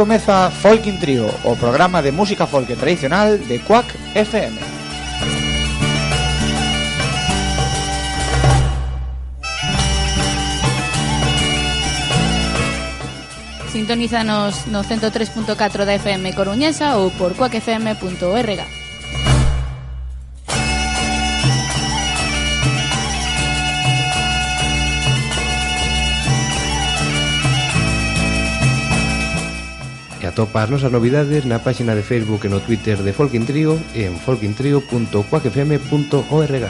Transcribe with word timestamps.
comeza 0.00 0.50
Folkin 0.50 0.96
Trio, 0.96 1.28
o 1.44 1.54
programa 1.56 2.00
de 2.00 2.10
música 2.10 2.46
folk 2.46 2.74
tradicional 2.74 3.36
de 3.36 3.58
Quack 3.60 3.84
FM. 4.14 4.56
Sintonízanos 13.70 14.66
no 14.72 14.80
103.4 14.80 15.84
da 15.84 15.92
FM 15.92 16.32
Coruñesa 16.32 16.96
ou 16.96 17.12
por 17.12 17.36
cuacfm.org. 17.36 18.89
Atopa 30.30 30.62
as 30.62 30.70
nosas 30.70 30.94
novidades 30.94 31.42
na 31.42 31.58
páxina 31.58 31.98
de 31.98 32.06
Facebook 32.06 32.46
e 32.46 32.50
no 32.54 32.62
Twitter 32.62 33.02
de 33.02 33.10
Folkin 33.10 33.42
Trio 33.42 33.82
e 33.98 34.06
en 34.06 34.14
folkintrio.coacfm.org. 34.14 36.64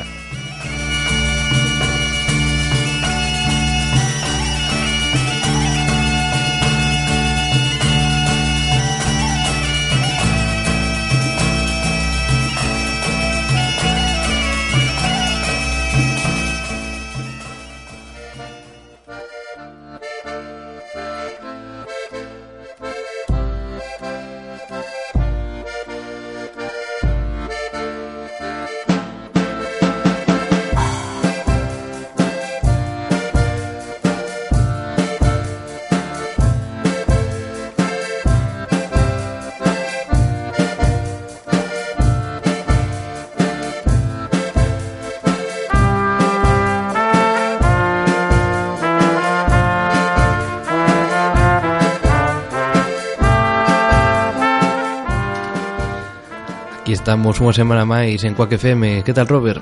Estamos 57.11 57.43
unha 57.43 57.51
semana 57.51 57.83
máis 57.83 58.23
en 58.23 58.39
Coaque 58.39 58.55
FM. 58.55 59.03
Que 59.03 59.11
tal, 59.11 59.27
Robert? 59.27 59.59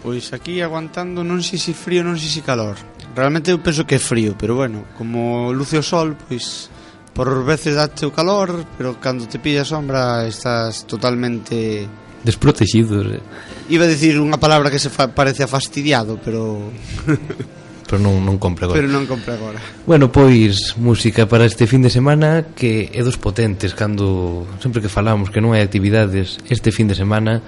Pois 0.00 0.32
aquí 0.32 0.64
aguantando 0.64 1.20
non 1.20 1.44
sei 1.44 1.60
se 1.60 1.76
frío, 1.76 2.00
non 2.00 2.16
sei 2.16 2.32
se 2.32 2.40
calor. 2.40 2.72
Realmente 3.12 3.52
eu 3.52 3.60
penso 3.60 3.84
que 3.84 4.00
é 4.00 4.00
frío, 4.00 4.32
pero 4.32 4.56
bueno, 4.56 4.88
como 4.96 5.52
luce 5.52 5.76
o 5.76 5.84
sol, 5.84 6.16
pois 6.16 6.72
por 7.12 7.28
veces 7.44 7.76
date 7.76 8.08
o 8.08 8.16
calor, 8.16 8.64
pero 8.80 8.96
cando 8.96 9.28
te 9.28 9.36
pilla 9.36 9.60
a 9.60 9.68
sombra 9.68 10.24
estás 10.24 10.88
totalmente 10.88 11.84
desprotegido. 12.24 13.04
Eh. 13.04 13.20
Iba 13.68 13.84
a 13.84 13.92
decir 13.92 14.16
unha 14.16 14.40
palabra 14.40 14.72
que 14.72 14.80
se 14.80 14.88
fa 14.88 15.12
parece 15.12 15.44
a 15.44 15.52
fastidiado, 15.52 16.16
pero 16.16 16.72
pero 17.90 17.98
non, 17.98 18.22
non 18.22 18.38
compre 18.38 18.70
agora. 18.70 18.78
Pero 18.78 18.86
non 18.86 19.02
compre 19.10 19.34
agora. 19.34 19.58
Bueno, 19.82 20.14
pois, 20.14 20.78
música 20.78 21.26
para 21.26 21.42
este 21.42 21.66
fin 21.66 21.82
de 21.82 21.90
semana 21.90 22.54
que 22.54 22.86
é 22.94 23.02
dos 23.02 23.18
potentes 23.18 23.74
cando, 23.74 24.46
sempre 24.62 24.78
que 24.78 24.86
falamos 24.86 25.34
que 25.34 25.42
non 25.42 25.58
hai 25.58 25.66
actividades 25.66 26.38
este 26.46 26.70
fin 26.70 26.86
de 26.86 26.94
semana 26.94 27.42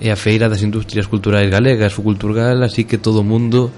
é 0.00 0.08
a 0.08 0.16
Feira 0.16 0.48
das 0.48 0.64
Industrias 0.64 1.04
Culturais 1.04 1.52
Galegas, 1.52 1.92
Fuculturgal, 1.92 2.64
así 2.64 2.88
que 2.88 2.96
todo 2.96 3.20
o 3.20 3.28
mundo 3.28 3.68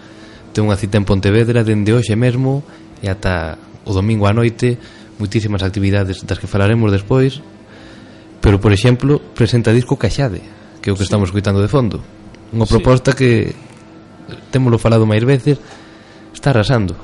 ten 0.55 0.63
unha 0.63 0.79
cita 0.79 0.95
en 0.95 1.03
Pontevedra 1.03 1.67
dende 1.67 1.91
hoxe 1.91 2.15
mesmo 2.15 2.63
e 3.03 3.11
ata 3.11 3.59
o 3.83 3.91
domingo 3.91 4.25
á 4.25 4.33
noite 4.33 4.79
moitísimas 5.19 5.67
actividades 5.67 6.23
das 6.23 6.39
que 6.39 6.47
falaremos 6.47 6.89
despois 6.89 7.45
pero 8.39 8.57
por 8.63 8.71
exemplo 8.71 9.19
presenta 9.35 9.75
disco 9.75 10.01
Caxade 10.01 10.41
que 10.81 10.89
é 10.89 10.93
o 10.93 10.97
que 10.97 11.05
sí. 11.05 11.11
estamos 11.11 11.29
escuitando 11.29 11.61
de 11.61 11.69
fondo 11.69 12.01
unha 12.57 12.65
proposta 12.65 13.13
sí. 13.13 13.19
que 13.21 13.31
témolo 14.49 14.81
falado 14.81 15.05
máis 15.05 15.29
veces 15.29 15.61
está 16.47 16.51
arrasando. 16.51 16.95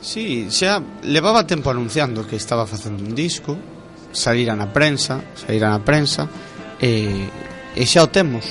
Sí, 0.00 0.46
xa 0.46 0.78
levaba 1.02 1.42
tempo 1.42 1.70
anunciando 1.70 2.22
que 2.22 2.38
estaba 2.38 2.66
facendo 2.66 3.02
un 3.02 3.18
disco, 3.18 3.58
salira 4.14 4.54
na 4.54 4.70
prensa, 4.70 5.18
salira 5.34 5.66
na 5.74 5.82
prensa, 5.82 6.30
e, 6.78 7.26
e 7.74 7.82
xa 7.82 8.06
o 8.06 8.08
temos. 8.14 8.46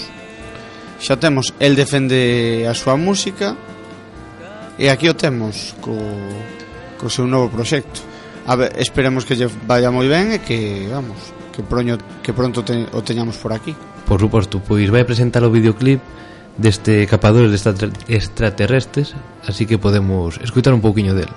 Xa 1.00 1.16
o 1.16 1.19
temos, 1.24 1.56
el 1.63 1.79
defende 1.79 2.68
a 2.68 2.75
súa 2.75 3.00
música, 3.00 3.56
e 4.75 4.91
aquí 4.91 5.07
o 5.07 5.16
temos 5.16 5.72
co, 5.79 5.95
co 7.00 7.07
seu 7.07 7.24
novo 7.24 7.47
proxecto. 7.47 8.03
A 8.44 8.59
ver, 8.59 8.75
esperemos 8.75 9.24
que 9.24 9.40
lle 9.40 9.47
vaya 9.63 9.88
moi 9.88 10.12
ben 10.12 10.35
e 10.35 10.44
que, 10.44 10.91
vamos, 10.91 11.31
que, 11.56 11.63
proño, 11.63 11.95
que 12.19 12.35
pronto 12.35 12.59
te, 12.68 12.91
o 12.91 13.00
teñamos 13.00 13.40
por 13.40 13.56
aquí. 13.56 13.72
Por 14.03 14.19
suposto, 14.19 14.59
pois 14.59 14.91
vai 14.91 15.07
presentar 15.07 15.47
o 15.47 15.50
videoclip 15.50 16.03
deste 16.58 17.08
capador 17.08 17.50
de 17.50 17.92
extraterrestres, 18.08 19.16
así 19.46 19.66
que 19.66 19.78
podemos 19.78 20.40
escutar 20.42 20.74
un 20.74 20.82
pouquiño 20.82 21.14
del. 21.14 21.30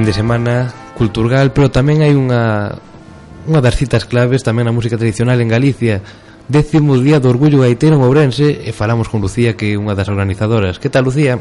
fin 0.00 0.06
de 0.06 0.12
semana 0.14 0.72
cultural, 0.96 1.52
pero 1.52 1.68
tamén 1.68 2.00
hai 2.00 2.16
unha 2.16 2.72
unha 3.44 3.60
das 3.60 3.76
citas 3.76 4.08
claves 4.08 4.40
tamén 4.40 4.64
na 4.64 4.72
música 4.72 4.96
tradicional 4.96 5.36
en 5.44 5.52
Galicia. 5.52 6.00
Décimo 6.48 6.96
día 6.96 7.20
do 7.20 7.28
Orgullo 7.28 7.60
Gaitero 7.60 8.00
en 8.00 8.04
Ourense 8.08 8.64
e 8.64 8.72
falamos 8.72 9.12
con 9.12 9.20
Lucía, 9.20 9.60
que 9.60 9.68
é 9.68 9.76
unha 9.76 9.92
das 9.92 10.08
organizadoras. 10.08 10.80
Que 10.80 10.88
tal, 10.88 11.04
Lucía? 11.04 11.36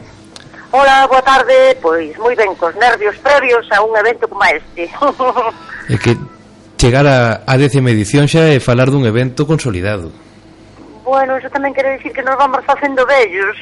Hola, 0.75 1.07
boa 1.07 1.23
tarde. 1.23 1.79
Pois 1.79 2.11
moi 2.19 2.35
ben, 2.35 2.51
cos 2.59 2.75
nervios 2.75 3.15
previos 3.23 3.63
a 3.71 3.79
un 3.79 3.95
evento 3.95 4.27
como 4.27 4.43
este. 4.43 4.91
é 5.95 5.95
que 5.95 6.19
chegar 6.75 7.07
a, 7.07 7.47
a 7.47 7.55
décima 7.55 7.95
edición 7.95 8.27
xa 8.27 8.51
é 8.51 8.59
falar 8.59 8.91
dun 8.91 9.07
evento 9.07 9.47
consolidado. 9.47 10.11
Bueno, 11.09 11.41
eso 11.41 11.49
tamén 11.49 11.73
quero 11.73 11.89
dicir 11.89 12.13
que 12.13 12.21
nos 12.21 12.37
vamos 12.37 12.61
facendo 12.69 13.01
vellos. 13.01 13.57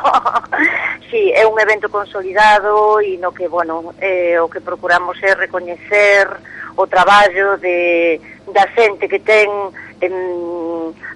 sí, 1.12 1.28
é 1.36 1.44
un 1.44 1.60
evento 1.60 1.92
consolidado 1.92 2.96
e 2.96 3.20
no 3.20 3.28
que, 3.28 3.44
bueno, 3.44 3.92
eh, 4.00 4.40
o 4.40 4.48
que 4.48 4.64
procuramos 4.64 5.20
é 5.20 5.36
recoñecer 5.36 6.32
o 6.72 6.88
traballo 6.88 7.60
de, 7.60 8.16
da 8.56 8.64
xente 8.72 9.04
que 9.04 9.20
ten 9.20 9.52
em, 10.00 10.16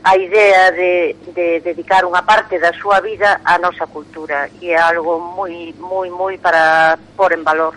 a 0.04 0.12
idea 0.20 0.76
de, 0.76 1.16
de 1.32 1.64
dedicar 1.64 2.04
unha 2.04 2.20
parte 2.20 2.60
da 2.60 2.76
súa 2.76 3.00
vida 3.00 3.40
á 3.40 3.56
nosa 3.56 3.88
cultura 3.88 4.52
e 4.60 4.76
é 4.76 4.76
algo 4.76 5.16
moi, 5.16 5.72
moi, 5.80 6.12
moi 6.12 6.36
para 6.36 7.00
pôr 7.16 7.32
en 7.32 7.40
valor. 7.40 7.72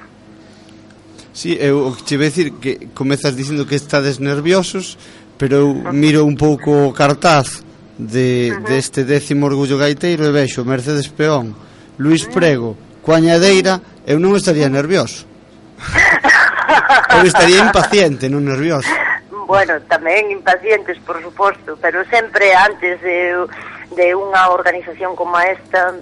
Sí, 1.31 1.55
eu 1.55 1.95
che 2.03 2.19
vou 2.19 2.27
dicir 2.27 2.59
que 2.59 2.91
comezas 2.91 3.39
dicindo 3.39 3.63
que 3.63 3.79
estades 3.79 4.19
nerviosos, 4.19 4.99
pero 5.39 5.63
eu 5.63 5.95
miro 5.95 6.27
un 6.27 6.35
pouco 6.35 6.91
o 6.91 6.91
cartaz 6.91 7.68
de, 7.99 8.55
deste 8.63 9.03
décimo 9.03 9.51
orgullo 9.51 9.75
gaiteiro 9.75 10.23
e 10.23 10.31
vexo 10.31 10.63
Mercedes 10.63 11.11
Peón, 11.11 11.51
Luis 11.99 12.23
Prego, 12.31 12.79
Coañadeira, 13.03 13.83
eu 14.07 14.17
non 14.23 14.39
estaría 14.39 14.71
nervioso. 14.71 15.27
eu 17.19 17.27
estaría 17.27 17.59
impaciente, 17.59 18.31
non 18.31 18.47
nervioso. 18.47 18.87
Bueno, 19.43 19.75
tamén 19.91 20.31
impacientes, 20.31 20.95
por 21.03 21.19
suposto, 21.19 21.75
pero 21.83 22.07
sempre 22.07 22.55
antes 22.55 23.03
de, 23.03 23.35
de 23.91 24.07
unha 24.15 24.47
organización 24.47 25.19
como 25.19 25.35
esta 25.43 25.99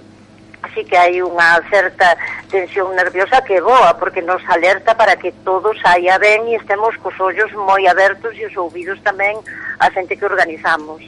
sí 0.74 0.84
que 0.84 0.96
hai 0.96 1.20
unha 1.22 1.60
certa 1.68 2.16
tensión 2.50 2.94
nerviosa 2.96 3.44
que 3.44 3.58
é 3.58 3.62
boa, 3.62 3.94
porque 3.96 4.22
nos 4.22 4.42
alerta 4.48 4.94
para 4.94 5.16
que 5.16 5.32
todo 5.44 5.72
saia 5.78 6.18
ben 6.18 6.48
e 6.48 6.56
estemos 6.56 6.96
cos 6.98 7.16
ollos 7.20 7.52
moi 7.54 7.86
abertos 7.86 8.36
e 8.36 8.46
os 8.46 8.56
ouvidos 8.56 9.00
tamén 9.04 9.38
a 9.78 9.86
xente 9.90 10.16
que 10.16 10.26
organizamos. 10.26 11.02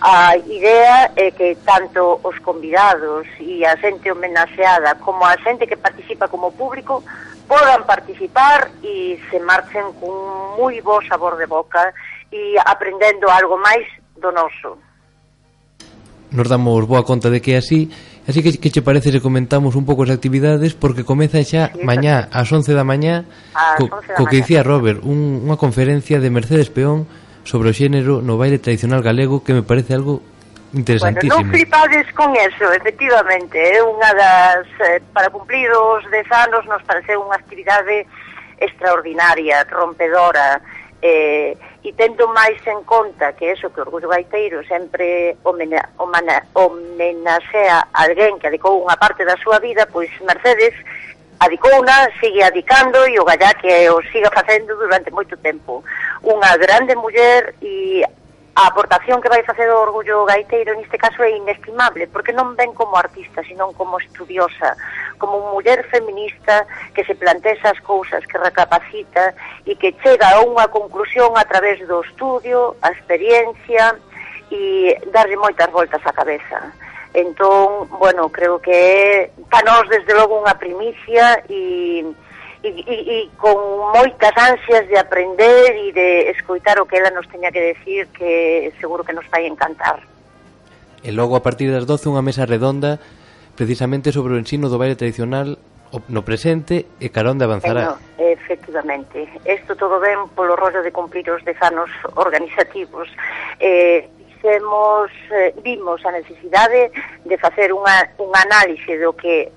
A 0.00 0.36
idea 0.36 1.10
é 1.16 1.30
que 1.30 1.56
tanto 1.64 2.20
os 2.22 2.36
convidados 2.40 3.24
e 3.40 3.64
a 3.64 3.76
xente 3.80 4.12
homenaxeada 4.12 4.96
como 5.00 5.24
a 5.24 5.36
xente 5.40 5.66
que 5.66 5.80
participa 5.80 6.28
como 6.28 6.52
público 6.52 7.02
podan 7.48 7.84
participar 7.84 8.72
e 8.82 9.20
se 9.30 9.38
marchen 9.40 9.92
cun 10.00 10.58
moi 10.58 10.80
bo 10.80 11.00
sabor 11.04 11.36
de 11.36 11.46
boca 11.46 11.92
e 12.32 12.56
aprendendo 12.60 13.28
algo 13.30 13.56
máis 13.60 13.86
do 14.16 14.32
noso. 14.32 14.76
Nos 16.34 16.48
damos 16.48 16.84
boa 16.84 17.04
conta 17.06 17.30
de 17.30 17.38
que 17.38 17.54
é 17.54 17.62
así 17.62 17.88
Así 18.26 18.42
que, 18.42 18.56
que 18.56 18.70
che 18.70 18.80
parece 18.80 19.12
se 19.12 19.20
comentamos 19.20 19.76
un 19.76 19.84
pouco 19.84 20.08
as 20.08 20.12
actividades 20.12 20.72
porque 20.72 21.04
comeza 21.04 21.44
xa 21.44 21.68
sí, 21.68 21.84
mañá 21.84 22.32
ás 22.32 22.48
11 22.48 22.72
da 22.72 22.80
mañá 22.80 23.28
co, 23.76 23.84
da 23.84 24.16
co 24.16 24.24
que 24.24 24.40
dicía 24.40 24.64
Robert, 24.64 25.04
un, 25.04 25.44
unha 25.44 25.60
conferencia 25.60 26.16
de 26.24 26.32
Mercedes 26.32 26.72
Peón 26.72 27.04
sobre 27.44 27.68
o 27.68 27.76
xénero 27.76 28.24
no 28.24 28.40
baile 28.40 28.56
tradicional 28.56 29.04
galego 29.04 29.44
que 29.44 29.52
me 29.52 29.60
parece 29.60 29.92
algo 29.92 30.24
interesantísimo. 30.72 31.36
Bueno, 31.36 31.52
non 31.52 31.52
flipades 31.52 32.06
con 32.16 32.32
eso, 32.32 32.72
efectivamente, 32.72 33.60
é 33.60 33.78
eh? 33.78 33.84
unha 33.84 34.10
das 34.16 34.66
eh, 34.80 35.04
para 35.12 35.28
cumplir 35.28 35.68
os 35.76 36.00
10 36.08 36.24
anos 36.48 36.64
nos 36.64 36.80
parece 36.88 37.12
unha 37.20 37.36
actividade 37.36 38.08
extraordinaria, 38.56 39.68
rompedora, 39.68 40.64
eh 41.04 41.60
e 41.84 41.92
tendo 41.92 42.24
máis 42.32 42.56
en 42.64 42.80
conta 42.88 43.36
que 43.36 43.52
eso 43.52 43.68
que 43.68 43.80
o 43.80 43.84
Orgullo 43.84 44.08
Gaiteiro 44.08 44.64
sempre 44.64 45.36
homena, 45.44 45.84
homena, 46.00 46.40
homenaxea 46.56 47.92
alguén 47.92 48.40
que 48.40 48.48
adicou 48.48 48.80
unha 48.80 48.96
parte 48.96 49.20
da 49.28 49.36
súa 49.36 49.60
vida, 49.60 49.84
pois 49.92 50.08
Mercedes 50.24 50.72
adicouna, 51.44 52.08
sigue 52.16 52.40
adicando 52.40 53.04
e 53.04 53.20
o 53.20 53.28
gallá 53.28 53.52
que 53.60 53.84
o 53.92 54.00
siga 54.08 54.32
facendo 54.32 54.72
durante 54.80 55.12
moito 55.12 55.36
tempo. 55.36 55.84
Unha 56.24 56.56
grande 56.56 56.96
muller 56.96 57.52
e 57.60 58.00
a 58.54 58.68
aportación 58.68 59.20
que 59.20 59.28
vai 59.28 59.42
facer 59.42 59.66
o 59.70 59.82
Orgullo 59.82 60.24
Gaiteiro 60.24 60.78
neste 60.78 60.94
caso 60.94 61.22
é 61.26 61.34
inestimable, 61.34 62.06
porque 62.06 62.30
non 62.30 62.54
ven 62.54 62.70
como 62.70 62.94
artista, 62.94 63.42
senón 63.42 63.74
como 63.74 63.98
estudiosa, 63.98 64.78
como 65.18 65.50
muller 65.50 65.82
feminista 65.90 66.62
que 66.94 67.02
se 67.02 67.18
plantea 67.18 67.58
esas 67.58 67.78
cousas, 67.82 68.22
que 68.30 68.38
recapacita 68.38 69.34
e 69.66 69.74
que 69.74 69.98
chega 69.98 70.38
a 70.38 70.46
unha 70.46 70.70
conclusión 70.70 71.34
a 71.34 71.42
través 71.50 71.82
do 71.82 71.98
estudio, 72.06 72.78
a 72.78 72.94
experiencia 72.94 73.98
e 74.54 75.02
darlle 75.10 75.34
moitas 75.34 75.66
voltas 75.74 75.98
á 76.06 76.14
cabeza. 76.14 76.70
Entón, 77.10 77.90
bueno, 77.98 78.30
creo 78.30 78.62
que 78.62 78.70
é 78.70 79.30
para 79.50 79.66
nós 79.66 79.90
desde 79.90 80.14
logo 80.14 80.38
unha 80.38 80.54
primicia 80.54 81.42
e 81.50 82.06
e, 82.64 82.72
e, 82.88 82.96
e 83.12 83.18
con 83.36 83.54
moitas 83.92 84.32
ansias 84.40 84.88
de 84.88 84.96
aprender 84.96 85.76
e 85.76 85.92
de 85.92 86.32
escoitar 86.32 86.80
o 86.80 86.88
que 86.88 86.96
ela 86.96 87.12
nos 87.12 87.28
teña 87.28 87.52
que 87.52 87.76
decir 87.76 88.08
que 88.16 88.72
seguro 88.80 89.04
que 89.04 89.12
nos 89.12 89.28
vai 89.28 89.44
encantar. 89.44 90.00
E 91.04 91.12
logo 91.12 91.36
a 91.36 91.44
partir 91.44 91.68
das 91.68 91.84
12 91.84 92.08
unha 92.08 92.24
mesa 92.24 92.48
redonda 92.48 92.96
precisamente 93.52 94.10
sobre 94.16 94.32
o 94.32 94.40
ensino 94.40 94.72
do 94.72 94.80
baile 94.80 94.96
tradicional 94.96 95.60
no 96.08 96.26
presente 96.26 96.90
e 96.98 97.12
carón 97.12 97.38
de 97.38 97.46
avanzará. 97.46 97.84
Eh, 97.84 97.86
no, 97.86 97.96
efectivamente. 98.18 99.28
Isto 99.44 99.76
todo 99.76 100.00
ben 100.00 100.26
polo 100.32 100.56
rollo 100.56 100.82
de 100.82 100.90
cumplir 100.90 101.28
os 101.30 101.44
dezanos 101.44 101.86
organizativos. 102.18 103.06
Eh, 103.60 104.08
fixemos, 104.44 105.10
eh, 105.30 105.54
vimos 105.62 106.04
a 106.04 106.10
necesidade 106.10 106.90
de 107.24 107.36
facer 107.38 107.72
unha, 107.72 108.10
un 108.18 108.32
análise 108.36 108.98
do 109.00 109.16
que 109.16 109.48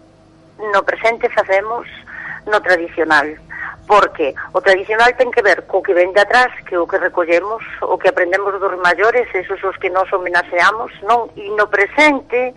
no 0.72 0.82
presente 0.88 1.28
facemos 1.30 1.86
no 2.48 2.62
tradicional 2.62 3.38
porque 3.88 4.36
o 4.52 4.60
tradicional 4.62 5.16
ten 5.16 5.32
que 5.32 5.42
ver 5.42 5.64
co 5.66 5.82
que 5.82 5.96
ven 5.96 6.12
de 6.12 6.22
atrás, 6.22 6.52
que 6.68 6.78
o 6.78 6.86
que 6.86 7.00
recollemos, 7.00 7.64
o 7.82 7.98
que 7.98 8.12
aprendemos 8.12 8.60
dos 8.60 8.76
maiores, 8.84 9.26
esos 9.34 9.64
os 9.64 9.78
que 9.80 9.90
nos 9.90 10.12
homenaxeamos, 10.12 10.92
non? 11.08 11.32
E 11.40 11.48
no 11.56 11.72
presente 11.72 12.52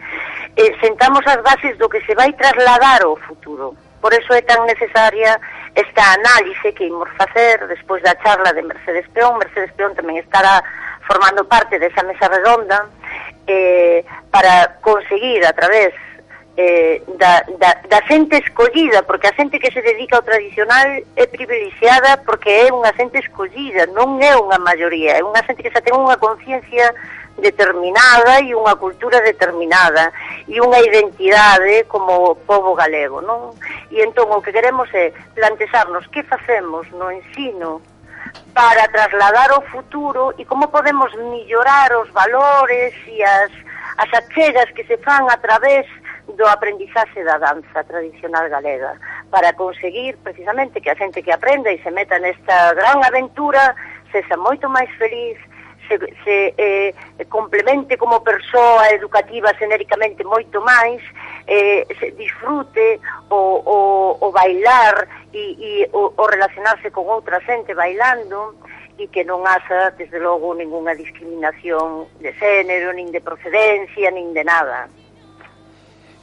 eh, 0.59 0.73
sentamos 0.83 1.23
as 1.31 1.39
bases 1.47 1.79
do 1.79 1.87
que 1.87 2.03
se 2.03 2.19
vai 2.19 2.35
trasladar 2.35 3.07
ao 3.07 3.15
futuro. 3.17 3.79
Por 4.03 4.11
eso 4.13 4.35
é 4.35 4.43
tan 4.43 4.67
necesaria 4.67 5.39
esta 5.79 6.03
análise 6.19 6.75
que 6.75 6.91
imos 6.91 7.09
facer 7.15 7.63
despois 7.71 8.03
da 8.03 8.19
charla 8.19 8.51
de 8.51 8.67
Mercedes 8.67 9.07
Peón. 9.15 9.39
Mercedes 9.39 9.71
Peón 9.79 9.95
tamén 9.95 10.19
estará 10.19 10.59
formando 11.07 11.47
parte 11.47 11.79
desa 11.79 12.03
mesa 12.03 12.27
redonda 12.27 12.91
eh, 13.47 14.03
para 14.35 14.83
conseguir 14.83 15.47
a 15.47 15.55
través 15.55 15.95
eh, 16.61 17.03
da, 17.17 17.45
da, 17.59 17.71
da 17.89 18.01
xente 18.07 18.37
escollida, 18.37 19.03
porque 19.03 19.29
a 19.29 19.35
xente 19.35 19.59
que 19.59 19.71
se 19.71 19.81
dedica 19.81 20.17
ao 20.17 20.23
tradicional 20.23 20.89
é 21.17 21.27
privilexiada 21.27 22.21
porque 22.27 22.69
é 22.69 22.73
unha 22.73 22.93
xente 22.93 23.19
escollida, 23.25 23.89
non 23.97 24.21
é 24.21 24.37
unha 24.37 24.61
maioría, 24.61 25.17
é 25.17 25.23
unha 25.25 25.41
xente 25.47 25.65
que 25.65 25.73
xa 25.73 25.81
ten 25.81 25.97
unha 25.97 26.21
conciencia 26.21 26.93
determinada 27.41 28.45
e 28.45 28.53
unha 28.53 28.77
cultura 28.77 29.25
determinada 29.25 30.13
e 30.45 30.61
unha 30.61 30.85
identidade 30.85 31.89
como 31.89 32.37
povo 32.45 32.77
galego, 32.77 33.25
non? 33.25 33.57
E 33.89 34.05
entón 34.05 34.29
o 34.29 34.45
que 34.45 34.53
queremos 34.53 34.93
é 34.93 35.17
plantexarnos 35.33 36.05
que 36.13 36.21
facemos 36.29 36.85
no 36.93 37.09
ensino 37.09 37.81
para 38.53 38.85
trasladar 38.93 39.57
o 39.57 39.65
futuro 39.73 40.37
e 40.37 40.45
como 40.45 40.69
podemos 40.69 41.09
mellorar 41.17 41.89
os 41.97 42.13
valores 42.13 42.93
e 43.09 43.25
as, 43.25 43.53
as 43.97 44.11
achegas 44.13 44.69
que 44.77 44.85
se 44.85 45.01
fan 45.01 45.25
a 45.33 45.41
través 45.41 45.89
do 46.37 46.47
aprendizaxe 46.47 47.23
da 47.25 47.39
danza 47.39 47.85
tradicional 47.85 48.49
galega 48.49 48.99
para 49.31 49.53
conseguir 49.53 50.17
precisamente 50.19 50.81
que 50.81 50.91
a 50.91 50.99
xente 50.99 51.23
que 51.23 51.33
aprenda 51.33 51.71
e 51.71 51.83
se 51.83 51.91
meta 51.91 52.19
nesta 52.19 52.75
gran 52.75 53.03
aventura 53.05 53.75
sexa 54.13 54.37
moito 54.37 54.69
máis 54.69 54.91
feliz 54.99 55.39
se, 55.91 55.99
se 56.23 56.55
eh, 56.57 56.95
complemente 57.29 57.97
como 57.97 58.23
persoa 58.23 58.91
educativa 58.91 59.55
xenéricamente 59.59 60.23
moito 60.23 60.63
máis 60.63 61.03
eh, 61.47 61.87
se 61.99 62.15
disfrute 62.15 63.01
o, 63.29 63.41
o, 63.67 63.79
o 64.21 64.27
bailar 64.31 65.09
e, 65.33 65.57
e 65.59 65.71
o, 65.93 66.15
o 66.15 66.25
relacionarse 66.27 66.91
con 66.91 67.11
outra 67.11 67.43
xente 67.43 67.75
bailando 67.75 68.55
e 69.01 69.09
que 69.09 69.25
non 69.25 69.49
haxa, 69.49 69.97
desde 69.97 70.21
logo, 70.21 70.53
ninguna 70.53 70.93
discriminación 70.93 72.05
de 72.21 72.37
xénero, 72.37 72.93
nin 72.93 73.09
de 73.09 73.25
procedencia, 73.25 74.13
nin 74.13 74.37
de 74.37 74.45
nada. 74.45 74.93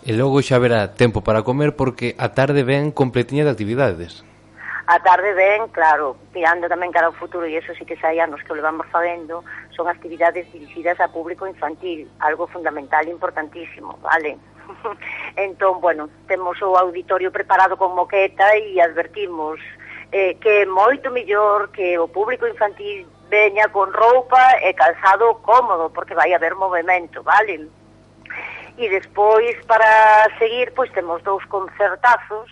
E 0.07 0.15
logo 0.15 0.39
xa 0.39 0.55
verá 0.55 0.95
tempo 0.95 1.19
para 1.19 1.43
comer 1.43 1.75
porque 1.75 2.15
a 2.15 2.31
tarde 2.31 2.63
ven 2.63 2.95
completiña 2.95 3.43
de 3.43 3.51
actividades. 3.51 4.23
A 4.87 5.03
tarde 5.03 5.35
ven, 5.35 5.67
claro, 5.75 6.15
tirando 6.31 6.71
tamén 6.71 6.95
cara 6.95 7.11
ao 7.11 7.19
futuro, 7.19 7.43
e 7.43 7.59
eso 7.59 7.75
sí 7.75 7.83
que 7.83 7.99
sai 7.99 8.15
anos 8.23 8.39
que 8.39 8.55
o 8.55 8.55
levamos 8.55 8.87
facendo, 8.87 9.43
son 9.75 9.91
actividades 9.91 10.47
dirixidas 10.47 10.95
a 11.03 11.11
público 11.11 11.43
infantil, 11.43 12.07
algo 12.23 12.47
fundamental 12.47 13.03
e 13.03 13.11
importantísimo, 13.11 13.99
vale? 13.99 14.39
entón, 15.35 15.83
bueno, 15.83 16.07
temos 16.23 16.55
o 16.63 16.79
auditorio 16.79 17.27
preparado 17.27 17.75
con 17.75 17.91
moqueta 17.91 18.55
e 18.55 18.79
advertimos 18.79 19.59
eh, 20.15 20.39
que 20.39 20.63
é 20.63 20.65
moito 20.71 21.11
mellor 21.11 21.67
que 21.75 21.99
o 21.99 22.07
público 22.07 22.47
infantil 22.47 23.03
veña 23.27 23.67
con 23.75 23.91
roupa 23.91 24.55
e 24.63 24.71
calzado 24.71 25.43
cómodo, 25.43 25.91
porque 25.91 26.15
vai 26.15 26.31
haber 26.31 26.55
movimento, 26.55 27.27
vale? 27.27 27.67
E 28.77 28.89
despois, 28.89 29.57
para 29.65 30.29
seguir, 30.37 30.71
pois 30.77 30.91
temos 30.93 31.21
dous 31.23 31.43
concertazos 31.45 32.49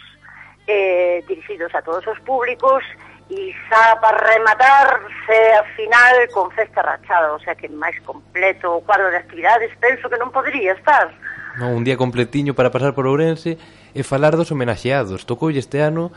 eh, 0.67 1.23
dirixidos 1.27 1.73
a 1.75 1.81
todos 1.81 2.05
os 2.07 2.19
públicos 2.25 2.83
e 3.29 3.53
xa 3.69 3.97
para 3.97 4.17
rematar 4.17 5.01
se 5.25 5.37
a 5.57 5.63
final 5.73 6.29
con 6.29 6.51
festa 6.51 6.81
rachada, 6.81 7.33
o 7.33 7.39
sea 7.39 7.55
que 7.55 7.69
máis 7.69 7.97
completo 8.05 8.69
o 8.69 8.81
cuadro 8.85 9.09
de 9.09 9.17
actividades 9.17 9.73
penso 9.81 10.09
que 10.09 10.17
non 10.17 10.29
podría 10.29 10.77
estar. 10.77 11.09
Non, 11.57 11.73
un 11.73 11.81
día 11.81 11.97
completiño 11.97 12.53
para 12.53 12.69
pasar 12.69 12.93
por 12.93 13.09
Ourense 13.09 13.57
e 13.97 14.01
falar 14.05 14.37
dos 14.37 14.53
homenaxeados. 14.53 15.25
Tocoulle 15.25 15.57
este 15.57 15.81
ano 15.81 16.13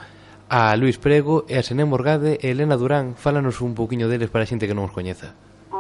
a 0.53 0.77
Luis 0.77 1.01
Prego 1.01 1.49
e 1.49 1.57
a 1.57 1.65
Sené 1.65 1.89
Morgade 1.89 2.37
e 2.45 2.53
Elena 2.53 2.77
Durán. 2.77 3.17
Fálanos 3.17 3.65
un 3.65 3.73
pouquiño 3.73 4.09
deles 4.09 4.29
para 4.29 4.45
a 4.45 4.51
xente 4.51 4.69
que 4.69 4.77
non 4.77 4.89
os 4.89 4.93
coñeza 4.93 5.33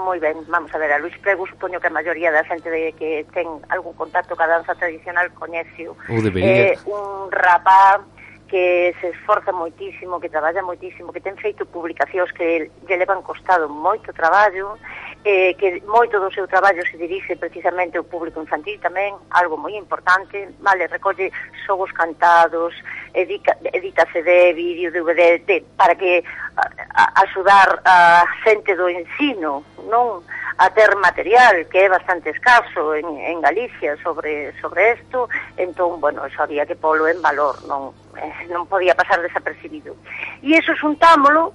moi 0.08 0.18
ben. 0.18 0.40
Vamos 0.48 0.72
a 0.72 0.78
ver, 0.80 0.90
a 0.92 0.98
Luis 0.98 1.16
Prego 1.20 1.44
supoño 1.46 1.80
que 1.80 1.88
a 1.88 1.92
maioría 1.92 2.32
da 2.32 2.40
xente 2.48 2.72
de 2.72 2.96
que 2.96 3.28
ten 3.36 3.44
algún 3.68 3.92
contacto 3.92 4.32
ca 4.32 4.48
danza 4.48 4.72
tradicional 4.72 5.28
coñece. 5.36 5.84
Ou 5.92 6.24
debería. 6.24 6.72
Eh, 6.72 6.80
un 6.88 7.28
rapaz 7.28 8.00
que 8.48 8.96
se 9.00 9.08
esforza 9.10 9.52
moitísimo, 9.52 10.18
que 10.18 10.28
traballa 10.28 10.62
moitísimo, 10.62 11.12
que 11.12 11.20
ten 11.20 11.36
feito 11.36 11.68
publicacións 11.68 12.32
que 12.32 12.72
lle 12.88 12.96
levan 12.96 13.20
costado 13.20 13.68
moito 13.68 14.10
traballo, 14.16 14.80
eh, 15.22 15.52
que 15.60 15.84
moito 15.84 16.16
do 16.18 16.32
seu 16.32 16.48
traballo 16.48 16.80
se 16.88 16.96
dirixe 16.96 17.36
precisamente 17.36 18.00
ao 18.00 18.08
público 18.08 18.40
infantil 18.40 18.80
tamén, 18.80 19.14
algo 19.30 19.60
moi 19.60 19.76
importante, 19.76 20.48
vale, 20.64 20.88
recolle 20.88 21.28
xogos 21.68 21.92
cantados, 21.92 22.72
edita, 23.12 23.52
edita 23.76 24.08
CD, 24.10 24.56
vídeo, 24.56 24.88
DVD, 24.90 25.44
de, 25.44 25.60
para 25.76 25.94
que 25.94 26.24
a, 26.56 26.64
a, 26.96 27.04
axudar 27.22 27.84
a 27.84 28.24
xente 28.42 28.72
do 28.74 28.88
ensino, 28.88 29.62
non? 29.86 30.24
a 30.58 30.70
ter 30.70 30.90
material 30.96 31.66
que 31.70 31.86
é 31.86 31.88
bastante 31.88 32.30
escaso 32.30 32.94
en, 32.94 33.06
en 33.18 33.40
Galicia 33.40 33.96
sobre 34.02 34.58
sobre 34.60 34.94
isto, 34.94 35.28
entón, 35.56 36.00
bueno, 36.00 36.26
eso 36.26 36.42
había 36.42 36.66
que 36.66 36.74
polo 36.74 37.06
en 37.06 37.22
valor, 37.22 37.62
non? 37.70 37.94
Eh, 38.16 38.48
non 38.48 38.64
podía 38.64 38.96
pasar 38.96 39.20
desapercibido. 39.20 39.92
E 40.40 40.56
iso 40.56 40.72
xuntámolo 40.78 41.52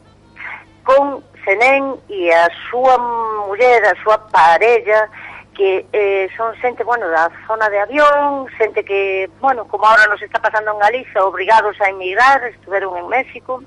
con 0.84 1.24
Senén 1.44 2.00
e 2.08 2.32
a 2.32 2.48
súa 2.72 2.96
muller, 2.96 3.84
a 3.84 3.96
súa 4.00 4.16
parella, 4.32 5.12
que 5.54 5.86
eh, 5.92 6.30
son 6.36 6.56
xente, 6.58 6.84
bueno, 6.84 7.08
da 7.10 7.30
zona 7.48 7.70
de 7.70 7.80
avión, 7.80 8.48
xente 8.58 8.84
que, 8.84 9.30
bueno, 9.40 9.68
como 9.68 9.86
ahora 9.86 10.08
nos 10.08 10.22
está 10.22 10.40
pasando 10.40 10.72
en 10.72 10.80
Galiza, 10.80 11.24
obrigados 11.24 11.80
a 11.82 11.90
emigrar, 11.90 12.44
estuveron 12.46 12.98
en 12.98 13.08
México, 13.08 13.62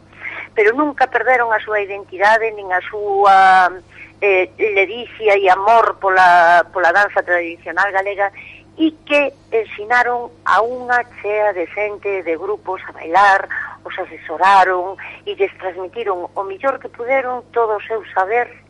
pero 0.54 0.72
nunca 0.72 1.06
perderon 1.06 1.52
a 1.52 1.60
súa 1.60 1.80
identidade, 1.80 2.50
nin 2.52 2.72
a 2.72 2.80
súa 2.80 3.70
eh, 4.20 4.50
ledicia 4.56 5.36
e 5.36 5.46
amor 5.52 6.00
pola, 6.00 6.64
pola 6.72 6.92
danza 6.92 7.22
tradicional 7.22 7.92
galega, 7.92 8.32
e 8.76 8.92
que 9.08 9.32
ensinaron 9.52 10.28
a 10.44 10.60
unha 10.60 11.00
chea 11.20 11.56
de 11.56 11.64
xente 11.72 12.22
de 12.22 12.34
grupos 12.36 12.84
a 12.84 12.92
bailar, 12.92 13.48
os 13.84 13.94
asesoraron 13.96 15.00
e 15.24 15.32
lles 15.32 15.52
transmitiron 15.56 16.28
o 16.34 16.42
millor 16.44 16.76
que 16.76 16.92
puderon 16.92 17.40
todo 17.56 17.80
o 17.80 17.84
seu 17.84 18.04
saber 18.12 18.66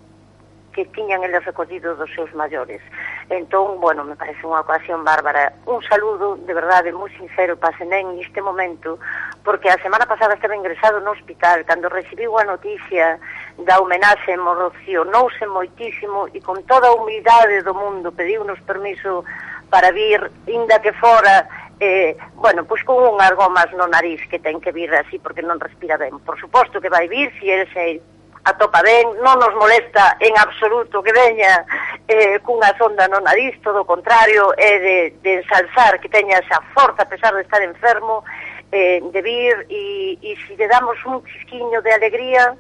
que 0.77 0.85
tiñan 0.85 1.25
eles 1.25 1.43
recollido 1.43 1.97
dos 1.97 2.13
seus 2.15 2.33
maiores. 2.35 2.83
Entón, 3.31 3.81
bueno, 3.81 4.05
me 4.05 4.15
parece 4.15 4.45
unha 4.45 4.61
ocasión 4.61 5.03
bárbara. 5.03 5.57
Un 5.65 5.81
saludo 5.89 6.37
de 6.37 6.53
verdade 6.53 6.93
moi 6.93 7.09
sincero 7.17 7.57
para 7.57 7.73
Senén 7.81 8.13
neste 8.13 8.45
momento, 8.45 9.01
porque 9.41 9.73
a 9.73 9.81
semana 9.81 10.05
pasada 10.05 10.37
estaba 10.37 10.55
ingresado 10.55 11.01
no 11.01 11.17
hospital, 11.17 11.65
cando 11.65 11.89
recibiu 11.89 12.37
a 12.37 12.45
noticia 12.45 13.17
da 13.57 13.81
homenaxe 13.81 14.37
emocionouse 14.37 15.43
moitísimo 15.49 16.29
e 16.37 16.45
con 16.45 16.61
toda 16.69 16.93
a 16.93 16.97
humildade 17.01 17.65
do 17.65 17.73
mundo 17.73 18.13
pediu-nos 18.13 18.61
permiso 18.69 19.25
para 19.71 19.91
vir, 19.91 20.31
inda 20.47 20.81
que 20.81 20.93
fora, 20.93 21.49
eh, 21.81 22.17
bueno, 22.35 22.65
pois 22.65 22.83
con 22.85 22.97
un 22.97 23.19
gomas 23.37 23.73
no 23.77 23.87
nariz 23.87 24.21
que 24.29 24.39
ten 24.39 24.61
que 24.61 24.73
vir 24.73 24.95
así 24.95 25.19
porque 25.19 25.43
non 25.43 25.61
respira 25.61 25.97
ben. 25.97 26.19
Por 26.21 26.39
suposto 26.41 26.81
que 26.81 26.89
vai 26.89 27.09
vir, 27.09 27.33
se 27.39 27.47
ele 27.47 27.67
se 27.73 28.01
atopa 28.47 28.81
ben, 28.83 29.19
non 29.27 29.43
nos 29.43 29.53
molesta 29.59 30.17
en 30.23 30.39
absoluto 30.39 31.03
que 31.03 31.11
veña 31.11 31.67
eh, 32.07 32.39
cunha 32.47 32.71
sonda 32.79 33.11
no 33.11 33.19
nariz, 33.19 33.59
todo 33.61 33.83
o 33.83 33.89
contrario, 33.89 34.55
é 34.55 34.63
eh, 34.63 34.79
de, 34.79 34.97
de 35.21 35.31
ensalzar 35.43 35.99
que 35.99 36.09
teña 36.09 36.39
esa 36.39 36.63
forza 36.71 37.03
a 37.03 37.11
pesar 37.11 37.35
de 37.35 37.43
estar 37.43 37.59
enfermo, 37.61 38.23
eh, 38.71 39.03
de 39.03 39.21
vir 39.23 39.67
e, 39.69 40.15
e 40.23 40.39
se 40.47 40.55
lle 40.55 40.71
damos 40.71 40.95
un 41.05 41.27
chisquiño 41.27 41.83
de 41.83 41.91
alegría, 41.91 42.55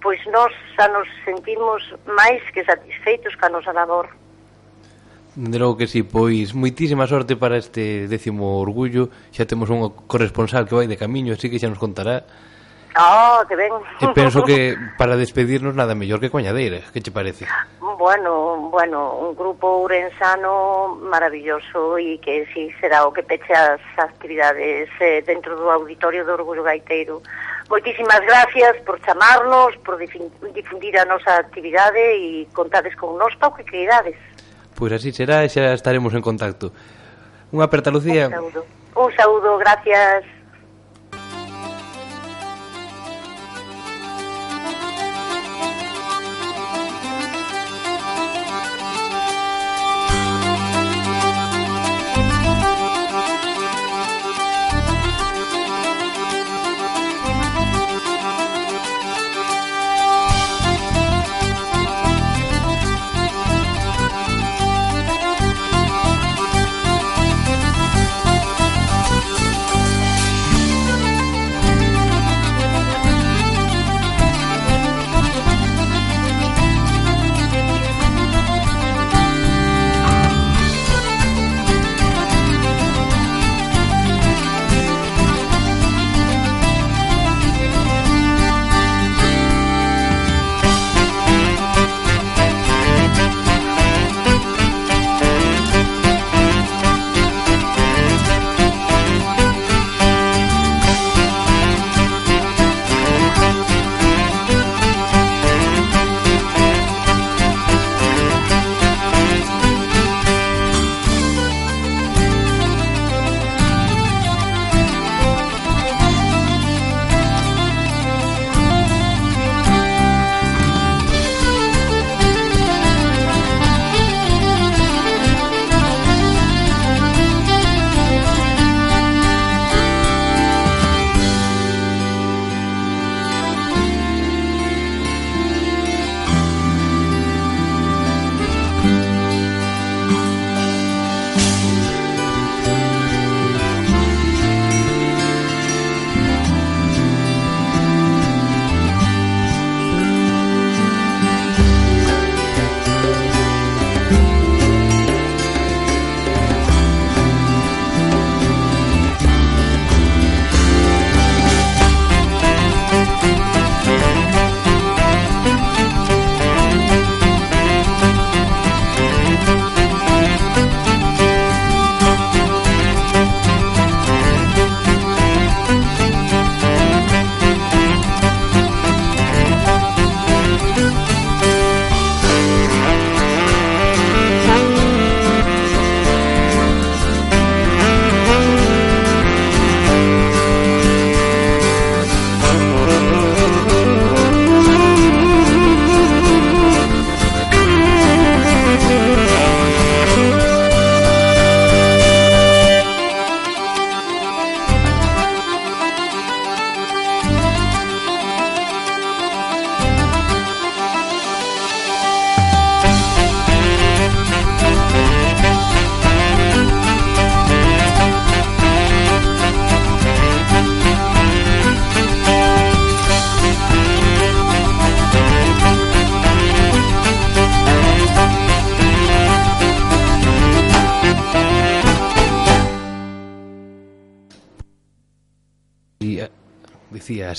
pois 0.00 0.18
nós 0.32 0.52
xa 0.72 0.88
nos 0.88 1.08
sentimos 1.28 1.84
máis 2.08 2.40
que 2.56 2.64
satisfeitos 2.64 3.36
ca 3.36 3.52
nosa 3.52 3.76
labor. 3.76 4.08
Dende 5.36 5.60
logo 5.60 5.76
que 5.76 5.84
sí, 5.84 6.00
pois 6.00 6.56
moitísima 6.56 7.04
sorte 7.04 7.36
para 7.36 7.60
este 7.60 8.08
décimo 8.08 8.56
orgullo. 8.56 9.12
Xa 9.36 9.44
temos 9.44 9.68
un 9.68 9.84
corresponsal 10.08 10.64
que 10.64 10.72
vai 10.72 10.88
de 10.88 10.96
camiño, 10.96 11.36
así 11.36 11.52
que 11.52 11.60
xa 11.60 11.68
nos 11.68 11.76
contará. 11.76 12.24
Oh, 12.96 13.44
que 13.44 13.52
ben. 13.52 13.68
E 14.00 14.08
penso 14.16 14.40
que 14.40 14.72
para 14.96 15.20
despedirnos 15.20 15.76
nada 15.76 15.92
mellor 15.92 16.24
que 16.24 16.32
Coñadeira, 16.32 16.80
que 16.88 17.04
che 17.04 17.12
parece? 17.12 17.44
Bueno, 18.00 18.72
bueno, 18.72 19.12
un 19.12 19.36
grupo 19.36 19.84
ourensano 19.84 20.96
maravilloso 21.04 22.00
e 22.00 22.16
que 22.16 22.48
si 22.56 22.72
sí, 22.72 22.80
será 22.80 23.04
o 23.04 23.12
que 23.12 23.20
peche 23.20 23.52
as 23.52 23.84
actividades 24.00 24.88
eh, 25.04 25.20
dentro 25.20 25.52
do 25.52 25.68
auditorio 25.68 26.24
do 26.24 26.32
Orgullo 26.32 26.64
Gaiteiro. 26.64 27.20
Moitísimas 27.68 28.24
gracias 28.24 28.80
por 28.88 28.96
chamarnos, 29.04 29.76
por 29.84 30.00
difundir 30.00 30.96
a 30.96 31.04
nosa 31.04 31.36
actividade 31.36 32.00
e 32.00 32.48
contades 32.56 32.96
con 32.96 33.20
nos 33.20 33.36
pa 33.36 33.52
o 33.52 33.56
que 33.60 33.68
queirades. 33.68 34.16
Pois 34.76 34.92
así 34.92 35.10
será 35.10 35.40
e 35.40 35.48
xa 35.48 35.72
estaremos 35.72 36.12
en 36.12 36.20
contacto. 36.20 36.68
Unha 37.48 37.64
aperta, 37.64 37.88
Lucía. 37.88 38.28
Un 38.28 38.36
saúdo, 38.36 38.60
un 39.00 39.10
saúdo 39.16 39.50
gracias. 39.56 40.35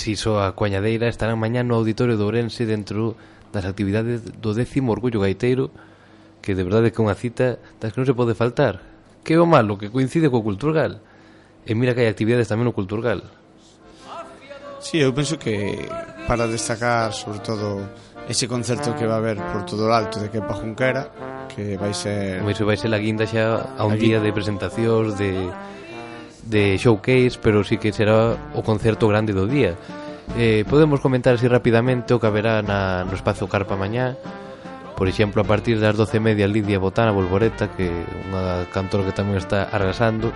Iso 0.07 0.39
a 0.39 0.55
Coañadeira 0.55 1.11
estarán 1.11 1.35
mañá 1.35 1.67
no 1.67 1.75
Auditorio 1.75 2.15
de 2.15 2.23
Ourense 2.23 2.63
dentro 2.63 3.19
das 3.51 3.67
actividades 3.67 4.23
do 4.39 4.55
décimo 4.55 4.95
Orgullo 4.95 5.19
Gaiteiro 5.19 5.69
que 6.39 6.55
de 6.55 6.63
verdade 6.63 6.95
que 6.95 6.99
é 6.99 7.05
unha 7.05 7.19
cita 7.19 7.59
das 7.83 7.91
que 7.91 7.99
non 7.99 8.07
se 8.07 8.15
pode 8.15 8.31
faltar. 8.31 8.79
Que 9.27 9.35
é 9.35 9.39
o 9.43 9.43
malo, 9.43 9.75
que 9.75 9.91
coincide 9.91 10.31
co 10.31 10.39
Culturgal 10.39 11.03
e 11.67 11.75
mira 11.75 11.91
que 11.91 12.07
hai 12.07 12.09
actividades 12.09 12.47
tamén 12.47 12.63
no 12.63 12.71
Culturgal 12.71 13.27
Si, 14.79 14.95
sí, 14.95 14.97
eu 15.03 15.11
penso 15.11 15.35
que 15.35 15.83
para 16.31 16.47
destacar 16.47 17.11
sobre 17.11 17.43
todo 17.43 17.83
ese 18.29 18.47
concerto 18.47 18.95
que 18.95 19.03
va 19.03 19.15
a 19.15 19.21
haber 19.21 19.35
por 19.51 19.67
todo 19.67 19.89
o 19.89 19.91
alto 19.91 20.23
de 20.23 20.31
Kepa 20.31 20.55
Junquera 20.55 21.11
que 21.51 21.75
vai 21.75 21.91
ser... 21.91 22.39
Como 22.39 22.55
iso 22.55 22.63
vai 22.63 22.79
ser 22.79 22.93
a 22.95 22.99
guinda 23.01 23.27
xa 23.27 23.75
a 23.75 23.83
un 23.83 23.95
a 23.95 23.99
día 23.99 24.23
de 24.23 24.31
presentacións 24.31 25.19
de 25.19 25.51
de 26.49 26.77
showcase, 26.77 27.39
pero 27.41 27.63
sí 27.63 27.77
que 27.77 27.91
será 27.91 28.35
o 28.55 28.63
concerto 28.63 29.07
grande 29.07 29.35
do 29.35 29.47
día. 29.47 29.75
Eh, 30.35 30.65
podemos 30.67 30.99
comentar 30.99 31.35
así 31.35 31.47
rapidamente 31.47 32.13
o 32.13 32.19
que 32.19 32.27
haberá 32.27 32.59
na, 32.61 33.03
no 33.07 33.15
espazo 33.15 33.47
Carpa 33.47 33.79
mañá. 33.79 34.15
Por 34.97 35.07
exemplo, 35.07 35.43
a 35.43 35.47
partir 35.47 35.79
das 35.79 35.95
12:30 35.95 36.47
Lidia 36.49 36.79
Botana 36.79 37.13
Volvoreta, 37.13 37.69
que 37.69 37.87
é 37.87 38.05
unha 38.27 38.65
cantora 38.73 39.05
que 39.05 39.15
tamén 39.15 39.37
está 39.39 39.69
arrasando. 39.69 40.33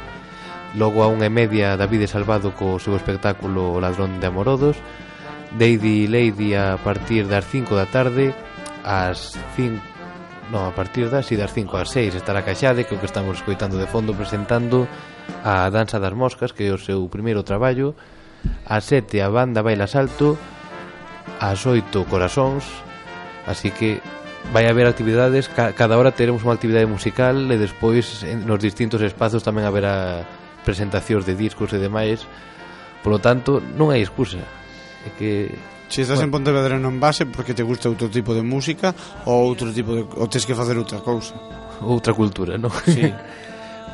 Logo 0.78 1.04
a 1.04 1.12
1:30 1.12 1.76
David 1.76 2.08
Salvado 2.08 2.56
co 2.56 2.80
seu 2.80 2.96
espectáculo 2.96 3.82
Ladrón 3.82 4.22
de 4.22 4.28
Amorodos. 4.30 4.78
Lady 5.60 6.08
Lady 6.08 6.56
a 6.56 6.80
partir 6.80 7.28
das 7.28 7.44
5 7.44 7.76
da 7.76 7.90
tarde 7.90 8.32
ás 8.88 9.36
5 9.60 9.92
No, 10.52 10.68
a 10.68 10.76
partir 10.76 11.10
das, 11.10 11.28
si 11.28 11.40
das 11.40 11.56
5 11.56 11.80
ás 11.80 11.90
6 11.96 12.16
estará 12.16 12.44
Caxade, 12.44 12.84
que 12.84 12.96
o 12.96 13.00
que 13.00 13.08
estamos 13.08 13.40
escoitando 13.40 13.80
de 13.80 13.88
fondo 13.88 14.12
presentando 14.12 14.84
a 15.44 15.70
Danza 15.70 16.00
das 16.00 16.14
Moscas, 16.14 16.52
que 16.54 16.68
é 16.68 16.74
o 16.74 16.82
seu 16.82 17.06
primeiro 17.10 17.42
traballo, 17.42 17.96
a 18.66 18.82
sete 18.82 19.22
a 19.22 19.30
banda 19.30 19.62
Baila 19.62 19.88
Salto, 19.88 20.38
ás 21.42 21.62
oito 21.66 22.06
Corazóns, 22.10 22.66
así 23.46 23.72
que 23.72 24.02
vai 24.54 24.66
haber 24.66 24.90
actividades, 24.90 25.48
ca 25.50 25.74
cada 25.78 25.98
hora 25.98 26.14
teremos 26.14 26.42
unha 26.42 26.58
actividade 26.58 26.90
musical 26.90 27.38
e 27.50 27.58
despois 27.58 28.26
en, 28.26 28.50
nos 28.50 28.62
distintos 28.62 29.02
espazos 29.06 29.46
tamén 29.46 29.66
haberá 29.66 30.26
presentacións 30.66 31.26
de 31.26 31.34
discos 31.38 31.74
e 31.74 31.82
demais, 31.82 32.26
Por 33.04 33.12
lo 33.14 33.20
tanto 33.20 33.58
non 33.58 33.90
hai 33.90 34.06
excusa, 34.06 34.38
é 34.38 35.10
que 35.18 35.50
Se 35.90 36.06
estás 36.06 36.22
bueno. 36.22 36.30
en 36.30 36.36
Pontevedra 36.38 36.76
non 36.78 37.02
base 37.02 37.26
porque 37.26 37.58
te 37.58 37.66
gusta 37.66 37.90
outro 37.90 38.08
tipo 38.08 38.38
de 38.38 38.46
música 38.46 38.94
ou 39.26 39.50
outro 39.50 39.74
tipo 39.74 39.92
de 39.98 40.06
ou 40.06 40.30
tes 40.30 40.46
que 40.46 40.54
facer 40.54 40.78
outra 40.78 41.02
cousa. 41.02 41.34
Outra 41.82 42.14
cultura, 42.14 42.62
non? 42.62 42.72
Sí. 42.86 43.10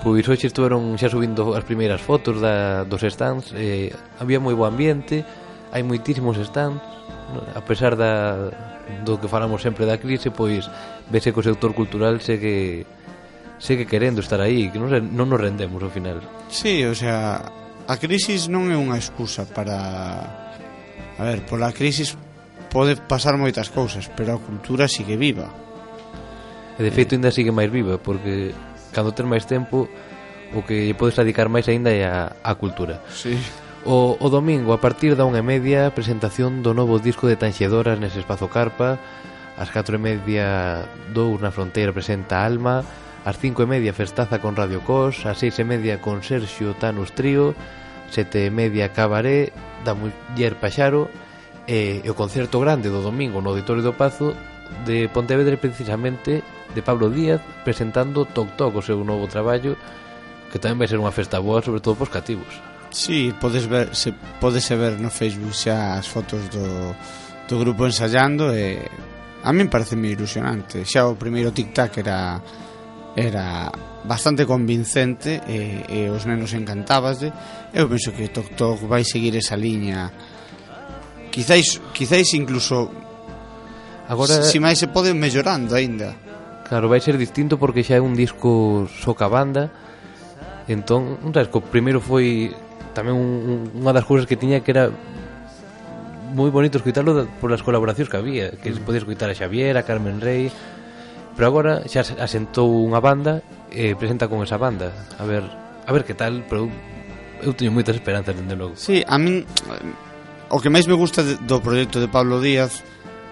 pois 0.08 0.24
hoxe 0.24 0.48
estuveron 0.48 0.96
xa 0.96 1.12
subindo 1.12 1.52
as 1.52 1.68
primeiras 1.68 2.00
fotos 2.00 2.40
da, 2.40 2.88
dos 2.88 3.04
stands 3.04 3.52
eh, 3.52 3.92
había 4.24 4.40
moi 4.40 4.56
bo 4.56 4.64
ambiente 4.64 5.28
hai 5.76 5.84
moitísimos 5.84 6.40
stands 6.40 6.80
a 7.52 7.60
pesar 7.60 8.00
da, 8.00 8.48
do 9.04 9.20
que 9.20 9.28
falamos 9.28 9.60
sempre 9.60 9.84
da 9.84 10.00
crise 10.00 10.32
pois 10.32 10.72
vese 11.12 11.36
que 11.36 11.44
o 11.44 11.44
sector 11.44 11.76
cultural 11.76 12.24
segue 12.24 12.88
segue 13.60 13.84
querendo 13.84 14.24
estar 14.24 14.40
aí 14.40 14.72
que 14.72 14.80
non, 14.80 14.88
non 15.12 15.28
nos 15.28 15.44
rendemos 15.44 15.84
ao 15.84 15.92
final. 15.92 16.24
Sí, 16.48 16.88
o 16.88 16.96
sea, 16.96 17.44
a 17.84 17.96
crisis 18.00 18.48
non 18.48 18.72
é 18.72 18.80
unha 18.80 18.96
excusa 18.96 19.44
para 19.44 19.76
a 21.20 21.24
ver, 21.28 21.44
pola 21.44 21.76
crisis 21.76 22.16
pode 22.72 22.96
pasar 22.96 23.36
moitas 23.36 23.68
cousas 23.76 24.08
pero 24.16 24.40
a 24.40 24.40
cultura 24.40 24.88
sigue 24.88 25.20
viva. 25.20 25.52
E 26.80 26.82
de 26.86 26.96
feito 26.96 27.12
eh. 27.12 27.20
ainda 27.20 27.36
sigue 27.36 27.52
máis 27.52 27.68
viva 27.68 28.00
porque 28.00 28.56
cando 28.98 29.14
ter 29.14 29.30
máis 29.30 29.46
tempo 29.46 29.86
o 30.58 30.66
que 30.66 30.90
lle 30.90 30.98
podes 30.98 31.14
dedicar 31.14 31.54
máis 31.54 31.70
aínda 31.70 31.94
é 31.94 32.10
a, 32.10 32.34
a 32.42 32.58
cultura. 32.58 32.98
Sí. 33.14 33.38
O, 33.86 34.18
o 34.18 34.28
domingo, 34.34 34.74
a 34.74 34.82
partir 34.82 35.14
da 35.14 35.22
unha 35.30 35.40
e 35.40 35.46
media, 35.46 35.94
presentación 35.94 36.66
do 36.66 36.74
novo 36.74 36.98
disco 36.98 37.30
de 37.30 37.38
Tanxedoras 37.38 38.02
nese 38.02 38.18
espazo 38.18 38.50
Carpa, 38.50 38.98
ás 39.54 39.70
4 39.70 39.96
e 39.96 40.02
media, 40.02 40.46
Dous 41.14 41.38
na 41.38 41.54
fronteira 41.54 41.94
presenta 41.94 42.42
Alma, 42.42 42.82
ás 43.22 43.38
5 43.38 43.62
e 43.62 43.68
media, 43.70 43.94
Festaza 43.94 44.42
con 44.42 44.58
Radio 44.58 44.82
Cos, 44.82 45.30
ás 45.30 45.38
6 45.38 45.62
e 45.62 45.66
media, 45.68 46.02
con 46.02 46.26
Sergio 46.26 46.74
Tanus 46.74 47.14
Trío, 47.14 47.54
sete 48.10 48.48
e 48.48 48.52
media, 48.52 48.90
Cabaré, 48.90 49.54
da 49.86 49.94
Muller 49.94 50.58
Paxaro, 50.58 51.06
e, 51.68 52.02
e 52.02 52.08
o 52.10 52.16
concerto 52.16 52.58
grande 52.64 52.90
do 52.90 53.04
domingo 53.04 53.44
no 53.44 53.52
Auditorio 53.52 53.84
do 53.84 53.94
Pazo 53.94 54.34
de 54.88 55.12
Pontevedra 55.12 55.60
precisamente 55.60 56.42
de 56.78 56.86
Pablo 56.86 57.10
Díaz 57.10 57.42
presentando 57.66 58.30
Toc 58.30 58.54
Toc, 58.54 58.78
o 58.78 58.86
seu 58.86 59.02
novo 59.02 59.26
traballo, 59.26 59.74
que 60.54 60.62
tamén 60.62 60.78
vai 60.78 60.86
ser 60.86 61.02
unha 61.02 61.10
festa 61.10 61.42
boa, 61.42 61.66
sobre 61.66 61.82
todo 61.82 61.98
pos 61.98 62.14
cativos. 62.14 62.54
Sí, 62.94 63.34
podes 63.42 63.66
ver, 63.66 63.98
se, 63.98 64.14
podese 64.38 64.78
ver 64.78 65.02
no 65.02 65.10
Facebook 65.10 65.58
xa 65.58 65.98
as 65.98 66.06
fotos 66.06 66.46
do, 66.54 66.94
do 67.50 67.56
grupo 67.58 67.90
ensayando 67.90 68.54
e 68.54 68.78
a 69.42 69.50
min 69.50 69.74
parece 69.74 69.98
moi 69.98 70.14
ilusionante. 70.14 70.86
Xa 70.86 71.10
o 71.10 71.18
primeiro 71.18 71.50
tic-tac 71.50 71.98
era 71.98 72.38
era 73.18 73.74
bastante 74.06 74.46
convincente 74.46 75.42
e, 75.50 75.82
e 75.90 76.00
os 76.14 76.30
nenos 76.30 76.54
encantabasde. 76.54 77.34
Eu 77.74 77.90
penso 77.90 78.14
que 78.14 78.30
Tok 78.30 78.54
Tok 78.54 78.86
vai 78.86 79.02
seguir 79.02 79.34
esa 79.34 79.58
liña. 79.58 80.14
Quizáis, 81.34 81.82
quizáis 81.98 82.38
incluso 82.38 82.94
Agora... 84.08 84.40
Si 84.44 84.58
máis 84.60 84.80
se 84.80 84.88
pode 84.88 85.12
mellorando 85.12 85.76
aínda. 85.76 86.16
Claro, 86.68 86.92
vai 86.92 87.00
ser 87.00 87.16
distinto 87.16 87.56
porque 87.56 87.84
xa 87.84 87.98
é 87.98 88.04
un 88.04 88.14
disco 88.14 88.86
soca 88.92 89.32
banda. 89.32 89.72
Entón, 90.68 91.16
un 91.24 91.32
disco 91.32 91.64
primeiro 91.64 92.04
foi 92.04 92.52
tamén 92.92 93.16
un, 93.16 93.32
un, 93.48 93.60
unha 93.80 93.96
das 93.96 94.04
cousas 94.04 94.28
que 94.28 94.36
tiña 94.36 94.60
que 94.60 94.76
era 94.76 94.92
moi 96.36 96.52
bonito 96.52 96.76
escutarlo 96.76 97.24
polas 97.40 97.64
colaboracións 97.64 98.12
que 98.12 98.20
había, 98.20 98.52
que 98.60 98.76
se 98.76 98.82
mm. 98.82 98.86
podía 98.86 99.00
escutar 99.00 99.32
a 99.32 99.36
Xavier, 99.38 99.80
a 99.80 99.88
Carmen 99.88 100.20
Rey, 100.20 100.52
pero 101.40 101.48
agora 101.48 101.88
xa 101.88 102.04
asentou 102.20 102.68
unha 102.68 103.00
banda 103.00 103.40
e 103.72 103.92
eh, 103.92 103.94
presenta 103.96 104.28
con 104.28 104.44
esa 104.44 104.60
banda. 104.60 104.92
A 105.16 105.24
ver, 105.24 105.48
a 105.88 105.90
ver 105.96 106.04
que 106.04 106.20
tal, 106.20 106.44
pero 106.52 106.68
eu 107.40 107.56
teño 107.56 107.72
moitas 107.72 107.96
esperanzas 107.96 108.36
dende 108.36 108.60
logo. 108.60 108.76
Sí, 108.76 109.08
a 109.08 109.16
min 109.16 109.48
o 110.52 110.58
que 110.60 110.68
máis 110.68 110.84
me 110.90 111.00
gusta 111.00 111.24
do 111.24 111.64
proxecto 111.64 112.04
de 112.04 112.12
Pablo 112.12 112.44
Díaz 112.44 112.84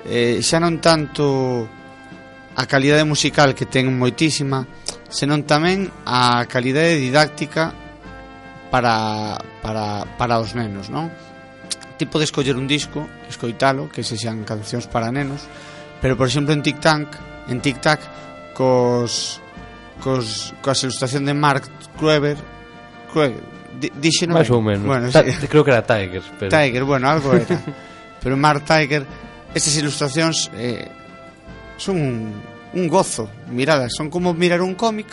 eh, 0.08 0.40
xa 0.40 0.62
non 0.62 0.80
tanto 0.80 1.68
a 2.56 2.64
calidade 2.66 3.04
musical 3.04 3.52
que 3.52 3.68
ten 3.68 3.92
moitísima, 3.92 4.64
senón 5.12 5.44
tamén 5.44 5.92
a 6.08 6.48
calidade 6.48 6.96
didáctica 6.96 7.76
para, 8.72 9.38
para, 9.62 10.08
para 10.16 10.40
os 10.40 10.56
nenos, 10.56 10.88
non? 10.88 11.12
Ti 11.96 12.08
podes 12.08 12.32
coller 12.32 12.56
un 12.60 12.68
disco, 12.68 13.08
escoitalo, 13.28 13.88
que 13.88 14.04
se 14.04 14.16
xan 14.20 14.44
cancións 14.48 14.88
para 14.88 15.12
nenos, 15.12 15.48
pero 16.00 16.16
por 16.16 16.28
exemplo 16.28 16.52
en 16.56 16.64
Tic 16.64 16.80
Tac, 16.80 17.08
en 17.48 17.60
Tic 17.60 17.80
Tac 17.80 18.00
cos 18.56 19.44
cos 20.00 20.56
coa 20.64 20.76
ilustración 20.76 21.24
de 21.28 21.36
Mark 21.36 21.68
Krueber, 22.00 22.40
Krueber 23.12 23.56
dixen 23.80 24.32
máis 24.32 24.48
ou 24.52 24.64
menos. 24.64 24.88
Bueno, 24.88 25.12
Ta 25.12 25.24
sí. 25.24 25.48
creo 25.52 25.64
que 25.64 25.72
era 25.72 25.84
Tiger, 25.84 26.24
pero 26.40 26.50
Tiger, 26.52 26.84
bueno, 26.84 27.12
algo 27.12 27.36
era. 27.36 27.60
pero 28.24 28.36
Mark 28.40 28.64
Tiger, 28.64 29.04
estas 29.52 29.76
ilustracións 29.76 30.52
eh, 30.56 30.88
son 31.78 31.96
un, 31.98 32.16
un 32.74 32.88
gozo 32.88 33.30
miradas, 33.50 33.94
son 33.96 34.10
como 34.10 34.34
mirar 34.34 34.62
un 34.62 34.76
cómic 34.76 35.08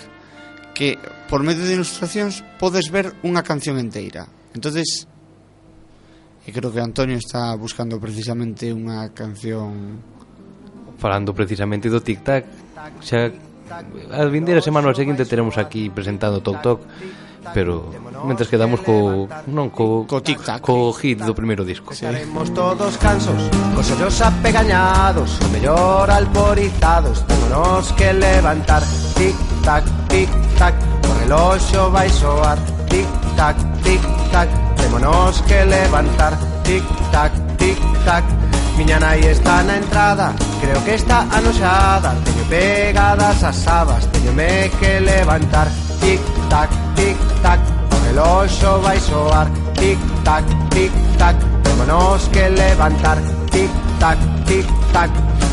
que 0.74 0.98
por 1.28 1.42
medio 1.42 1.64
de 1.64 1.74
ilustracións 1.74 2.42
podes 2.58 2.90
ver 2.90 3.12
unha 3.22 3.44
canción 3.44 3.78
enteira. 3.78 4.26
Entonces, 4.52 5.06
e 6.42 6.50
creo 6.50 6.74
que 6.74 6.82
Antonio 6.82 7.16
está 7.16 7.54
buscando 7.54 8.02
precisamente 8.02 8.74
unha 8.74 9.14
canción 9.14 10.02
falando 10.98 11.34
precisamente 11.34 11.90
do 11.90 12.02
tic 12.02 12.22
tac. 12.22 12.46
Xa 13.02 13.30
as 14.12 14.28
vindeiras 14.28 14.66
semanas 14.66 14.98
seguinte 14.98 15.24
teremos 15.24 15.56
aquí 15.56 15.88
presentado 15.88 16.42
Tok 16.42 16.58
Tok 16.62 16.80
pero 17.54 17.90
mentres 18.24 18.48
quedamos 18.48 18.80
co 18.80 19.26
non 19.50 19.74
co 19.74 20.06
co, 20.06 20.22
tic 20.22 20.38
-tac. 20.38 20.62
co 20.62 20.94
hit 20.94 21.18
do 21.26 21.34
primeiro 21.34 21.66
disco. 21.66 21.90
estaremos 21.92 22.54
todos 22.54 22.94
cansos, 22.98 23.40
cos 23.74 23.90
ollos 23.90 24.16
apegañados, 24.22 25.38
o 25.42 25.48
mellor 25.50 26.06
alporizados, 26.10 27.26
temonos 27.26 27.90
que 27.98 28.12
levantar. 28.12 28.82
Tic 29.18 29.36
tac, 29.64 29.84
tic 30.08 30.30
tac, 30.58 30.74
o 31.08 31.10
reloxo 31.20 31.90
vai 31.90 32.08
soar. 32.08 32.58
Tic 32.88 33.08
tac, 33.36 33.56
tic 33.82 34.02
tac, 34.30 34.48
temonos 34.76 35.42
que 35.42 35.64
levantar. 35.64 36.38
Tic 36.62 36.84
tac, 37.10 37.32
tic 37.58 37.78
tac, 38.04 38.24
Miña 38.82 38.98
nai 38.98 39.20
está 39.20 39.62
na 39.62 39.76
entrada 39.76 40.34
Creo 40.60 40.84
que 40.84 40.94
está 40.94 41.20
anoxada. 41.30 42.16
Teño 42.24 42.44
pegadas 42.50 43.44
as 43.44 43.54
sabas 43.54 44.10
Teñome 44.10 44.72
que 44.80 44.98
levantar. 44.98 45.68
Tic 46.00 46.20
tac, 46.50 46.68
tic 46.96 47.16
tac 47.44 47.60
O 47.92 47.96
reloxo 48.06 48.80
vai 48.82 48.98
soar. 48.98 49.46
Tic 49.78 50.00
tac, 50.24 50.44
tic 50.74 50.90
tac 51.16 51.36
Témonos 51.62 52.28
que 52.34 52.50
levantar. 52.50 53.18
Tic 53.52 53.70
tac, 54.00 54.18
tic 54.48 54.66
tac 54.92 55.10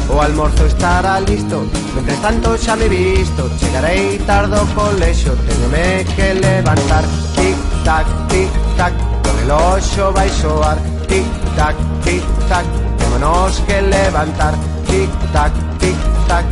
O 0.10 0.20
almorzo 0.20 0.66
estará 0.66 1.20
listo. 1.20 1.70
Mentre 1.94 2.16
tanto 2.26 2.58
xa 2.58 2.76
me 2.78 2.90
visto 2.90 3.44
Chegarei 3.60 4.18
tardo 4.26 4.56
ao 4.56 4.66
colexo 4.74 5.38
Teñome 5.46 6.04
que 6.16 6.34
levantar. 6.34 7.04
Tic 7.38 7.58
tac, 7.86 8.08
tic 8.30 8.52
tac 8.76 8.94
O 9.30 9.32
reloxo 9.38 10.12
vai 10.14 10.30
soar. 10.30 10.78
Tic 11.08 11.28
tac, 11.56 11.76
tic 12.04 12.26
tac 12.50 12.89
Tenemos 13.12 13.60
que 13.68 13.82
levantar, 13.82 14.54
tic 14.88 15.10
tac, 15.34 15.52
tic 15.80 15.98
tac. 16.28 16.46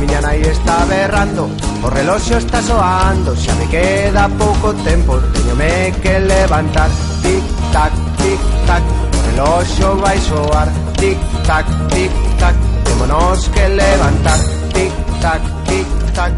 Miña 0.00 0.20
nai 0.20 0.40
está 0.42 0.84
berrando, 0.84 1.48
o 1.82 1.88
reloxo 1.88 2.38
está 2.38 2.60
soando. 2.60 3.36
Xa 3.36 3.54
me 3.54 3.66
queda 3.68 4.28
pouco 4.30 4.74
tempo, 4.82 5.20
teñome 5.32 5.94
que 6.02 6.18
levantar. 6.18 6.90
Tic 7.22 7.44
tac, 7.72 7.92
tic 8.18 8.40
tac, 8.66 8.82
o 8.82 9.18
reloxo 9.30 9.96
vai 10.02 10.18
soar. 10.18 10.68
Tic 10.98 11.18
tac, 11.46 11.66
tic 11.94 12.12
tac, 12.40 12.56
temonos 12.84 13.48
que 13.50 13.68
levantar. 13.68 14.40
Tic 14.74 14.92
tac, 15.22 15.42
tic 15.68 15.86
tac, 16.14 16.32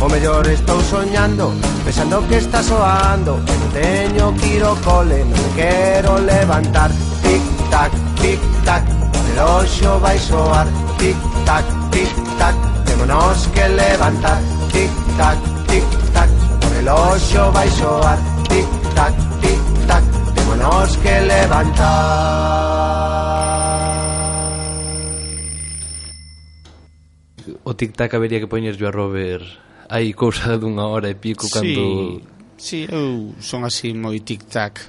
o 0.00 0.08
mellor 0.08 0.46
estou 0.48 0.80
soñando 0.82 1.54
Pensando 1.84 2.26
que 2.28 2.36
está 2.36 2.62
soando, 2.62 3.40
que 3.46 3.54
non 3.58 3.70
teño 3.72 4.26
que 4.36 4.46
ir 4.56 4.62
ao 4.62 4.76
cole 4.84 5.24
Non 5.24 5.38
me 5.40 5.50
quero 5.56 6.18
levantar. 6.18 6.90
Tic 7.22 7.42
tac, 7.70 7.90
tic 8.20 8.40
tac, 8.66 9.01
reloxo 9.32 9.98
vai 10.00 10.18
soar 10.18 10.66
Tic 11.00 11.16
tac, 11.48 11.64
tic 11.90 12.12
tac, 12.38 12.56
temonos 12.84 13.46
que 13.48 13.64
levantar 13.68 14.38
Tic 14.72 14.92
tac, 15.16 15.38
tic 15.68 15.86
tac, 16.12 16.30
o 16.60 16.68
reloxo 16.76 17.42
vai 17.52 17.68
soar 17.70 18.18
Tic 18.48 18.68
tac, 18.94 19.14
tic 19.40 19.60
tac, 19.88 20.04
temonos 20.36 20.96
que 21.00 21.14
levantar 21.32 22.12
O 27.64 27.74
tic 27.74 27.96
tac 27.96 28.14
habería 28.14 28.40
que 28.40 28.46
poñerlle 28.46 28.86
a 28.86 28.92
Robert 28.92 29.48
Hai 29.88 30.12
cousa 30.12 30.56
dunha 30.56 30.88
hora 30.88 31.08
e 31.10 31.16
pico 31.16 31.44
sí. 31.44 31.52
cando... 31.52 31.84
Sí, 32.56 32.86
eu 32.88 33.34
son 33.42 33.66
así 33.66 33.92
moi 33.92 34.22
tic-tac. 34.24 34.80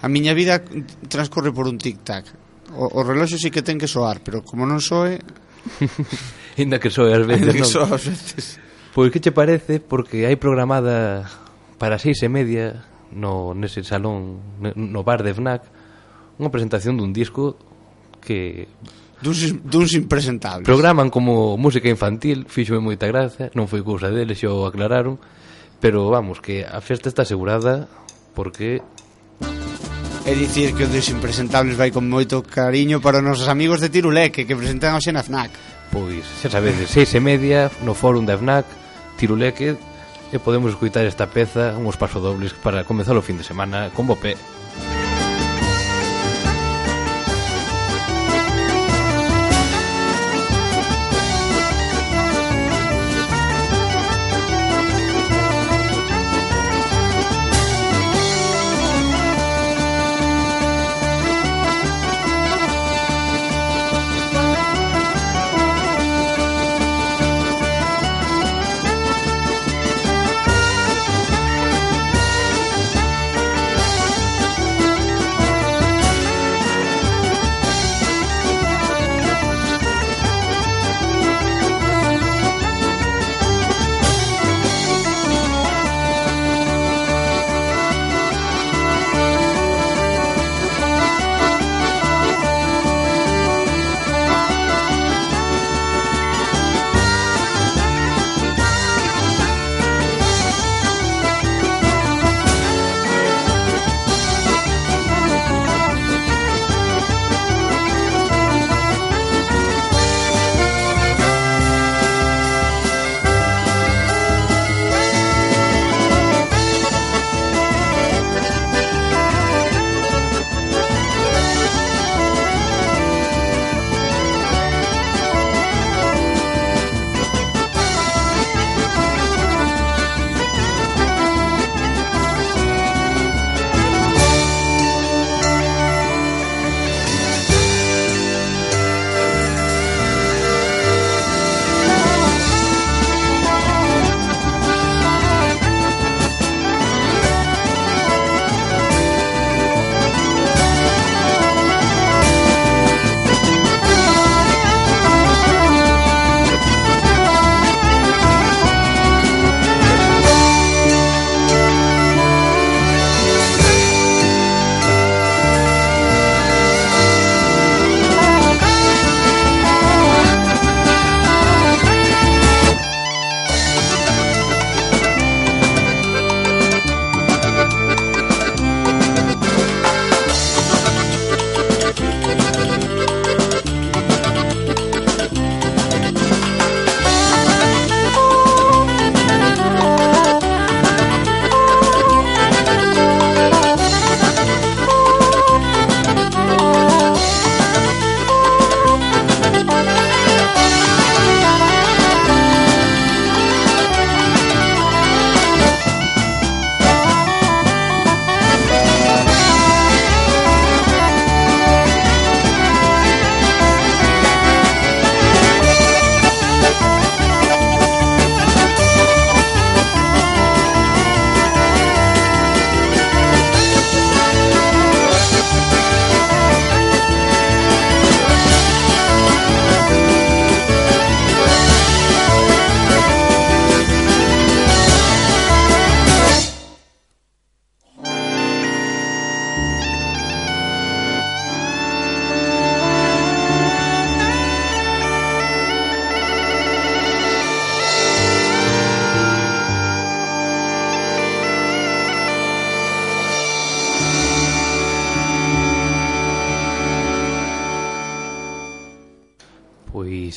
A 0.00 0.08
miña 0.08 0.32
vida 0.32 0.64
transcorre 1.10 1.52
por 1.52 1.68
un 1.68 1.76
tic-tac. 1.76 2.39
O, 2.76 3.00
o 3.00 3.00
reloxo 3.02 3.38
sí 3.38 3.50
que 3.50 3.62
ten 3.62 3.78
que 3.78 3.90
soar, 3.90 4.22
pero 4.22 4.42
como 4.46 4.66
non 4.66 4.78
soe... 4.78 5.18
Inda 6.62 6.78
que 6.78 6.90
soe 6.90 7.14
as 7.14 7.24
veces, 7.24 7.50
Inda 7.50 7.54
que 7.56 7.66
soa 7.66 7.94
as 7.96 8.04
veces. 8.04 8.44
Pois 8.94 9.10
que 9.14 9.22
che 9.22 9.30
parece, 9.30 9.78
porque 9.78 10.26
hai 10.26 10.34
programada 10.34 11.26
para 11.78 11.96
seis 11.96 12.20
e 12.26 12.28
media 12.28 12.84
no, 13.14 13.54
nese 13.54 13.82
salón, 13.82 14.38
no 14.60 15.00
bar 15.02 15.22
de 15.22 15.34
FNAC, 15.34 15.62
unha 16.38 16.50
presentación 16.50 16.98
dun 16.98 17.14
disco 17.14 17.58
que 18.22 18.66
duns, 19.22 19.56
duns 19.62 19.92
impresentables. 19.94 20.66
Programan 20.66 21.10
como 21.10 21.56
música 21.56 21.90
infantil, 21.90 22.46
fíxome 22.46 22.82
moita 22.82 23.06
gracia, 23.10 23.50
non 23.54 23.66
foi 23.66 23.82
cousa 23.84 24.10
deles, 24.10 24.40
xo 24.40 24.66
aclararon, 24.66 25.18
pero 25.78 26.08
vamos, 26.10 26.42
que 26.42 26.62
a 26.64 26.80
festa 26.82 27.10
está 27.10 27.22
asegurada 27.22 27.86
porque 28.34 28.82
É 30.26 30.34
dicir 30.34 30.76
que 30.76 30.84
o 30.84 30.88
dos 30.88 31.08
impresentables 31.08 31.80
vai 31.80 31.88
con 31.88 32.04
moito 32.04 32.44
cariño 32.44 33.00
para 33.00 33.18
os 33.18 33.24
nosos 33.24 33.48
amigos 33.48 33.80
de 33.80 33.88
Tiruleque 33.88 34.44
que 34.44 34.52
presentan 34.52 34.92
hoxe 34.92 35.10
na 35.16 35.24
FNAC. 35.24 35.48
Pois, 35.88 36.22
xa 36.44 36.52
sabedes, 36.52 36.92
seis 36.92 37.08
e 37.16 37.20
media 37.24 37.72
no 37.80 37.96
fórum 37.96 38.22
da 38.22 38.36
FNAC, 38.36 38.68
Tiruleque, 39.16 39.80
e 40.30 40.36
podemos 40.38 40.76
escutar 40.76 41.08
esta 41.08 41.26
peza, 41.26 41.74
uns 41.80 41.96
pasodobles 41.96 42.52
para 42.52 42.84
comezar 42.84 43.16
o 43.16 43.24
fin 43.24 43.40
de 43.40 43.48
semana 43.48 43.88
con 43.96 44.06
Bopé. 44.06 44.36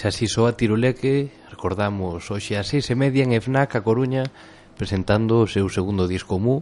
Se 0.04 0.10
así 0.10 0.28
soa 0.28 0.52
Tiruleque, 0.52 1.32
recordamos, 1.48 2.28
hoxe 2.28 2.60
a 2.60 2.68
seis 2.68 2.92
e 2.92 2.96
media 3.00 3.24
en 3.24 3.32
FNAC 3.40 3.80
a 3.80 3.88
Coruña, 3.88 4.28
presentando 4.76 5.40
o 5.40 5.48
seu 5.48 5.72
segundo 5.72 6.12
disco 6.12 6.44
Mu, 6.44 6.60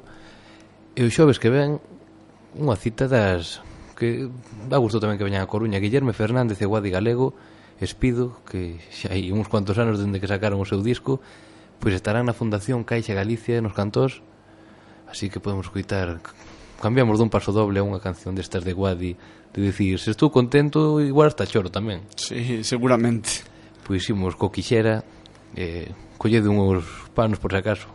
e 0.94 1.02
o 1.02 1.10
xoves 1.10 1.42
que 1.42 1.50
ven 1.50 1.82
unha 2.54 2.78
cita 2.78 3.10
das 3.10 3.66
que 3.98 4.30
dá 4.70 4.78
gusto 4.78 5.02
tamén 5.02 5.18
que 5.18 5.26
veñan 5.26 5.42
a 5.42 5.50
Coruña. 5.50 5.82
Guillerme 5.82 6.14
Fernández 6.14 6.62
e 6.62 6.70
Guadi 6.70 6.94
Galego 6.94 7.34
Espido, 7.82 8.38
que 8.46 8.78
xa 8.94 9.10
hai 9.10 9.34
uns 9.34 9.50
cuantos 9.50 9.82
anos 9.82 9.98
dende 9.98 10.22
que 10.22 10.30
sacaron 10.30 10.62
o 10.62 10.70
seu 10.70 10.86
disco 10.86 11.18
pois 11.82 11.98
estarán 11.98 12.30
na 12.30 12.38
Fundación 12.38 12.86
Caixa 12.86 13.18
Galicia 13.18 13.58
nos 13.58 13.74
Cantós 13.74 14.22
así 15.10 15.34
que 15.34 15.42
podemos 15.42 15.66
coitar 15.74 16.22
cambiamos 16.82 17.22
dun 17.22 17.30
paso 17.30 17.54
doble 17.54 17.78
a 17.80 17.86
unha 17.86 18.02
canción 18.02 18.34
destas 18.34 18.66
de 18.66 18.74
Guadi 18.74 19.14
de 19.54 19.60
dicir, 19.62 20.02
se 20.02 20.12
estou 20.12 20.34
contento 20.34 20.98
igual 20.98 21.30
hasta 21.30 21.46
choro 21.46 21.70
tamén 21.70 22.02
sí, 22.18 22.66
seguramente. 22.66 23.46
Pois 23.86 24.04
imos 24.10 24.34
co 24.34 24.50
quixera 24.50 25.06
eh, 25.54 25.94
collede 26.18 26.50
uns 26.50 26.86
panos 27.14 27.38
por 27.38 27.54
si 27.54 27.62
acaso. 27.62 27.88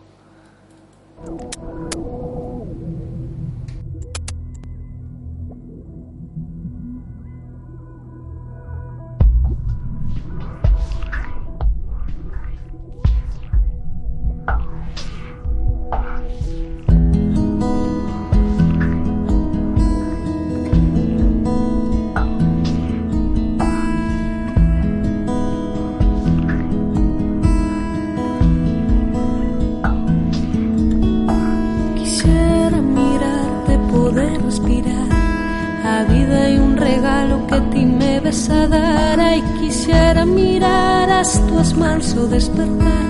besara 38.27 39.37
y 39.37 39.43
quisiera 39.61 40.27
mirar 40.27 41.09
hasta 41.09 41.63
marzo 41.79 42.27
despertar. 42.27 43.07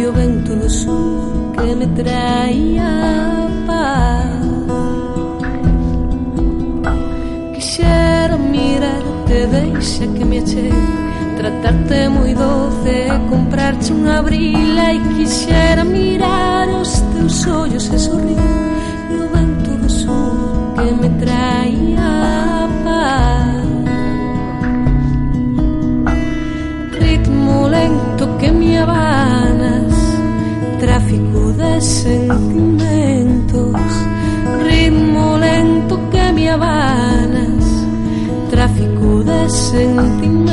Yo 0.00 0.10
vento 0.10 0.56
lo 0.56 0.70
sur 0.70 1.52
que 1.58 1.76
me 1.76 1.86
traía 1.88 2.90
paz. 3.66 4.24
Quisiera 7.54 8.36
mirarte 8.38 9.46
deixa 9.54 10.06
que 10.14 10.24
me 10.24 10.38
eché 10.38 10.70
tratarte 11.38 12.08
muy 12.08 12.32
doce 12.32 12.96
comprarte 13.28 13.92
un 13.92 14.08
abrila 14.08 14.94
y 14.94 15.00
quisiera 15.16 15.84
mirar 15.84 16.68
os 16.70 16.92
teus 17.12 17.46
ollos 17.46 17.90
e 17.92 17.98
sorrir 17.98 18.38
yo 19.12 19.22
vento 19.34 19.70
do 19.82 19.90
sur 19.90 20.74
que 20.76 20.88
me 21.00 21.10
traía 21.22 22.53
que 28.44 28.52
me 28.52 28.78
abanas 28.78 29.94
Tráfico 30.78 31.52
de 31.52 31.80
sentimentos 31.80 33.80
Ritmo 34.66 35.38
lento 35.38 35.98
que 36.10 36.32
me 36.32 36.50
abanas 36.50 37.64
Tráfico 38.50 39.24
de 39.24 39.48
sentimentos 39.48 40.52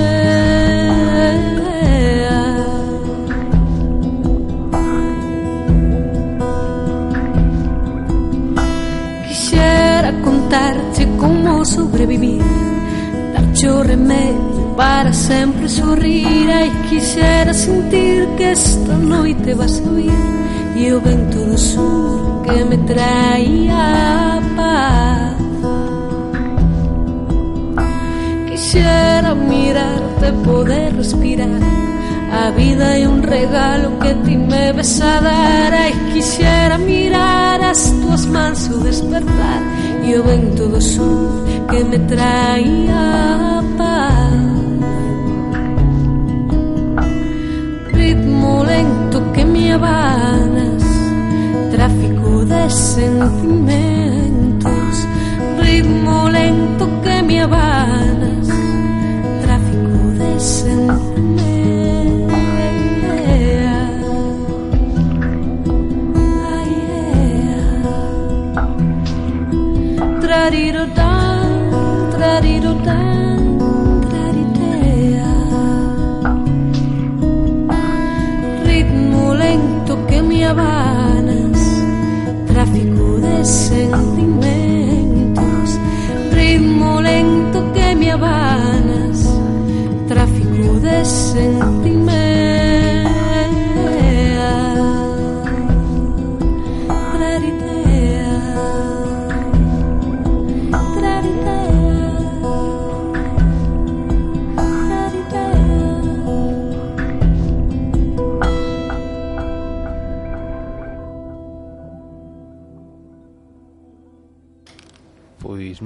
Quixera 9.27 10.13
contarte 10.23 11.06
como 11.19 11.65
sobrevivir 11.65 12.41
Darte 13.34 13.84
remedio 13.84 14.31
para 14.82 15.13
sempre 15.13 15.70
sorrir 15.70 16.50
Ai, 16.50 16.72
quixera 16.89 17.54
sentir 17.54 18.28
que 18.36 18.46
esta 18.46 18.94
noite 18.98 19.54
vas 19.54 19.78
a 19.78 19.89
vir 19.91 20.24
E 20.76 20.91
o 20.91 21.00
vento 21.00 21.41
que 22.44 22.65
me 22.65 22.78
traía 22.89 24.41
paz. 24.56 25.36
Quixera 28.48 29.36
mirarte, 29.36 30.32
poder 30.44 30.96
respirar. 30.96 31.62
A 32.32 32.50
vida 32.52 32.98
é 32.98 33.08
un 33.08 33.22
regalo 33.22 34.00
que 34.00 34.15
ti 34.26 34.36
me 34.38 34.74
ves 34.74 35.00
a 35.02 35.20
dar. 35.20 35.74
Ai, 35.86 35.94
quixera 36.12 36.80
mirar 36.80 37.62
as 37.62 37.91
tuas 38.02 38.26
mans 38.26 38.67
ao 38.72 38.80
despertar 38.80 39.62
E 40.04 40.15
o 40.15 40.24
vento 40.24 40.72
que 41.70 41.84
me 41.84 42.00
traía 42.00 43.62
paz 43.78 43.90
Lento 48.65 49.32
que 49.34 49.45
me 49.45 49.74
abanas 49.74 50.84
Tráfico 51.71 52.45
de 52.45 52.69
sentimentos 52.69 54.71
Ritmo 55.60 56.30
lento 56.30 56.88
que 57.04 57.24
me 57.24 57.41
abanas 57.41 58.40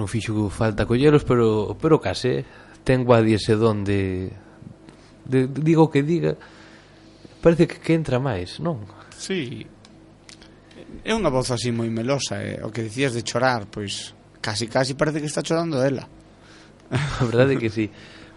non 0.06 0.14
fixo 0.14 0.54
falta 0.54 0.86
colleros, 0.86 1.26
pero 1.26 1.74
pero 1.82 1.98
case 1.98 2.46
ten 2.86 3.02
Guadi 3.02 3.34
ese 3.34 3.58
don 3.58 3.82
de, 3.82 4.30
de, 5.26 5.50
digo 5.50 5.90
que 5.90 6.06
diga 6.06 6.38
parece 7.42 7.66
que, 7.66 7.82
que 7.82 7.98
entra 7.98 8.22
máis, 8.22 8.62
non? 8.62 8.86
Sí. 9.18 9.66
É 11.02 11.10
unha 11.18 11.34
voz 11.34 11.50
así 11.50 11.74
moi 11.74 11.90
melosa, 11.90 12.38
eh? 12.38 12.62
o 12.62 12.70
que 12.70 12.86
dicías 12.86 13.18
de 13.18 13.26
chorar, 13.26 13.66
pois 13.66 14.14
casi 14.46 14.70
casi 14.70 14.94
parece 14.94 15.18
que 15.18 15.30
está 15.30 15.42
chorando 15.42 15.82
ela. 15.82 16.06
A 16.94 17.26
verdade 17.26 17.58
é 17.58 17.62
que 17.62 17.74
sí. 17.74 17.90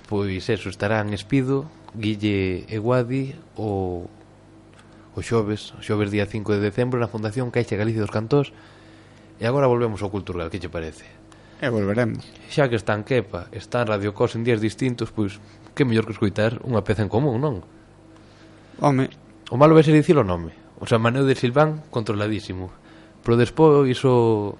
Pois 0.09 0.48
eso, 0.48 0.72
estarán 0.72 1.12
Espido, 1.12 1.68
Guille 1.92 2.64
e 2.64 2.76
Guadi 2.81 3.37
o 3.61 4.09
o 5.12 5.20
xoves, 5.20 5.76
o 5.76 5.85
xoves 5.85 6.09
día 6.09 6.24
5 6.24 6.57
de 6.57 6.64
decembro 6.64 6.96
na 6.96 7.12
Fundación 7.12 7.52
Caixa 7.52 7.76
Galicia 7.76 8.00
dos 8.00 8.14
Cantós. 8.14 8.57
E 9.37 9.44
agora 9.44 9.68
volvemos 9.68 10.00
ao 10.00 10.09
cultural, 10.09 10.48
que 10.48 10.57
che 10.57 10.72
parece? 10.72 11.17
E 11.59 11.66
volveremos. 11.68 12.23
Xa 12.47 12.71
que 12.71 12.79
está 12.79 12.94
en 12.94 13.03
Kepa, 13.03 13.51
está 13.51 13.83
en 13.83 13.90
Radio 13.90 14.14
Cos 14.14 14.38
en 14.38 14.47
días 14.47 14.62
distintos, 14.62 15.11
pois 15.11 15.42
que 15.75 15.83
mellor 15.83 16.07
que 16.07 16.14
escoitar 16.14 16.62
unha 16.62 16.87
peza 16.87 17.03
en 17.03 17.11
común, 17.11 17.42
non? 17.42 17.66
Home. 18.79 19.11
O 19.51 19.59
malo 19.59 19.75
vai 19.75 19.83
ser 19.83 19.94
dicir 19.94 20.14
o 20.14 20.23
nome. 20.23 20.55
O 20.79 20.87
San 20.87 21.03
Maneu 21.03 21.27
de 21.27 21.35
Silván, 21.35 21.83
controladísimo. 21.90 22.71
Pero 23.27 23.35
despois 23.35 23.99
o... 24.07 24.55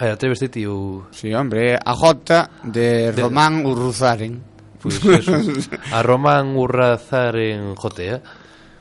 Ai, 0.00 0.08
atréveste 0.08 0.48
ti 0.48 0.64
o... 0.64 1.08
Si, 1.12 1.28
sí, 1.28 1.36
hombre, 1.36 1.76
a 1.76 1.92
Jota 1.92 2.48
de, 2.64 3.12
de... 3.12 3.20
Román 3.20 3.64
Urruzaren. 3.68 4.40
Pois 4.80 4.96
pues 5.00 5.28
eso. 5.28 5.36
a 5.92 6.00
Román 6.00 6.56
Urruzaren 6.56 7.76
Jotea. 7.76 8.24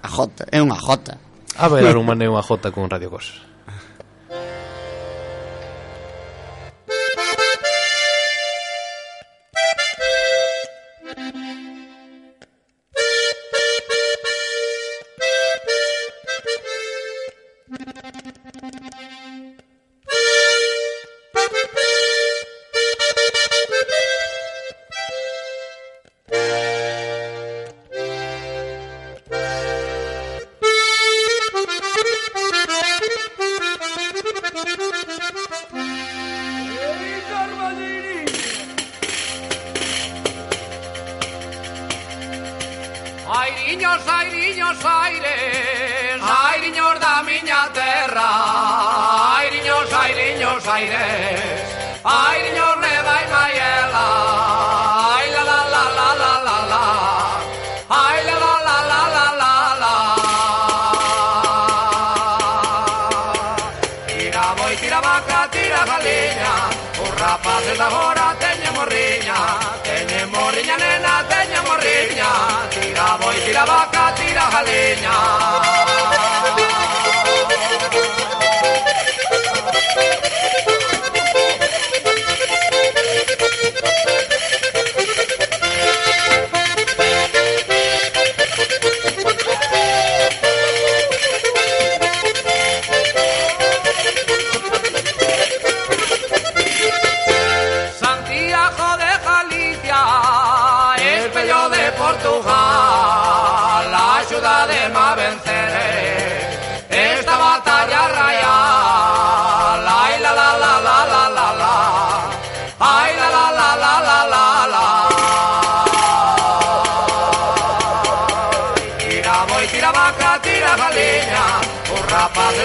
A 0.03 0.07
Jota, 0.07 0.47
é 0.47 0.63
unha 0.63 0.79
Jota. 0.79 1.19
Ah, 1.59 1.67
a 1.67 1.71
bailar 1.71 1.99
un 1.99 2.07
maneo 2.07 2.39
a 2.39 2.43
Jota 2.43 2.71
con 2.71 2.87
Radio 2.87 3.11
Cos. 3.11 3.52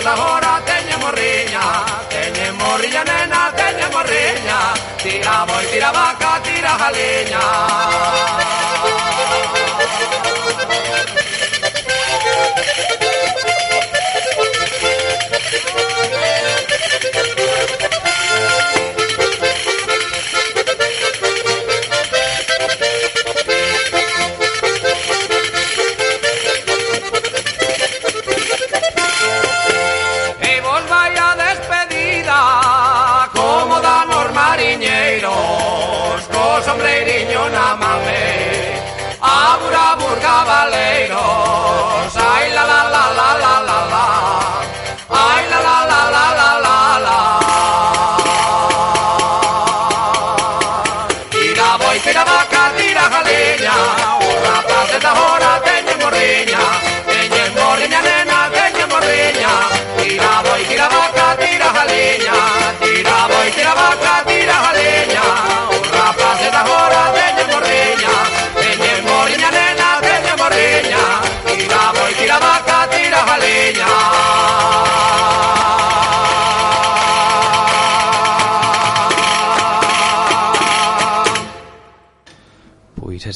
sabora, 0.08 0.52
teñe 0.68 0.96
morriña, 1.04 1.64
teñe 2.08 2.46
morriña 2.60 3.02
nena, 3.10 3.40
teñe 3.60 3.86
morriña, 3.94 4.58
tira 5.02 5.44
boi, 5.48 5.66
tira 5.72 5.90
vaca, 5.98 6.30
tira 6.46 6.72
jaleña. 6.80 7.42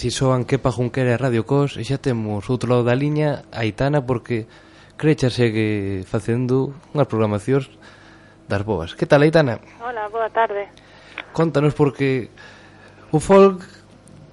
así 0.03 0.11
soan 0.11 0.43
Kepa 0.43 0.75
Junquera 0.75 1.15
e 1.15 1.17
Radio 1.17 1.47
Cos 1.47 1.79
e 1.79 1.87
xa 1.87 1.95
temos 1.95 2.51
outro 2.51 2.67
lado 2.67 2.83
da 2.83 2.99
liña 2.99 3.47
Aitana 3.55 4.03
porque 4.03 4.51
Crecha 4.99 5.31
segue 5.31 6.03
facendo 6.03 6.75
unhas 6.91 7.07
programacións 7.07 7.71
das 8.51 8.67
boas. 8.67 8.99
Que 8.99 9.07
tal, 9.07 9.23
Aitana? 9.23 9.63
Hola, 9.79 10.11
boa 10.11 10.27
tarde. 10.27 10.67
Contanos 11.31 11.79
porque 11.79 12.35
o 13.15 13.23
folk 13.23 13.63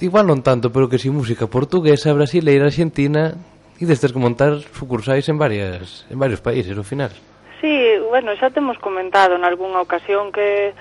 igual 0.01 0.25
non 0.25 0.41
tanto, 0.41 0.73
pero 0.73 0.89
que 0.89 0.97
si 0.97 1.13
música 1.13 1.45
portuguesa, 1.45 2.17
brasileira, 2.17 2.65
argentina 2.65 3.37
e 3.77 3.85
destes 3.85 4.09
que 4.09 4.17
montar 4.17 4.57
sucursais 4.73 5.29
en 5.29 5.37
varias 5.37 6.09
en 6.09 6.17
varios 6.17 6.41
países, 6.41 6.73
ao 6.73 6.81
final. 6.81 7.13
Sí, 7.61 7.93
bueno, 8.09 8.33
xa 8.41 8.49
temos 8.49 8.81
comentado 8.81 9.37
en 9.37 9.45
algunha 9.45 9.85
ocasión 9.85 10.33
que 10.33 10.73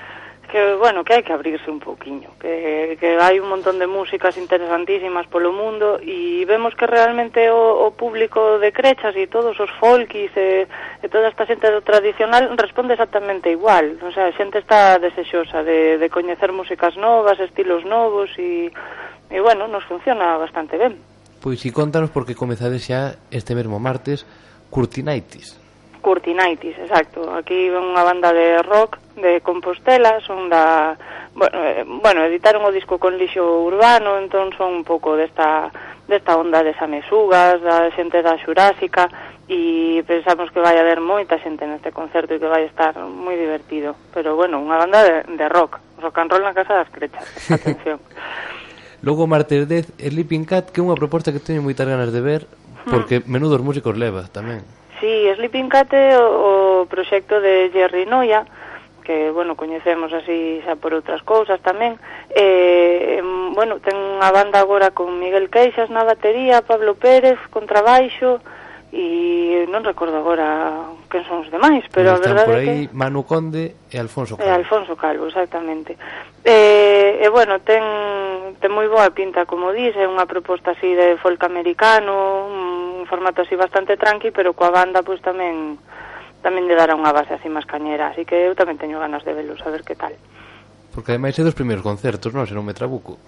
que 0.49 0.75
bueno, 0.75 1.05
que 1.05 1.13
hai 1.13 1.23
que 1.23 1.37
abrirse 1.37 1.69
un 1.69 1.77
pouquiño, 1.77 2.33
que, 2.41 2.97
que 2.97 3.21
hai 3.21 3.37
un 3.37 3.53
montón 3.53 3.77
de 3.77 3.85
músicas 3.85 4.41
interesantísimas 4.41 5.29
polo 5.29 5.53
mundo 5.53 6.01
e 6.01 6.49
vemos 6.49 6.73
que 6.73 6.89
realmente 6.89 7.53
o, 7.53 7.85
o 7.85 7.93
público 7.93 8.57
de 8.57 8.73
crechas 8.73 9.13
e 9.13 9.29
todos 9.29 9.61
os 9.61 9.69
folkis 9.77 10.33
e, 10.41 10.65
e 11.05 11.07
toda 11.13 11.29
esta 11.29 11.45
xente 11.45 11.69
tradicional 11.85 12.49
responde 12.57 12.97
exactamente 12.97 13.53
igual, 13.53 14.01
o 14.01 14.09
sea, 14.09 14.33
a 14.33 14.37
xente 14.37 14.65
está 14.65 14.97
desexosa 14.97 15.61
de, 15.61 16.01
de 16.01 16.09
coñecer 16.09 16.49
músicas 16.57 16.97
novas, 16.97 17.37
estilos 17.45 17.85
novos 17.85 18.33
e, 18.41 18.73
e 19.29 19.39
bueno, 19.45 19.69
nos 19.69 19.85
funciona 19.85 20.41
bastante 20.41 20.81
ben. 20.81 20.97
Pois 21.45 21.61
e 21.61 21.71
contanos 21.77 22.09
porque 22.09 22.33
comezades 22.33 22.89
xa 22.89 23.21
este 23.29 23.53
mesmo 23.53 23.77
martes 23.77 24.25
Curtinaitis. 24.73 25.68
Curtinaitis, 26.09 26.73
exacto. 26.81 27.29
Aquí 27.37 27.69
unha 27.69 28.01
banda 28.01 28.33
de 28.33 28.65
rock 28.65 28.97
de 29.21 29.45
Compostela, 29.45 30.25
son 30.25 30.49
da... 30.49 30.97
Bueno, 31.37 31.53
eh, 31.61 31.85
bueno 31.85 32.25
editaron 32.25 32.65
o 32.65 32.73
disco 32.73 32.97
con 32.97 33.21
lixo 33.21 33.45
urbano, 33.45 34.17
entón 34.17 34.57
son 34.57 34.73
un 34.81 34.85
pouco 34.89 35.21
desta, 35.21 35.69
desta 36.09 36.41
onda 36.41 36.65
de 36.65 36.73
samesugas, 36.81 37.61
da 37.61 37.93
xente 37.93 38.25
da 38.25 38.41
xurásica, 38.41 39.13
e 39.53 40.01
pensamos 40.09 40.49
que 40.49 40.65
vai 40.65 40.81
haber 40.81 41.05
moita 41.05 41.37
xente 41.45 41.69
neste 41.69 41.93
concerto 41.93 42.33
e 42.33 42.41
que 42.41 42.49
vai 42.49 42.65
estar 42.65 42.97
moi 43.05 43.37
divertido. 43.37 43.93
Pero 44.17 44.33
bueno, 44.33 44.65
unha 44.65 44.81
banda 44.81 45.05
de, 45.05 45.29
de 45.29 45.47
rock, 45.53 45.77
rock 46.01 46.17
and 46.25 46.33
roll 46.33 46.41
na 46.41 46.57
Casa 46.57 46.73
das 46.73 46.89
Crechas, 46.89 47.21
atención. 47.53 48.01
Logo 49.05 49.29
martes 49.29 49.69
10, 49.69 50.01
Sleeping 50.01 50.49
Cat, 50.49 50.73
que 50.73 50.81
é 50.81 50.87
unha 50.89 50.97
proposta 50.97 51.37
que 51.37 51.45
teño 51.45 51.61
moitas 51.61 51.85
ganas 51.85 52.17
de 52.17 52.25
ver, 52.25 52.49
hmm. 52.49 52.89
porque 52.89 53.21
menudos 53.29 53.61
músicos 53.61 53.93
leva 53.93 54.25
tamén. 54.33 54.65
Sí, 55.01 55.31
Sleeping 55.37 55.69
Cat 55.69 55.95
é 55.95 56.19
o, 56.19 56.83
o 56.83 56.87
proxecto 56.87 57.41
de 57.41 57.71
Jerry 57.73 58.07
Noia, 58.07 58.47
que, 59.05 59.31
bueno, 59.31 59.57
coñecemos 59.57 60.13
así 60.13 60.61
xa 60.67 60.77
por 60.77 60.93
outras 60.93 61.23
cousas 61.23 61.63
tamén. 61.65 61.97
Eh, 62.35 63.23
bueno, 63.57 63.81
ten 63.81 63.97
a 64.21 64.29
banda 64.35 64.61
agora 64.61 64.93
con 64.93 65.17
Miguel 65.17 65.49
Queixas 65.49 65.89
na 65.89 66.05
batería, 66.05 66.67
Pablo 66.67 66.99
Pérez, 66.99 67.39
con 67.49 67.65
trabaixo, 67.65 68.43
e 68.91 69.69
non 69.69 69.85
recordo 69.85 70.17
agora 70.17 70.89
quen 71.13 71.21
son 71.29 71.45
os 71.45 71.51
demais, 71.53 71.85
pero 71.93 72.17
Están 72.17 72.33
a 72.33 72.45
verdade 72.45 72.49
por 72.49 72.57
aí 72.57 72.65
é 72.65 72.89
que... 72.89 72.97
Manu 72.97 73.29
Conde 73.29 73.77
e 73.93 73.97
Alfonso 74.01 74.41
Calvo. 74.41 74.49
E 74.49 74.49
Alfonso 74.49 74.97
Calvo, 74.97 75.29
exactamente. 75.29 76.01
E, 76.41 77.21
e 77.21 77.27
bueno, 77.29 77.61
ten, 77.61 77.85
ten 78.57 78.73
moi 78.73 78.89
boa 78.89 79.13
pinta, 79.13 79.45
como 79.45 79.77
dis, 79.77 79.93
é 79.93 80.09
unha 80.09 80.25
proposta 80.25 80.73
así 80.73 80.89
de 80.97 81.21
folk 81.21 81.45
americano, 81.45 82.49
un 82.49 83.05
formato 83.05 83.45
así 83.45 83.53
bastante 83.61 84.01
tranqui, 84.01 84.33
pero 84.33 84.57
coa 84.57 84.73
banda 84.73 85.05
pois 85.05 85.21
tamén 85.21 85.77
tamén 86.41 86.65
de 86.65 86.73
dará 86.73 86.97
unha 86.97 87.13
base 87.13 87.37
así 87.37 87.53
máis 87.53 87.69
cañera, 87.69 88.09
así 88.09 88.25
que 88.25 88.49
eu 88.49 88.57
tamén 88.57 88.81
teño 88.81 88.97
ganas 88.97 89.21
de 89.21 89.37
velo, 89.37 89.53
a 89.53 89.69
ver 89.69 89.85
que 89.85 89.99
tal. 89.99 90.17
Porque 90.97 91.13
ademais 91.13 91.37
é 91.37 91.45
dos 91.45 91.53
primeiros 91.53 91.85
concertos, 91.85 92.33
non? 92.33 92.49
Se 92.49 92.57
non 92.57 92.65
me 92.65 92.73
trabuco. 92.73 93.21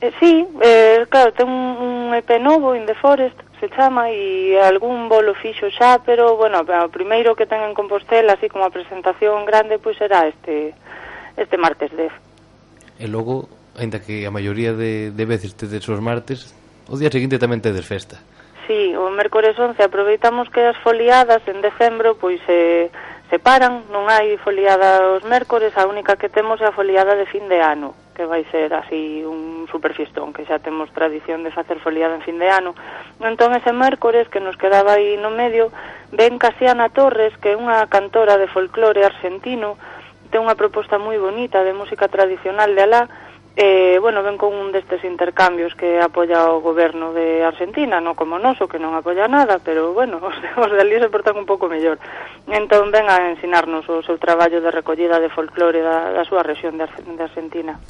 Eh, 0.00 0.12
sí, 0.18 0.48
eh, 0.62 1.04
claro, 1.10 1.32
ten 1.32 1.46
un, 1.46 2.08
un 2.08 2.14
EP 2.14 2.40
novo, 2.40 2.74
In 2.74 2.86
the 2.86 2.94
Forest, 2.94 3.36
se 3.60 3.68
chama, 3.68 4.08
e 4.08 4.56
algún 4.56 5.12
bolo 5.12 5.34
fixo 5.36 5.68
xa, 5.68 6.00
pero, 6.00 6.40
bueno, 6.40 6.64
o 6.64 6.88
primeiro 6.88 7.36
que 7.36 7.44
ten 7.44 7.60
en 7.60 7.76
Compostela, 7.76 8.40
así 8.40 8.48
como 8.48 8.64
a 8.64 8.72
presentación 8.72 9.44
grande, 9.44 9.76
pois 9.76 10.00
pues, 10.00 10.08
será 10.08 10.24
este 10.24 10.72
este 11.36 11.60
martes 11.60 11.92
10. 11.92 12.08
E 12.96 13.06
logo, 13.12 13.52
ainda 13.76 14.00
que 14.00 14.24
a 14.24 14.32
maioría 14.32 14.72
de, 14.72 15.12
de 15.12 15.24
veces 15.28 15.52
tedes 15.52 15.84
os 15.84 16.00
martes, 16.00 16.56
o 16.88 16.96
día 16.96 17.12
seguinte 17.12 17.36
tamén 17.36 17.60
tedes 17.60 17.84
festa. 17.84 18.24
Sí, 18.64 18.96
o 18.96 19.12
mércores 19.12 19.52
11 19.52 19.76
aproveitamos 19.84 20.48
que 20.48 20.64
as 20.64 20.80
foliadas 20.80 21.44
en 21.44 21.60
decembro 21.60 22.16
pois 22.16 22.40
eh, 22.48 22.88
se 23.28 23.36
paran, 23.36 23.84
non 23.92 24.08
hai 24.08 24.40
foliada 24.40 25.12
os 25.12 25.28
mércores, 25.28 25.76
a 25.76 25.84
única 25.84 26.16
que 26.16 26.32
temos 26.32 26.56
é 26.64 26.72
a 26.72 26.72
foliada 26.72 27.12
de 27.20 27.28
fin 27.28 27.44
de 27.52 27.60
ano 27.60 27.92
que 28.20 28.28
vai 28.28 28.44
ser 28.52 28.74
así 28.74 29.24
un 29.24 29.64
superfiestón, 29.72 30.36
que 30.36 30.44
xa 30.44 30.60
temos 30.60 30.92
tradición 30.92 31.40
de 31.40 31.48
facer 31.48 31.80
foliada 31.80 32.12
en 32.12 32.20
fin 32.20 32.36
de 32.36 32.52
ano. 32.52 32.76
Entón 33.16 33.56
ese 33.56 33.72
mércores 33.72 34.28
que 34.28 34.44
nos 34.44 34.60
quedaba 34.60 35.00
aí 35.00 35.16
no 35.16 35.32
medio, 35.32 35.72
ven 36.12 36.36
Casiana 36.36 36.92
Torres, 36.92 37.32
que 37.40 37.56
é 37.56 37.56
unha 37.56 37.88
cantora 37.88 38.36
de 38.36 38.44
folclore 38.44 39.08
argentino, 39.08 39.80
ten 40.28 40.44
unha 40.44 40.52
proposta 40.52 41.00
moi 41.00 41.16
bonita 41.16 41.64
de 41.64 41.72
música 41.72 42.12
tradicional 42.12 42.76
de 42.76 42.82
alá, 42.84 43.02
eh, 43.56 43.96
bueno, 44.04 44.20
ven 44.20 44.36
con 44.36 44.52
un 44.52 44.68
destes 44.68 45.00
intercambios 45.00 45.72
que 45.72 45.96
apoia 45.96 46.52
o 46.52 46.60
goberno 46.60 47.16
de 47.16 47.40
Argentina, 47.40 48.04
non 48.04 48.12
como 48.12 48.36
noso, 48.36 48.68
que 48.68 48.76
non 48.76 48.92
apoia 48.92 49.32
nada, 49.32 49.64
pero 49.64 49.96
bueno, 49.96 50.20
os, 50.20 50.36
os 50.60 50.70
de 50.76 50.80
ali 50.84 51.00
se 51.00 51.08
portan 51.08 51.40
un 51.40 51.48
pouco 51.48 51.72
mellor. 51.72 51.96
Entón 52.52 52.92
ven 52.92 53.08
a 53.08 53.32
ensinarnos 53.32 53.88
o 53.88 54.04
seu 54.04 54.20
traballo 54.20 54.60
de 54.60 54.68
recollida 54.68 55.16
de 55.16 55.32
folclore 55.32 55.80
da, 55.80 56.12
da 56.12 56.28
súa 56.28 56.44
región 56.44 56.76
de, 56.76 56.84
de 56.84 57.24
Argentina. 57.24 57.80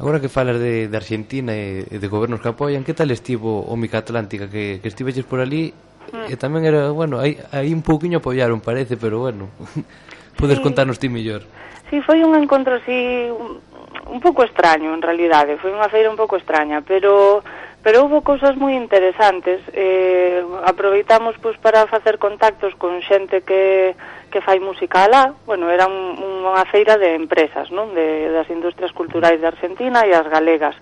Agora 0.00 0.18
que 0.18 0.32
falas 0.32 0.58
de, 0.58 0.88
de 0.88 0.96
Argentina 0.96 1.52
e, 1.52 1.84
e 1.84 2.00
de 2.00 2.08
gobernos 2.08 2.40
que 2.40 2.48
apoian, 2.48 2.80
que 2.88 2.96
tal 2.96 3.12
estivo 3.12 3.60
o 3.68 3.76
Mica 3.76 4.00
Atlántica 4.00 4.48
que, 4.48 4.80
que 4.80 4.88
estiveches 4.88 5.28
por 5.28 5.44
ali? 5.44 5.76
Mm. 6.08 6.32
E 6.32 6.34
tamén 6.40 6.64
era, 6.64 6.88
bueno, 6.88 7.20
aí, 7.20 7.36
aí 7.52 7.68
un 7.76 7.84
pouquiño 7.84 8.24
apoiaron, 8.24 8.64
parece, 8.64 8.96
pero 8.96 9.20
bueno, 9.20 9.52
podes 10.40 10.56
sí. 10.56 10.64
contarnos 10.64 10.96
ti 10.96 11.12
mellor. 11.12 11.44
Sí, 11.92 12.00
foi 12.00 12.24
un 12.24 12.32
encontro 12.32 12.80
así 12.80 13.28
un, 13.28 13.60
un 14.08 14.18
pouco 14.24 14.40
extraño, 14.40 14.88
en 14.96 15.04
realidade, 15.04 15.60
foi 15.60 15.68
unha 15.68 15.92
feira 15.92 16.08
un 16.08 16.16
pouco 16.16 16.40
extraña, 16.40 16.80
pero 16.80 17.44
pero 17.82 18.04
houve 18.04 18.20
cousas 18.20 18.56
moi 18.60 18.76
interesantes. 18.76 19.64
Eh, 19.72 20.44
aproveitamos 20.68 21.32
pois, 21.40 21.56
para 21.56 21.88
facer 21.88 22.20
contactos 22.20 22.76
con 22.76 23.00
xente 23.00 23.40
que, 23.40 23.96
que 24.28 24.44
fai 24.44 24.60
música 24.60 25.08
alá. 25.08 25.32
Bueno, 25.48 25.72
era 25.72 25.88
un, 25.88 26.20
unha 26.20 26.64
feira 26.68 27.00
de 27.00 27.16
empresas, 27.16 27.72
non? 27.72 27.96
De, 27.96 28.28
das 28.28 28.52
industrias 28.52 28.92
culturais 28.92 29.40
de 29.40 29.48
Argentina 29.48 30.04
e 30.04 30.12
as 30.12 30.28
galegas. 30.28 30.76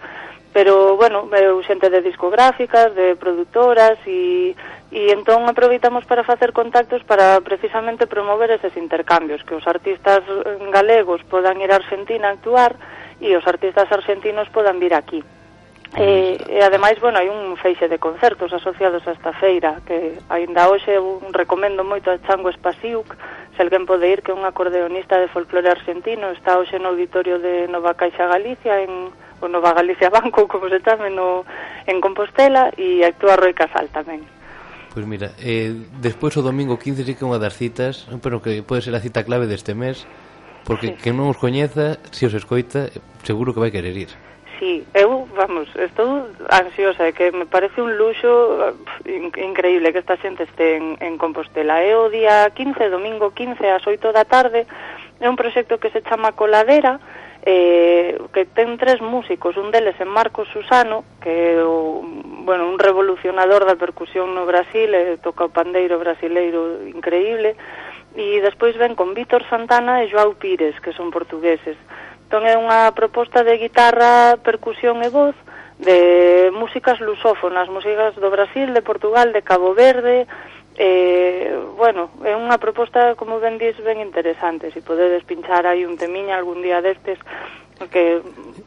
Pero, 0.51 0.99
bueno, 0.99 1.31
xente 1.63 1.87
de 1.87 2.03
discográficas, 2.03 2.91
de 2.99 3.15
produtoras 3.15 3.95
e, 4.03 4.59
e 4.91 5.15
entón 5.15 5.47
aproveitamos 5.47 6.03
para 6.03 6.27
facer 6.27 6.51
contactos 6.51 7.07
para 7.07 7.39
precisamente 7.47 8.11
promover 8.11 8.51
eses 8.51 8.75
intercambios, 8.75 9.47
que 9.47 9.55
os 9.55 9.67
artistas 9.71 10.27
galegos 10.75 11.23
podan 11.31 11.63
ir 11.63 11.71
a 11.71 11.79
Argentina 11.79 12.27
a 12.27 12.35
actuar 12.35 12.75
e 13.23 13.39
os 13.39 13.47
artistas 13.47 13.87
argentinos 13.87 14.51
podan 14.51 14.83
vir 14.83 14.99
aquí. 14.99 15.23
E, 15.97 16.37
e 16.37 16.61
ademais, 16.61 17.01
bueno, 17.01 17.17
hai 17.17 17.33
un 17.33 17.57
feixe 17.57 17.89
de 17.89 17.97
concertos 17.97 18.53
asociados 18.53 19.09
a 19.09 19.17
esta 19.17 19.33
feira 19.33 19.81
que 19.89 20.21
aínda 20.29 20.69
hoxe 20.69 21.01
un 21.01 21.33
recomendo 21.33 21.81
moito 21.81 22.13
a 22.13 22.21
Chango 22.21 22.53
Espasiuk 22.53 23.17
se 23.57 23.65
alguén 23.65 23.89
pode 23.89 24.05
ir 24.05 24.21
que 24.21 24.31
é 24.31 24.37
un 24.37 24.45
acordeonista 24.45 25.17
de 25.17 25.33
folclore 25.33 25.73
argentino 25.73 26.29
está 26.37 26.61
hoxe 26.61 26.77
no 26.77 26.93
auditorio 26.93 27.41
de 27.41 27.73
Nova 27.73 27.97
Caixa 27.97 28.29
Galicia 28.29 28.85
en 28.85 29.09
o 29.41 29.47
Nova 29.49 29.73
Galicia 29.73 30.13
Banco 30.13 30.45
como 30.53 30.69
se 30.69 30.85
chame 30.85 31.09
no, 31.09 31.49
en 31.89 32.05
Compostela 32.05 32.69
e 32.77 33.01
actúa 33.01 33.41
Roy 33.41 33.57
Casal 33.57 33.89
tamén 33.89 34.29
Pois 34.93 35.05
pues 35.05 35.07
mira, 35.09 35.33
eh, 35.41 35.73
despois 36.05 36.37
o 36.37 36.45
domingo 36.45 36.77
15 36.77 37.09
sí 37.09 37.17
que 37.17 37.25
é 37.25 37.29
unha 37.33 37.41
das 37.41 37.57
citas 37.57 38.05
pero 38.21 38.45
que 38.45 38.61
pode 38.61 38.85
ser 38.85 38.93
a 38.93 39.01
cita 39.01 39.25
clave 39.25 39.49
deste 39.49 39.73
mes 39.73 40.05
porque 40.69 40.93
sí. 40.93 41.01
que 41.01 41.17
non 41.17 41.33
os 41.33 41.41
coñeza, 41.41 41.97
se 42.13 42.29
os 42.29 42.35
escoita 42.37 42.93
seguro 43.25 43.57
que 43.57 43.63
vai 43.65 43.73
querer 43.73 43.97
ir 43.97 44.13
sí, 44.59 44.85
eu, 44.95 45.29
vamos, 45.35 45.69
estou 45.77 46.29
ansiosa, 46.51 47.13
que 47.13 47.33
me 47.33 47.47
parece 47.47 47.81
un 47.81 47.97
luxo 47.97 48.75
in, 49.05 49.33
increíble 49.37 49.93
que 49.93 50.01
esta 50.01 50.17
xente 50.17 50.45
este 50.45 50.77
en, 50.77 50.97
en 51.01 51.19
Compostela. 51.19 51.83
É 51.83 51.97
o 51.97 52.11
día 52.11 52.51
15, 52.51 52.91
domingo 52.91 53.33
15, 53.33 53.63
ás 53.71 53.87
8 53.87 54.13
da 54.13 54.25
tarde, 54.25 54.67
é 55.21 55.27
un 55.29 55.37
proxecto 55.37 55.79
que 55.79 55.91
se 55.91 56.03
chama 56.03 56.33
Coladera, 56.33 57.01
eh, 57.47 58.19
que 58.35 58.45
ten 58.45 58.77
tres 58.77 59.01
músicos, 59.01 59.57
un 59.57 59.71
deles 59.71 59.97
é 59.97 60.05
Marcos 60.05 60.51
Susano, 60.53 61.05
que 61.23 61.57
é 61.57 61.63
o, 61.63 62.03
bueno, 62.45 62.69
un 62.69 62.79
revolucionador 62.79 63.65
da 63.65 63.79
percusión 63.79 64.35
no 64.35 64.45
Brasil, 64.45 64.91
eh, 64.93 65.17
toca 65.23 65.47
o 65.47 65.55
pandeiro 65.55 65.99
brasileiro 65.99 66.85
increíble, 66.85 67.57
e 68.19 68.43
despois 68.43 68.75
ven 68.75 68.99
con 68.99 69.15
Vítor 69.15 69.47
Santana 69.47 70.03
e 70.03 70.11
Joao 70.11 70.35
Pires, 70.35 70.75
que 70.83 70.93
son 70.93 71.15
portugueses. 71.15 71.79
Entón 72.29 72.45
é 72.45 72.61
unha 72.61 72.93
proposta 72.93 73.41
de 73.41 73.57
guitarra, 73.57 74.37
percusión 74.45 75.01
e 75.01 75.09
voz 75.09 75.33
de 75.81 76.53
músicas 76.53 77.01
lusófonas, 77.01 77.73
músicas 77.73 78.13
do 78.21 78.29
Brasil, 78.29 78.77
de 78.77 78.85
Portugal, 78.85 79.33
de 79.33 79.41
Cabo 79.41 79.73
Verde, 79.73 80.29
eh, 80.77 81.57
bueno, 81.77 82.13
é 82.21 82.37
unha 82.37 82.61
proposta, 82.61 83.17
como 83.17 83.41
ben 83.41 83.57
dis, 83.57 83.81
ben 83.81 84.05
interesante, 84.05 84.69
se 84.69 84.79
si 84.79 84.81
podedes 84.85 85.25
pinchar 85.25 85.65
aí 85.65 85.89
un 85.89 85.97
temiña 85.97 86.37
algún 86.37 86.61
día 86.61 86.85
destes, 86.85 87.17
porque 87.81 88.21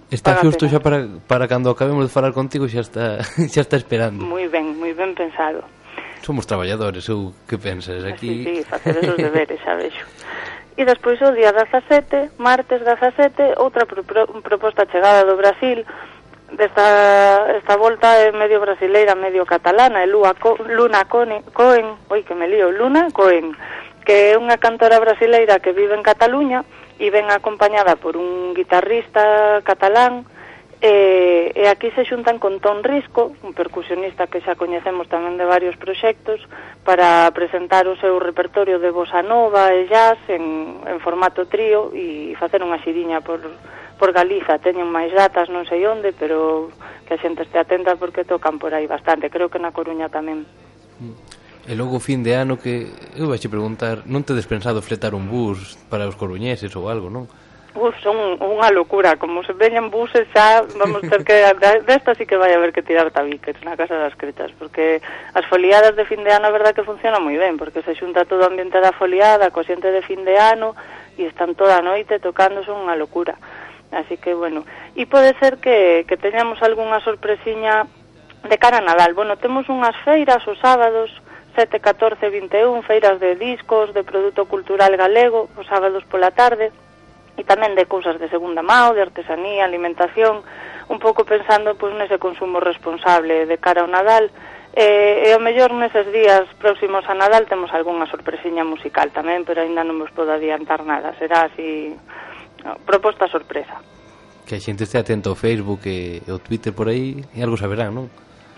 Está 0.09 0.41
xusto 0.41 0.65
pena. 0.65 0.71
xa 0.73 0.79
para, 0.81 0.97
para 1.29 1.45
cando 1.45 1.69
acabemos 1.69 2.01
de 2.01 2.11
falar 2.11 2.33
contigo 2.33 2.65
xa 2.65 2.81
está, 2.81 3.21
xa 3.53 3.61
está 3.61 3.77
esperando. 3.77 4.25
Moi 4.25 4.49
ben, 4.49 4.73
moi 4.73 4.97
ben 4.97 5.13
pensado. 5.13 5.61
Somos 6.25 6.49
traballadores, 6.49 7.05
eu 7.13 7.29
que 7.45 7.61
pensas 7.61 8.03
aquí? 8.09 8.41
Ah, 8.41 8.49
sí, 8.49 8.55
sí, 8.57 8.63
facer 8.65 8.97
os 9.05 9.17
deberes, 9.21 9.61
xa 9.61 9.77
vexo. 9.77 10.01
E 10.77 10.85
despois 10.85 11.19
o 11.21 11.35
día 11.35 11.51
17, 11.51 12.39
martes 12.39 12.79
17, 12.79 13.59
outra 13.59 13.85
pro, 13.85 14.03
pro, 14.03 14.27
proposta 14.39 14.87
chegada 14.87 15.27
do 15.27 15.35
Brasil, 15.35 15.83
desta 16.51 17.51
esta 17.55 17.75
volta 17.75 18.07
é 18.15 18.31
medio 18.31 18.59
brasileira, 18.59 19.15
medio 19.15 19.45
catalana, 19.45 20.03
é 20.03 20.07
Lua, 20.07 20.33
Co, 20.35 20.55
Luna 20.63 21.05
Cohen, 21.05 21.43
Cohen, 21.53 21.99
oi 22.09 22.23
que 22.23 22.35
me 22.35 22.47
lío, 22.47 22.71
Luna 22.71 23.11
Cohen, 23.11 23.51
que 24.05 24.31
é 24.31 24.39
unha 24.39 24.57
cantora 24.59 24.99
brasileira 24.99 25.59
que 25.59 25.75
vive 25.75 25.95
en 25.95 26.03
Cataluña 26.03 26.63
e 26.99 27.11
ven 27.11 27.27
acompañada 27.31 27.99
por 27.99 28.15
un 28.15 28.55
guitarrista 28.55 29.59
catalán 29.67 30.23
E, 30.81 31.53
e 31.53 31.69
aquí 31.69 31.93
se 31.93 32.01
xuntan 32.09 32.41
con 32.41 32.57
Ton 32.57 32.81
Risco, 32.81 33.37
un 33.45 33.53
percusionista 33.53 34.25
que 34.25 34.41
xa 34.41 34.57
coñecemos 34.57 35.05
tamén 35.05 35.37
de 35.37 35.45
varios 35.45 35.77
proxectos, 35.77 36.41
para 36.81 37.29
presentar 37.37 37.85
o 37.85 37.93
seu 38.01 38.17
repertorio 38.17 38.81
de 38.81 38.89
bossa 38.89 39.21
nova 39.21 39.69
e 39.77 39.85
jazz 39.85 40.17
en, 40.25 40.81
en 40.81 40.97
formato 40.97 41.45
trío 41.45 41.93
e 41.93 42.33
facer 42.33 42.65
unha 42.65 42.81
xiriña 42.81 43.21
por, 43.21 43.45
por 44.01 44.09
Galiza. 44.09 44.57
Teñen 44.57 44.89
máis 44.89 45.13
datas, 45.13 45.53
non 45.53 45.69
sei 45.69 45.85
onde, 45.85 46.17
pero 46.17 46.73
que 47.05 47.13
a 47.13 47.21
xente 47.21 47.45
este 47.45 47.61
atenta 47.61 47.93
porque 47.93 48.25
tocan 48.25 48.57
por 48.57 48.73
aí 48.73 48.89
bastante. 48.89 49.29
Creo 49.29 49.53
que 49.53 49.61
na 49.61 49.69
Coruña 49.69 50.09
tamén. 50.09 50.49
E 51.69 51.77
logo 51.77 52.01
fin 52.01 52.25
de 52.25 52.33
ano 52.33 52.57
que 52.57 52.89
eu 53.13 53.29
vais 53.29 53.45
preguntar, 53.45 54.01
non 54.09 54.25
te 54.25 54.33
despensado 54.33 54.81
fletar 54.81 55.13
un 55.13 55.29
bus 55.29 55.77
para 55.93 56.09
os 56.09 56.17
coruñeses 56.17 56.73
ou 56.73 56.89
algo, 56.89 57.13
non? 57.13 57.29
Uf, 57.73 57.95
son 58.03 58.35
unha 58.43 58.67
locura, 58.67 59.15
como 59.15 59.47
se 59.47 59.55
veñan 59.55 59.87
buses 59.87 60.27
xa, 60.35 60.67
vamos 60.75 61.07
ter 61.07 61.23
que, 61.23 61.39
desta 61.87 62.11
sí 62.19 62.27
que 62.27 62.35
vai 62.35 62.51
haber 62.51 62.75
que 62.75 62.83
tirar 62.83 63.15
tabiques 63.15 63.55
na 63.63 63.79
Casa 63.79 63.95
das 63.95 64.11
Cretas, 64.19 64.51
porque 64.59 64.99
as 65.31 65.47
foliadas 65.47 65.95
de 65.95 66.03
fin 66.03 66.19
de 66.27 66.35
ano 66.35 66.51
a 66.51 66.55
verdad 66.55 66.75
que 66.75 66.83
funciona 66.83 67.23
moi 67.23 67.39
ben, 67.39 67.55
porque 67.55 67.79
se 67.79 67.95
xunta 67.95 68.27
todo 68.27 68.43
o 68.43 68.51
ambiente 68.51 68.83
da 68.83 68.91
foliada, 68.91 69.55
co 69.55 69.63
xente 69.63 69.87
de 69.87 70.03
fin 70.03 70.27
de 70.27 70.35
ano, 70.35 70.75
e 71.15 71.31
están 71.31 71.55
toda 71.55 71.79
a 71.79 71.85
noite 71.85 72.19
tocando, 72.19 72.59
son 72.67 72.83
unha 72.83 72.99
locura. 72.99 73.39
Así 73.95 74.19
que, 74.19 74.35
bueno, 74.35 74.67
e 74.99 75.07
pode 75.07 75.31
ser 75.39 75.63
que, 75.63 76.03
que 76.11 76.19
teñamos 76.19 76.59
algunha 76.59 76.99
sorpresiña 76.99 77.87
de 78.43 78.57
cara 78.59 78.79
a 78.79 78.85
Nadal. 78.85 79.15
Bueno, 79.15 79.39
temos 79.39 79.71
unhas 79.71 79.95
feiras 80.03 80.43
os 80.43 80.59
sábados, 80.59 81.07
7, 81.55 81.79
14, 81.79 82.19
21, 82.19 82.83
feiras 82.83 83.19
de 83.23 83.39
discos, 83.39 83.95
de 83.95 84.03
produto 84.03 84.43
cultural 84.43 84.95
galego, 84.99 85.47
os 85.55 85.67
sábados 85.67 86.03
pola 86.11 86.35
tarde, 86.35 86.71
e 87.39 87.43
tamén 87.47 87.75
de 87.75 87.87
cousas 87.87 88.19
de 88.19 88.27
segunda 88.27 88.63
mão, 88.63 88.91
de 88.95 89.01
artesanía, 89.01 89.63
alimentación, 89.63 90.43
un 90.91 90.99
pouco 90.99 91.23
pensando 91.23 91.79
pois, 91.79 91.95
nese 91.95 92.19
consumo 92.19 92.59
responsable 92.59 93.47
de 93.47 93.57
cara 93.57 93.81
eh, 93.81 93.85
ao 93.85 93.91
Nadal, 93.91 94.27
E, 94.71 95.27
e 95.27 95.35
o 95.35 95.43
mellor 95.43 95.75
neses 95.75 96.07
días 96.15 96.47
próximos 96.55 97.03
a 97.03 97.11
Nadal 97.11 97.43
temos 97.43 97.75
algunha 97.75 98.07
sorpresiña 98.07 98.63
musical 98.63 99.11
tamén, 99.11 99.43
pero 99.43 99.59
aínda 99.59 99.83
non 99.83 99.99
vos 99.99 100.15
podo 100.15 100.31
adiantar 100.31 100.87
nada. 100.87 101.11
Será 101.19 101.51
así 101.51 101.91
no, 102.63 102.79
proposta 102.87 103.27
sorpresa. 103.27 103.83
Que 104.47 104.55
a 104.55 104.63
xente 104.63 104.87
este 104.87 104.95
atento 104.95 105.35
ao 105.35 105.35
Facebook 105.35 105.83
e, 105.91 106.23
ao 106.23 106.39
Twitter 106.39 106.71
por 106.71 106.87
aí 106.87 107.19
e 107.35 107.43
algo 107.43 107.59
saberán, 107.59 107.91
non? 107.91 108.07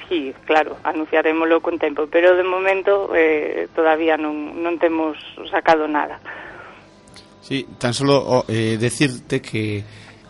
Sí, 0.06 0.30
claro, 0.46 0.78
anunciarémolo 0.86 1.66
con 1.66 1.82
tempo, 1.82 2.06
pero 2.06 2.38
de 2.38 2.46
momento 2.46 3.10
eh, 3.18 3.66
todavía 3.74 4.14
non, 4.14 4.62
non 4.62 4.78
temos 4.78 5.18
sacado 5.50 5.90
nada. 5.90 6.22
Sí, 7.44 7.68
tan 7.78 7.94
solo 7.94 8.24
oh, 8.24 8.46
eh, 8.48 8.78
decirte 8.80 9.42
que 9.44 9.84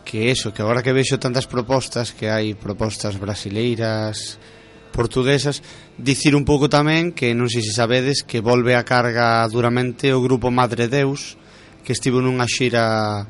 que 0.03 0.29
eso, 0.31 0.53
que 0.53 0.61
agora 0.61 0.83
que 0.83 0.93
vexo 0.93 1.17
tantas 1.17 1.47
propostas, 1.47 2.11
que 2.11 2.29
hai 2.29 2.53
propostas 2.53 3.17
brasileiras, 3.17 4.37
portuguesas, 4.93 5.63
dicir 5.97 6.35
un 6.35 6.45
pouco 6.45 6.69
tamén 6.69 7.15
que 7.15 7.33
non 7.33 7.49
sei 7.49 7.65
se 7.65 7.73
sabedes 7.73 8.21
que 8.21 8.43
volve 8.43 8.77
a 8.77 8.85
carga 8.85 9.41
duramente 9.49 10.13
o 10.13 10.21
grupo 10.21 10.53
Madre 10.53 10.85
Deus, 10.85 11.39
que 11.81 11.95
estivo 11.95 12.21
nunha 12.21 12.45
xira 12.45 13.25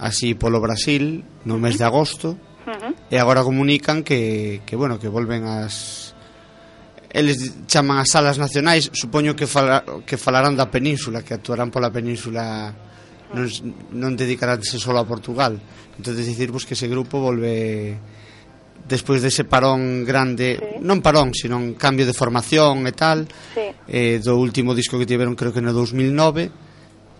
así 0.00 0.32
polo 0.32 0.62
Brasil 0.62 1.20
no 1.44 1.60
mes 1.60 1.76
de 1.76 1.84
agosto, 1.84 2.38
uh 2.64 2.72
-huh. 2.72 2.92
e 3.12 3.20
agora 3.20 3.44
comunican 3.44 4.00
que, 4.06 4.64
que 4.64 4.78
bueno, 4.78 4.96
que 4.96 5.10
volven 5.10 5.44
as 5.44 6.16
eles 7.12 7.68
chaman 7.68 8.00
as 8.00 8.08
salas 8.08 8.40
nacionais, 8.40 8.88
supoño 8.96 9.36
que 9.36 9.44
fala, 9.44 9.84
que 10.08 10.16
falarán 10.16 10.56
da 10.56 10.72
península, 10.72 11.20
que 11.20 11.36
actuarán 11.36 11.68
pola 11.68 11.92
península 11.92 12.72
non, 13.32 13.46
non 13.92 14.12
dedicaránse 14.16 14.78
só 14.78 14.92
a 14.96 15.08
Portugal 15.08 15.56
entonces 15.96 16.26
dicirvos 16.26 16.64
que 16.64 16.74
ese 16.74 16.88
grupo 16.88 17.20
volve 17.20 17.98
despois 18.88 19.22
dese 19.22 19.44
parón 19.46 20.04
grande, 20.04 20.58
sí. 20.58 20.66
non 20.82 20.98
parón, 20.98 21.30
sino 21.30 21.56
un 21.56 21.78
cambio 21.78 22.04
de 22.04 22.14
formación 22.16 22.82
e 22.90 22.92
tal, 22.92 23.30
sí. 23.54 23.70
eh, 23.86 24.18
do 24.18 24.34
último 24.36 24.74
disco 24.74 24.98
que 24.98 25.06
tiveron 25.06 25.38
creo 25.38 25.54
que 25.54 25.62
no 25.62 25.70
2009, 25.70 26.50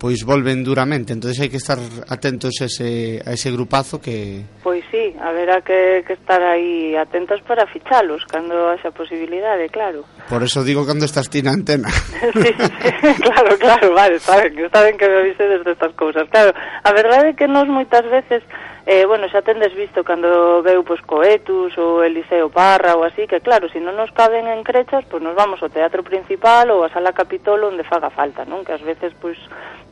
pois 0.03 0.25
volven 0.25 0.67
duramente, 0.67 1.15
entonces 1.15 1.39
hai 1.39 1.47
que 1.47 1.55
estar 1.55 1.79
atentos 2.11 2.59
a 2.59 2.67
ese, 2.67 3.23
a 3.23 3.31
ese 3.31 3.55
grupazo 3.55 4.03
que... 4.03 4.43
Pois 4.59 4.83
sí, 4.91 5.15
haberá 5.15 5.63
que, 5.63 6.03
que 6.03 6.19
estar 6.19 6.43
aí 6.43 6.91
atentos 6.91 7.39
para 7.47 7.63
fichalos, 7.71 8.27
cando 8.27 8.67
haxa 8.67 8.91
posibilidade, 8.91 9.71
claro. 9.71 10.03
Por 10.27 10.43
eso 10.43 10.59
digo 10.67 10.83
cando 10.83 11.07
estás 11.07 11.31
ti 11.31 11.39
na 11.39 11.55
antena. 11.55 11.87
sí, 12.35 12.51
sí, 12.51 13.11
claro, 13.23 13.55
claro, 13.55 13.95
vale, 13.95 14.19
saben, 14.19 14.51
saben 14.75 14.99
que 14.99 15.07
me 15.07 15.23
avisedes 15.23 15.63
destas 15.63 15.95
cousas, 15.95 16.27
claro. 16.27 16.51
A 16.83 16.91
verdade 16.91 17.31
é 17.31 17.37
que 17.39 17.47
nos 17.47 17.71
moitas 17.71 18.03
veces 18.03 18.43
eh, 18.85 19.05
bueno, 19.05 19.31
xa 19.31 19.39
tendes 19.39 19.71
visto 19.71 20.03
cando 20.03 20.59
veu 20.59 20.83
pois, 20.83 20.99
Coetus 21.07 21.71
ou 21.79 22.03
Eliseo 22.03 22.51
Parra 22.51 22.99
ou 22.99 23.07
así, 23.07 23.23
que 23.27 23.39
claro, 23.39 23.71
se 23.71 23.79
si 23.79 23.79
non 23.79 23.95
nos 23.95 24.11
caben 24.11 24.43
en 24.51 24.59
crechas, 24.67 25.07
pois 25.07 25.23
nos 25.23 25.31
vamos 25.31 25.63
ao 25.63 25.71
teatro 25.71 26.03
principal 26.03 26.67
ou 26.67 26.83
á 26.83 26.91
sala 26.91 27.15
Capitolo 27.15 27.71
onde 27.71 27.87
faga 27.87 28.11
falta, 28.11 28.43
non? 28.43 28.67
Que 28.67 28.75
ás 28.75 28.83
veces, 28.83 29.15
pois, 29.15 29.39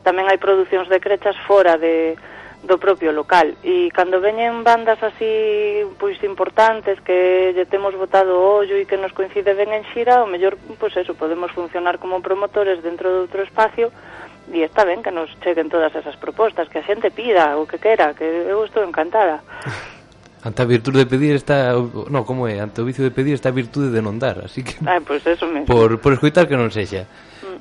tamén 0.02 0.28
hai 0.28 0.38
producións 0.38 0.86
de 0.90 0.98
crechas 0.98 1.38
fora 1.46 1.78
de, 1.78 2.18
do 2.62 2.78
propio 2.78 3.10
local 3.10 3.58
e 3.66 3.90
cando 3.90 4.22
veñen 4.22 4.62
bandas 4.62 5.02
así 5.02 5.82
pois 5.98 6.14
importantes 6.22 7.02
que 7.02 7.50
lle 7.58 7.66
temos 7.66 7.90
botado 7.98 8.38
o 8.38 8.62
ollo 8.62 8.78
e 8.78 8.86
que 8.86 8.94
nos 8.94 9.10
coincide 9.10 9.50
ben 9.58 9.74
en 9.74 9.82
xira, 9.90 10.22
o 10.22 10.30
mellor 10.30 10.54
pois 10.78 10.94
eso, 10.94 11.18
podemos 11.18 11.50
funcionar 11.50 11.98
como 11.98 12.22
promotores 12.22 12.78
dentro 12.78 13.10
de 13.10 13.18
outro 13.26 13.42
espacio 13.42 13.90
e 14.46 14.62
está 14.62 14.86
ben 14.86 15.02
que 15.02 15.10
nos 15.10 15.26
cheguen 15.42 15.66
todas 15.66 15.90
esas 15.98 16.14
propostas, 16.14 16.70
que 16.70 16.78
a 16.78 16.86
xente 16.86 17.10
pida 17.10 17.58
o 17.58 17.66
que 17.66 17.82
quera, 17.82 18.14
que 18.14 18.26
eu 18.26 18.62
estou 18.62 18.86
encantada. 18.86 19.42
Ante 20.42 20.62
a 20.62 20.66
virtude 20.66 21.06
de 21.06 21.06
pedir 21.06 21.38
está, 21.38 21.70
no, 22.10 22.26
como 22.26 22.50
é, 22.50 22.58
ante 22.58 22.82
o 22.82 22.84
vicio 22.84 23.06
de 23.06 23.14
pedir 23.14 23.38
está 23.38 23.50
a 23.50 23.54
virtude 23.54 23.94
de 23.94 24.02
non 24.02 24.18
dar, 24.18 24.42
así 24.42 24.66
que 24.66 24.74
Ah, 24.86 24.98
pois 24.98 25.22
pues 25.22 25.38
eso 25.38 25.46
mesmo. 25.46 25.70
Por 25.70 26.02
por 26.02 26.14
escoitar 26.14 26.50
que 26.50 26.58
non 26.58 26.70
sexa. 26.70 27.06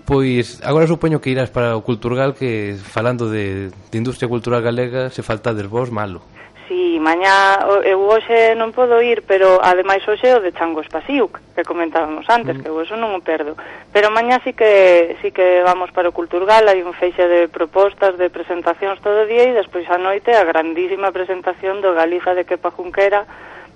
Pois 0.06 0.60
agora 0.66 0.90
supoño 0.90 1.22
que 1.22 1.30
irás 1.30 1.50
para 1.50 1.78
o 1.78 1.86
Culturgal 1.86 2.34
que 2.34 2.76
falando 2.76 3.30
de, 3.30 3.70
de 3.70 3.98
industria 3.98 4.30
cultural 4.30 4.62
galega 4.62 5.10
se 5.10 5.22
faltades 5.24 5.70
vos 5.70 5.92
malo. 5.92 6.22
Si, 6.68 6.96
sí, 6.96 7.00
mañá 7.00 7.60
eu 7.84 8.00
hoxe 8.08 8.56
non 8.56 8.72
podo 8.72 9.04
ir, 9.04 9.28
pero 9.28 9.60
ademais 9.62 10.02
hoxe 10.08 10.32
o 10.34 10.40
de 10.40 10.56
Changos 10.56 10.88
Pasiuk, 10.88 11.38
que 11.54 11.68
comentábamos 11.68 12.26
antes, 12.32 12.58
mm. 12.58 12.62
que 12.64 12.70
eu 12.72 12.80
eso 12.80 12.96
non 12.96 13.14
o 13.14 13.22
perdo. 13.22 13.60
Pero 13.92 14.10
mañá 14.10 14.40
sí 14.42 14.56
que 14.56 15.20
sí 15.22 15.30
que 15.36 15.62
vamos 15.68 15.92
para 15.92 16.10
o 16.10 16.16
Culturgal, 16.16 16.66
hai 16.66 16.82
un 16.82 16.96
feixe 16.96 17.28
de 17.28 17.52
propostas, 17.52 18.18
de 18.18 18.32
presentacións 18.32 19.04
todo 19.04 19.24
o 19.24 19.30
día 19.30 19.52
e 19.52 19.58
despois 19.58 19.86
a 19.92 20.00
noite 20.00 20.34
a 20.34 20.48
grandísima 20.48 21.14
presentación 21.14 21.84
do 21.84 21.94
Galiza 21.94 22.34
de 22.34 22.48
Kepa 22.48 22.72
Junquera, 22.74 23.28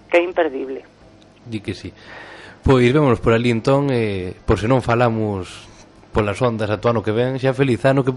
que 0.09 0.17
é 0.17 0.23
imperdible. 0.23 0.87
Di 1.45 1.61
que 1.61 1.77
sí. 1.77 1.93
Pois 2.65 2.89
vémonos 2.89 3.21
por 3.21 3.37
ali 3.37 3.53
entón, 3.53 3.93
eh, 3.93 4.33
por 4.47 4.57
se 4.57 4.65
non 4.65 4.81
falamos 4.81 5.74
polas 6.15 6.39
ondas 6.39 6.71
ata 6.71 6.95
ano 6.95 7.03
que 7.03 7.11
ven, 7.11 7.35
xa 7.35 7.51
feliz 7.51 7.83
ano 7.83 7.99
que 7.99 8.15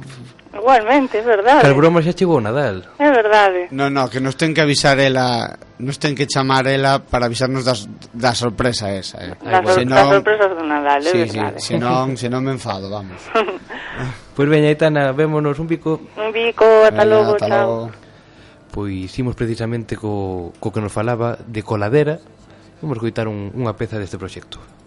Igualmente, 0.54 1.18
é 1.18 1.22
verdade. 1.22 1.66
Que 1.66 1.74
broma 1.74 1.98
xa 1.98 2.14
chegou 2.14 2.38
Nadal. 2.38 2.94
É 2.98 3.10
verdade. 3.10 3.68
No, 3.74 3.90
no, 3.90 4.06
que 4.06 4.22
nos 4.22 4.38
ten 4.38 4.54
que 4.54 4.62
avisar 4.62 5.02
ela, 5.02 5.58
nos 5.82 5.98
ten 5.98 6.14
que 6.14 6.30
chamar 6.30 6.70
ela 6.70 7.02
para 7.02 7.26
avisarnos 7.26 7.66
das, 7.66 7.90
da 8.14 8.38
sorpresa 8.38 8.92
esa, 8.94 9.18
eh. 9.18 9.34
Da, 9.42 9.64
sor, 9.66 9.82
senón, 9.82 9.98
da 9.98 10.04
sorpresa 10.14 10.46
do 10.46 10.62
Nadal, 10.62 11.02
é 11.02 11.10
sí, 11.10 11.18
verdade. 11.26 11.58
Sí, 11.58 11.74
senón, 11.74 12.14
senón 12.22 12.42
me 12.46 12.52
enfado, 12.54 12.86
vamos. 12.86 13.18
pois 13.34 14.46
pues 14.46 14.48
veña, 14.48 14.70
Itana, 14.70 15.10
vémonos 15.10 15.58
un 15.58 15.66
bico. 15.66 16.06
Un 16.14 16.30
bico, 16.30 16.64
ata 16.86 17.02
veña, 17.02 17.10
logo, 17.10 17.34
ata 17.34 17.48
chao. 17.50 17.66
Logo. 17.66 17.90
Pois 18.70 19.10
imos 19.18 19.34
precisamente 19.34 19.98
co, 19.98 20.54
co 20.62 20.70
que 20.70 20.78
nos 20.78 20.94
falaba 20.94 21.34
de 21.34 21.66
coladera, 21.66 22.22
vamos 22.78 23.02
coitar 23.02 23.26
un, 23.26 23.50
unha 23.58 23.74
peza 23.74 23.98
deste 23.98 24.20
proxecto. 24.20 24.77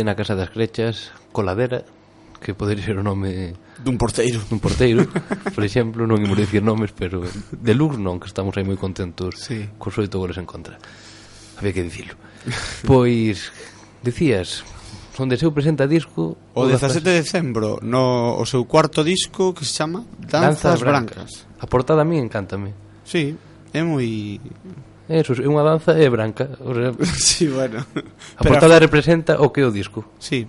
Norte, 0.00 0.04
na 0.04 0.14
Casa 0.14 0.34
das 0.34 0.50
Crechas, 0.50 1.12
Coladera, 1.32 1.84
que 2.40 2.54
podería 2.54 2.84
ser 2.84 2.96
o 2.96 3.04
nome 3.04 3.52
dun 3.84 4.00
porteiro, 4.00 4.40
dun 4.48 4.56
porteiro, 4.56 5.04
por 5.52 5.60
exemplo, 5.60 6.08
non 6.08 6.16
imos 6.24 6.40
dicir 6.40 6.64
nomes, 6.64 6.88
pero 6.96 7.20
de 7.20 7.72
Lux 7.76 8.00
non, 8.00 8.16
que 8.16 8.28
estamos 8.28 8.56
aí 8.56 8.64
moi 8.64 8.80
contentos 8.80 9.36
sí. 9.36 9.68
cos 9.76 10.00
oito 10.00 10.16
goles 10.16 10.40
en 10.40 10.48
contra. 10.48 10.80
Había 11.60 11.76
que 11.76 11.84
dicilo. 11.84 12.16
Pois 12.88 13.52
dicías 14.00 14.64
onde 15.20 15.36
seu 15.36 15.52
presenta 15.52 15.84
disco 15.84 16.40
o 16.56 16.64
17 16.64 17.04
de 17.04 17.20
decembro 17.20 17.76
no 17.84 18.40
o 18.40 18.44
seu 18.48 18.64
cuarto 18.64 19.04
disco 19.04 19.52
que 19.52 19.68
se 19.68 19.76
chama 19.76 20.00
Danzas, 20.16 20.80
Danzas 20.80 20.80
Brancas. 20.80 21.44
Brancas. 21.44 21.60
A 21.60 21.68
portada 21.68 22.00
a 22.00 22.08
mí 22.08 22.16
encántame. 22.16 22.72
Sí, 23.04 23.36
é 23.76 23.84
moi 23.84 24.40
Eso, 25.10 25.34
é 25.34 25.42
unha 25.50 25.66
danza 25.66 25.98
é 25.98 26.06
branca. 26.06 26.54
O 26.62 26.70
sea, 26.70 26.94
sí, 27.18 27.50
bueno. 27.50 27.82
A 27.82 28.46
Pero 28.46 28.54
portada 28.54 28.78
representa 28.78 29.42
o 29.42 29.50
que 29.50 29.58
é 29.58 29.66
o 29.66 29.74
disco. 29.74 30.06
Sí. 30.22 30.46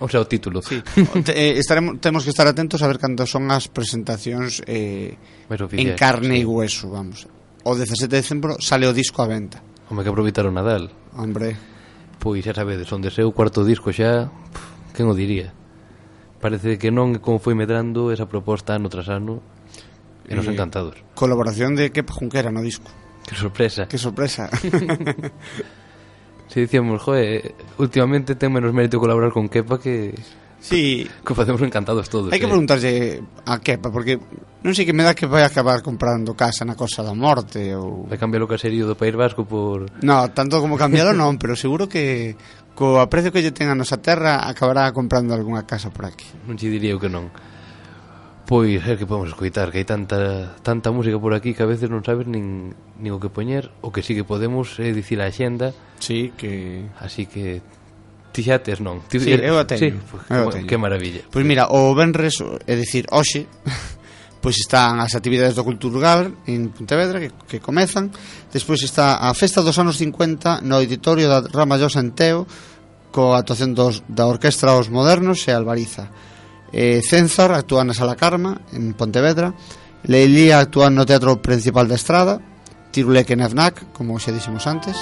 O 0.00 0.08
sea, 0.08 0.24
o 0.24 0.26
título. 0.26 0.64
Sí. 0.64 0.80
Te, 1.20 1.36
eh, 1.36 1.60
estaremos, 1.60 2.00
temos 2.00 2.24
que 2.24 2.32
estar 2.32 2.48
atentos 2.48 2.80
a 2.80 2.88
ver 2.88 2.96
cando 2.96 3.28
son 3.28 3.52
as 3.52 3.68
presentacións 3.68 4.64
eh, 4.64 5.20
oficial, 5.44 5.76
en 5.76 5.88
carne 5.92 6.40
sí. 6.40 6.44
e 6.44 6.48
hueso, 6.48 6.88
vamos. 6.88 7.28
O 7.68 7.76
17 7.76 8.08
de 8.08 8.16
decembro 8.16 8.56
sale 8.64 8.88
o 8.88 8.96
disco 8.96 9.20
a 9.20 9.28
venta. 9.28 9.60
Home, 9.92 10.00
que 10.00 10.08
aproveitar 10.08 10.48
o 10.48 10.52
Nadal. 10.56 10.88
Hombre. 11.12 11.60
Pois 12.16 12.40
xa 12.40 12.56
sabedes, 12.56 12.88
onde 12.96 13.12
seu 13.12 13.28
cuarto 13.36 13.60
disco 13.60 13.92
xa, 13.92 14.32
pff, 14.32 14.96
quen 14.96 15.04
o 15.04 15.12
diría? 15.12 15.52
Parece 16.40 16.80
que 16.80 16.88
non 16.88 17.20
como 17.20 17.36
foi 17.36 17.52
medrando 17.52 18.08
esa 18.08 18.24
proposta 18.24 18.72
ano 18.72 18.88
tras 18.88 19.12
ano, 19.12 19.44
e 20.24 20.32
nos 20.32 20.48
eh, 20.48 20.56
encantados. 20.56 20.96
Colaboración 21.12 21.76
de 21.76 21.92
Kepa 21.92 22.16
Junquera 22.16 22.48
no 22.48 22.64
disco. 22.64 22.88
Qué 23.26 23.34
sorpresa. 23.34 23.88
Qué 23.88 23.98
sorpresa. 23.98 24.50
si 26.48 26.60
dicíamos, 26.60 27.00
joder, 27.02 27.54
últimamente 27.78 28.34
ten 28.34 28.52
menos 28.52 28.72
mérito 28.72 29.00
colaborar 29.00 29.32
con 29.32 29.48
Kepa 29.48 29.78
que... 29.78 30.14
Sí. 30.62 31.08
Que 31.26 31.34
facemos 31.34 31.62
encantados 31.62 32.08
todos. 32.08 32.30
Hai 32.30 32.38
que 32.38 32.46
eh. 32.46 32.52
preguntarlle 32.52 33.22
a 33.46 33.58
Kepa, 33.58 33.90
porque 33.90 34.22
non 34.62 34.74
sei 34.78 34.86
que 34.86 34.94
me 34.94 35.02
dá 35.02 35.14
que 35.14 35.26
vai 35.26 35.42
acabar 35.42 35.82
comprando 35.82 36.38
casa 36.38 36.62
na 36.62 36.78
Costa 36.78 37.02
da 37.02 37.18
Morte 37.18 37.74
ou... 37.74 38.06
Vai 38.06 38.18
cambiar 38.18 38.46
o 38.46 38.50
caserío 38.50 38.86
do 38.86 38.94
País 38.94 39.14
Vasco 39.18 39.42
por... 39.42 39.90
No, 40.06 40.30
tanto 40.30 40.62
como 40.62 40.78
cambiado 40.78 41.10
non, 41.10 41.34
pero 41.34 41.58
seguro 41.58 41.90
que 41.90 42.38
co 42.72 43.02
aprecio 43.02 43.34
que 43.34 43.42
lle 43.42 43.52
ten 43.52 43.68
a 43.68 43.76
nosa 43.76 44.00
terra 44.00 44.48
acabará 44.48 44.88
comprando 44.94 45.34
algunha 45.34 45.66
casa 45.66 45.90
por 45.90 46.08
aquí. 46.08 46.24
Non 46.46 46.56
te 46.56 46.70
diría 46.70 46.94
eu 46.94 47.02
que 47.02 47.10
non. 47.10 47.28
Pois 48.52 48.84
é 48.84 49.00
que 49.00 49.08
podemos 49.08 49.32
escoitar 49.32 49.72
Que 49.72 49.80
hai 49.80 49.88
tanta, 49.88 50.52
tanta 50.60 50.92
música 50.92 51.16
por 51.16 51.32
aquí 51.32 51.56
Que 51.56 51.64
a 51.64 51.68
veces 51.72 51.88
non 51.88 52.04
sabes 52.04 52.28
nin, 52.28 52.76
nin 53.00 53.10
o 53.16 53.16
que 53.16 53.32
poñer. 53.32 53.72
O 53.80 53.88
que 53.88 54.04
sí 54.04 54.12
que 54.12 54.28
podemos 54.28 54.76
é 54.76 54.92
dicir 54.92 55.24
a 55.24 55.32
xenda. 55.32 55.72
Sí, 55.96 56.36
que... 56.36 56.84
Así 57.00 57.24
que 57.24 57.64
Ti 58.32 58.40
xa 58.44 58.60
tes 58.60 58.80
non? 58.80 59.04
Ti, 59.08 59.20
sí, 59.20 59.32
eu 59.32 59.60
a 59.60 59.68
teño, 59.68 59.92
sí, 59.92 60.08
pues, 60.08 60.24
eu 60.28 60.48
teño. 60.48 60.68
Que 60.68 60.80
maravilla. 60.80 61.20
Pois 61.28 61.40
pues 61.40 61.44
mira, 61.44 61.68
o 61.68 61.92
Benres, 61.92 62.40
é 62.40 62.74
dicir, 62.76 63.04
hoxe 63.12 63.44
pois 64.44 64.56
están 64.56 65.04
as 65.04 65.12
actividades 65.12 65.52
do 65.52 65.64
Culturgal 65.64 66.32
en 66.48 66.72
Pontevedra 66.72 67.20
que, 67.20 67.32
que 67.48 67.60
comezan. 67.60 68.08
Despois 68.48 68.80
está 68.84 69.20
a 69.20 69.32
Festa 69.36 69.60
dos 69.60 69.76
anos 69.76 70.00
50 70.00 70.64
no 70.64 70.80
auditorio 70.80 71.28
da 71.28 71.44
Ramallosa 71.44 72.00
en 72.00 72.16
Teo 72.16 72.48
coa 73.12 73.44
actuación 73.44 73.76
dos, 73.76 74.00
da 74.08 74.24
Orquestra 74.24 74.76
Os 74.76 74.88
Modernos 74.88 75.44
e 75.44 75.52
Albariza. 75.52 76.08
Eh, 76.72 77.04
Censor 77.04 77.52
actúa 77.52 77.84
na 77.84 77.92
Sala 77.92 78.16
Karma, 78.16 78.60
en 78.72 78.96
Pontevedra. 78.96 79.52
Leilía 80.08 80.58
actúa 80.58 80.88
no 80.88 81.04
Teatro 81.04 81.38
Principal 81.44 81.86
da 81.86 82.00
Estrada. 82.00 82.40
Tiruleque 82.90 83.36
na 83.36 83.48
FNAC, 83.48 83.92
como 83.92 84.16
xa 84.16 84.32
dixemos 84.32 84.64
antes. 84.64 84.96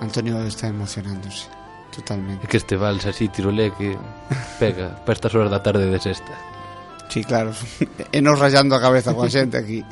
Antonio 0.00 0.36
está 0.44 0.68
emocionándose 0.68 1.48
totalmente. 1.92 2.44
É 2.44 2.48
que 2.48 2.56
este 2.56 2.80
vals 2.80 3.04
así 3.04 3.28
tiruleque 3.28 3.94
pega 4.58 4.96
para 5.04 5.14
estas 5.14 5.36
horas 5.36 5.52
da 5.52 5.60
tarde 5.60 5.86
de 5.86 6.00
sexta. 6.00 6.32
Sí, 7.12 7.22
claro. 7.22 7.52
e 8.16 8.18
nos 8.24 8.40
rayando 8.40 8.74
a 8.74 8.80
cabeza 8.80 9.12
con 9.12 9.28
xente 9.28 9.60
aquí. 9.60 9.84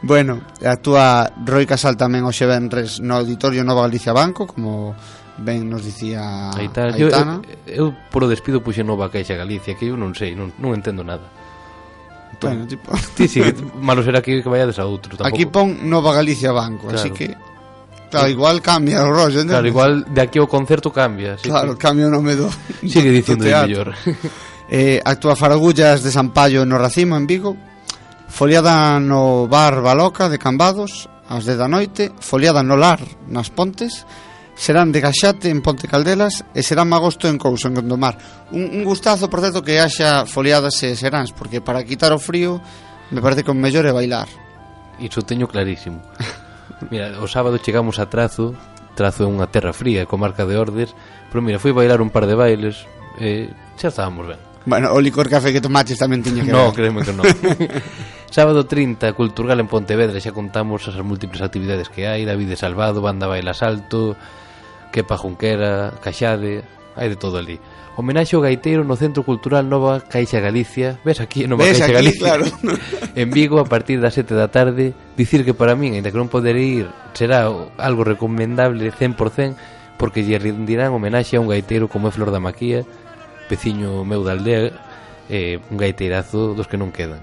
Bueno, 0.00 0.40
actúa 0.64 1.28
Roy 1.44 1.68
Casal 1.68 1.94
tamén 2.00 2.24
o 2.24 2.32
venres 2.32 3.04
no 3.04 3.20
Auditorio 3.20 3.62
Nova 3.62 3.84
Galicia 3.84 4.16
Banco 4.16 4.48
como 4.48 4.96
ben 5.38 5.70
nos 5.70 5.86
dicía 5.86 6.50
Aitana, 6.50 6.94
Aitana. 6.94 7.34
Eu, 7.66 7.86
eu, 7.86 7.86
eu 7.90 7.96
por 8.10 8.24
o 8.24 8.28
despido 8.28 8.60
puxe 8.60 8.82
nova 8.82 9.10
caixa 9.10 9.38
Galicia 9.38 9.78
que 9.78 9.86
eu 9.86 9.96
non 9.96 10.14
sei, 10.14 10.34
non, 10.34 10.50
non 10.58 10.74
entendo 10.74 11.06
nada. 11.06 11.26
Entón, 12.34 12.54
bueno, 12.54 12.66
tipo... 12.66 12.90
sí, 13.16 13.26
sí, 13.26 13.40
malo 13.80 14.02
será 14.02 14.20
que, 14.20 14.42
que 14.42 14.50
vayades 14.50 14.78
a 14.78 14.84
outro 14.84 15.14
tampouco. 15.14 15.30
Aquí 15.30 15.46
pon 15.46 15.86
Nova 15.86 16.12
Galicia 16.12 16.52
Banco, 16.52 16.90
claro. 16.90 16.98
así 16.98 17.10
que 17.14 17.34
Claro, 18.08 18.28
igual 18.28 18.62
cambia 18.62 19.04
o 19.04 19.12
rollo, 19.12 19.44
entendes? 19.44 19.52
Claro, 19.52 19.68
igual 19.68 19.92
de 20.08 20.20
aquí 20.24 20.40
ao 20.40 20.48
concerto 20.48 20.88
cambia 20.88 21.36
Así 21.36 21.44
Claro, 21.44 21.76
que... 21.76 21.84
cambia 21.84 22.08
o 22.08 22.10
nome 22.10 22.40
do 22.40 22.48
Sigue 22.80 23.12
dicindo 23.12 23.44
do 23.44 23.52
mellor 23.52 23.92
eh, 24.72 25.00
Actúa 25.04 25.36
Faragullas 25.36 26.00
de 26.00 26.10
Sampaio 26.10 26.64
no 26.64 26.76
Racimo, 26.76 27.16
en 27.16 27.26
Vigo. 27.26 27.56
Foliada 28.28 29.00
no 29.00 29.48
Bar 29.48 29.80
Baloca 29.80 30.28
de 30.28 30.40
Cambados 30.40 31.08
ás 31.28 31.44
10 31.44 31.60
da 31.60 31.68
noite. 31.68 32.12
Foliada 32.20 32.64
no 32.64 32.76
Lar, 32.76 33.04
nas 33.28 33.52
Pontes 33.52 34.08
serán 34.58 34.90
de 34.90 34.98
Gaxate 34.98 35.46
en 35.54 35.62
Ponte 35.62 35.86
Caldelas 35.86 36.42
e 36.50 36.66
serán 36.66 36.90
magosto 36.90 37.30
en 37.30 37.38
Couso, 37.38 37.70
en 37.70 37.78
Gondomar. 37.78 38.18
Un, 38.50 38.66
un 38.74 38.82
gustazo, 38.82 39.30
por 39.30 39.38
certo, 39.38 39.62
que 39.62 39.78
haxa 39.78 40.26
foliadas 40.26 40.82
e 40.82 40.98
seráns, 40.98 41.30
porque 41.30 41.62
para 41.62 41.86
quitar 41.86 42.10
o 42.10 42.18
frío 42.18 42.58
me 43.14 43.22
parece 43.22 43.46
que 43.46 43.54
o 43.54 43.56
mellor 43.56 43.86
é 43.86 43.94
bailar. 43.94 44.26
Iso 44.98 45.22
teño 45.22 45.46
clarísimo. 45.46 46.02
Mira, 46.90 47.14
o 47.22 47.30
sábado 47.30 47.62
chegamos 47.62 48.02
a 48.02 48.10
Trazo, 48.10 48.52
Trazo 48.98 49.22
é 49.24 49.30
unha 49.30 49.46
terra 49.46 49.70
fría, 49.70 50.10
comarca 50.10 50.42
de 50.42 50.58
Ordes, 50.58 50.90
pero 51.30 51.38
mira, 51.38 51.62
fui 51.62 51.70
bailar 51.70 52.02
un 52.02 52.10
par 52.10 52.26
de 52.26 52.34
bailes 52.34 52.82
e 53.22 53.46
xa 53.78 53.94
estábamos 53.94 54.26
ben. 54.26 54.42
Bueno, 54.66 54.90
o 54.90 54.98
licor 54.98 55.30
café 55.30 55.54
que 55.54 55.62
tomaches 55.62 55.96
tamén 56.02 56.18
tiña 56.20 56.42
que 56.42 56.50
No, 56.50 56.74
ver. 56.74 56.82
créeme 56.90 57.06
que 57.06 57.14
non. 57.14 57.22
Sábado 58.34 58.66
30, 58.66 59.14
Culturgal 59.14 59.62
en 59.62 59.70
Pontevedra, 59.70 60.18
xa 60.20 60.34
contamos 60.34 60.82
as 60.90 60.98
múltiples 61.00 61.40
actividades 61.40 61.88
que 61.88 62.04
hai, 62.10 62.26
David 62.26 62.52
de 62.52 62.58
Salvado, 62.60 63.00
Banda 63.00 63.30
Baila 63.30 63.54
Salto, 63.56 64.18
Quepa 64.92 65.16
Junquera, 65.16 65.94
Caxade, 66.00 66.64
hai 66.96 67.08
de 67.08 67.16
todo 67.16 67.38
ali. 67.38 67.60
Homenaxe 67.98 68.38
ao 68.38 68.42
gaiteiro 68.46 68.86
no 68.86 68.94
Centro 68.94 69.26
Cultural 69.26 69.66
Nova 69.66 69.98
Caixa 69.98 70.38
Galicia. 70.38 71.02
Ves 71.02 71.18
aquí, 71.18 71.50
Nova 71.50 71.66
Ves 71.66 71.82
Caixa 71.82 71.84
aquí, 71.84 71.94
Galicia. 71.98 72.26
Claro. 72.26 72.44
en 73.18 73.28
Vigo 73.34 73.58
a 73.58 73.66
partir 73.66 73.98
das 73.98 74.14
7 74.14 74.38
da 74.38 74.46
tarde. 74.46 74.94
Dicir 75.18 75.42
que 75.42 75.50
para 75.50 75.74
min, 75.74 75.98
aínda 75.98 76.14
que 76.14 76.20
non 76.20 76.30
poder 76.30 76.54
ir, 76.54 76.86
será 77.10 77.50
algo 77.50 78.06
recomendable 78.06 78.94
100% 78.94 79.98
porque 79.98 80.22
lle 80.22 80.38
rendirán 80.38 80.94
homenaxe 80.94 81.36
a 81.36 81.42
un 81.42 81.50
gaiteiro 81.50 81.90
como 81.90 82.08
é 82.08 82.14
Flor 82.14 82.30
da 82.30 82.38
Maquía, 82.38 82.86
veciño 83.50 84.06
meu 84.06 84.22
da 84.22 84.38
aldea, 84.38 84.70
eh, 85.26 85.58
un 85.68 85.76
gaiteirazo 85.76 86.54
dos 86.54 86.70
que 86.70 86.78
non 86.78 86.94
quedan. 86.94 87.20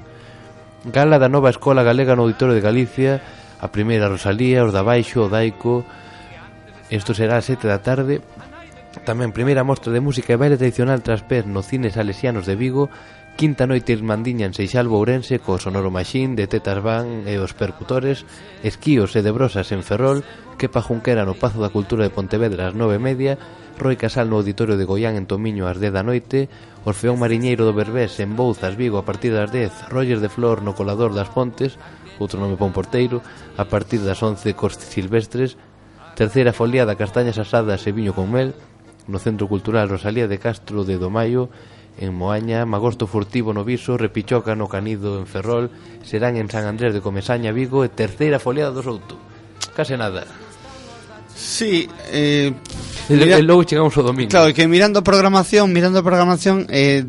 Gala 0.83 1.17
da 1.17 1.31
Nova 1.31 1.49
Escola 1.49 1.87
Galega 1.87 2.19
no 2.19 2.27
Auditorio 2.27 2.53
de 2.53 2.61
Galicia, 2.61 3.23
a 3.63 3.71
primeira 3.71 4.11
Rosalía, 4.11 4.67
os 4.67 4.75
da 4.75 4.83
Baixo, 4.83 5.23
o 5.23 5.31
Daico, 5.31 5.87
Isto 6.89 7.13
será 7.13 7.37
a 7.37 7.45
sete 7.45 7.65
da 7.65 7.81
tarde. 7.81 8.21
Tamén 9.03 9.35
primeira 9.35 9.67
mostra 9.67 9.91
de 9.91 9.99
música 9.99 10.33
e 10.33 10.39
baile 10.39 10.55
tradicional 10.55 11.03
traspés 11.03 11.43
no 11.43 11.65
cine 11.65 11.91
salesianos 11.91 12.47
de 12.47 12.55
Vigo 12.55 12.87
Quinta 13.35 13.67
noite 13.67 13.91
irmandiña 13.91 14.47
en 14.47 14.55
Seixalbo 14.55 14.95
Ourense 14.95 15.43
co 15.43 15.59
sonoro 15.59 15.91
maxín 15.91 16.39
de 16.39 16.47
Tetas 16.47 16.79
Van 16.79 17.27
e 17.27 17.35
os 17.35 17.51
percutores 17.51 18.23
Esquíos 18.63 19.11
e 19.19 19.21
de 19.27 19.35
brosas 19.35 19.75
en 19.75 19.83
Ferrol 19.83 20.23
Quepa 20.55 20.79
Junquera 20.79 21.27
no 21.27 21.35
Pazo 21.35 21.59
da 21.59 21.67
Cultura 21.67 22.07
de 22.07 22.15
Pontevedra 22.15 22.71
ás 22.71 22.75
nove 22.79 22.95
e 22.95 23.03
media 23.03 23.35
Roi 23.75 23.99
Casal 23.99 24.31
no 24.31 24.39
Auditorio 24.39 24.79
de 24.79 24.87
Goián 24.87 25.19
en 25.19 25.27
Tomiño 25.27 25.67
ás 25.67 25.83
10 25.83 25.91
da 25.91 26.07
noite, 26.07 26.47
Orfeón 26.87 27.19
Mariñeiro 27.19 27.67
do 27.67 27.75
Berbés 27.75 28.23
en 28.23 28.39
Bouzas, 28.39 28.79
Vigo 28.79 28.95
a 28.95 29.03
partir 29.03 29.35
das 29.35 29.51
10, 29.51 29.91
Roger 29.91 30.23
de 30.23 30.31
Flor 30.31 30.63
no 30.63 30.71
Colador 30.71 31.11
das 31.11 31.27
Pontes, 31.27 31.75
outro 32.23 32.39
nome 32.39 32.55
pon 32.55 32.71
porteiro, 32.71 33.19
a 33.59 33.67
partir 33.67 33.99
das 33.99 34.23
11 34.23 34.55
Cos 34.55 34.79
Silvestres, 34.79 35.59
Terceira 36.15 36.55
foliada 36.55 36.95
castañas 36.95 37.37
asadas 37.37 37.83
e 37.83 37.91
viño 37.91 38.15
con 38.15 38.31
mel 38.31 38.55
no 39.05 39.19
Centro 39.19 39.45
Cultural 39.51 39.91
Rosalía 39.91 40.27
de 40.31 40.39
Castro 40.39 40.87
de 40.87 40.97
Domaio 40.97 41.51
en 41.97 42.13
Moaña, 42.13 42.65
Magosto 42.65 43.07
Furtivo 43.07 43.53
no 43.53 43.63
Viso, 43.63 43.97
Repichoca 43.97 44.55
no 44.55 44.67
Canido 44.67 45.19
en 45.19 45.27
Ferrol, 45.27 45.71
serán 46.03 46.35
en 46.35 46.49
San 46.49 46.65
Andrés 46.65 46.93
de 46.93 46.99
Comesaña, 46.99 47.51
Vigo 47.51 47.83
e 47.83 47.89
terceira 47.89 48.39
foliada 48.39 48.75
do 48.75 48.83
Souto. 48.83 49.15
Case 49.75 49.95
nada. 49.95 50.27
Sí, 51.35 51.87
eh, 52.11 52.51
e, 53.07 53.13
mira... 53.15 53.39
e 53.39 53.43
logo 53.43 53.63
chegamos 53.63 53.95
ao 53.95 54.03
domingo. 54.03 54.31
Claro, 54.31 54.51
que 54.51 54.67
mirando 54.67 54.99
a 54.99 55.03
programación, 55.03 55.71
mirando 55.71 55.99
a 55.99 56.03
programación 56.03 56.67
eh, 56.71 57.03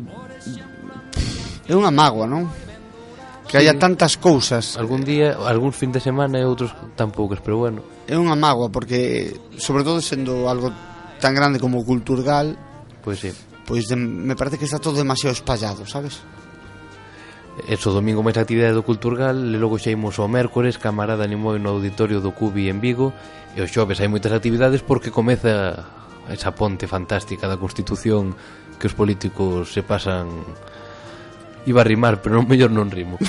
é 1.67 1.73
unha 1.75 1.91
mágoa, 1.91 2.27
non? 2.27 2.47
que 3.47 3.57
sí. 3.57 3.57
haya 3.57 3.79
tantas 3.79 4.17
cousas. 4.17 4.77
Algún 4.77 5.03
día, 5.03 5.39
algún 5.47 5.73
fin 5.73 5.91
de 5.91 6.03
semana 6.03 6.37
e 6.37 6.45
outros 6.45 6.75
tampoucos, 6.99 7.39
pero 7.39 7.57
bueno. 7.57 7.81
É 8.05 8.19
unha 8.19 8.35
mágoa 8.35 8.69
porque 8.69 9.31
sobre 9.57 9.87
todo 9.87 10.03
sendo 10.03 10.51
algo 10.51 10.69
tan 11.17 11.33
grande 11.33 11.57
como 11.57 11.81
o 11.81 11.87
Culturgal, 11.87 12.59
pois 13.01 13.23
pues 13.23 13.33
sí. 13.33 13.47
Pois 13.67 13.91
de, 13.91 13.97
me 13.99 14.35
parece 14.35 14.57
que 14.57 14.63
está 14.63 14.79
todo 14.79 14.95
demasiado 14.95 15.35
espallado, 15.35 15.85
sabes? 15.85 16.23
Eso 17.67 17.91
domingo 17.91 18.23
máis 18.23 18.37
actividade 18.37 18.77
do 18.77 18.85
Culturgal 18.85 19.33
E 19.33 19.57
logo 19.57 19.81
xa 19.81 19.89
imos 19.89 20.21
ao 20.21 20.29
mércores 20.29 20.77
Camarada 20.77 21.25
animou 21.25 21.57
no 21.57 21.73
auditorio 21.73 22.21
do 22.21 22.29
Cubi 22.29 22.69
en 22.69 22.77
Vigo 22.77 23.17
E 23.57 23.65
o 23.65 23.67
xoves 23.67 23.97
hai 23.97 24.05
moitas 24.05 24.29
actividades 24.29 24.85
Porque 24.85 25.09
comeza 25.09 25.89
esa 26.29 26.53
ponte 26.53 26.85
fantástica 26.85 27.49
da 27.49 27.57
Constitución 27.57 28.37
Que 28.77 28.85
os 28.85 28.93
políticos 28.93 29.73
se 29.73 29.81
pasan 29.81 30.29
Iba 31.67 31.83
a 31.83 31.87
rimar, 31.87 32.23
pero 32.23 32.39
non 32.39 32.47
mellor 32.47 32.71
non 32.71 32.87
rimo. 32.87 33.19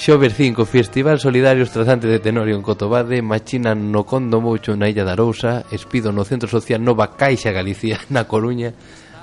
Xover 0.00 0.32
5, 0.32 0.64
Festival 0.64 1.20
Solidario 1.20 1.68
Estrazante 1.68 2.08
de 2.08 2.16
Tenorio 2.16 2.56
en 2.56 2.64
Cotobade, 2.64 3.20
Machina 3.20 3.76
no 3.76 4.08
Condo 4.08 4.40
Moucho 4.40 4.72
na 4.72 4.88
Illa 4.88 5.04
da 5.04 5.12
Arousa, 5.12 5.68
Espido 5.68 6.16
no 6.16 6.24
Centro 6.24 6.48
Social 6.48 6.80
Nova 6.80 7.12
Caixa 7.12 7.52
Galicia 7.52 8.00
na 8.14 8.24
Coruña, 8.24 8.72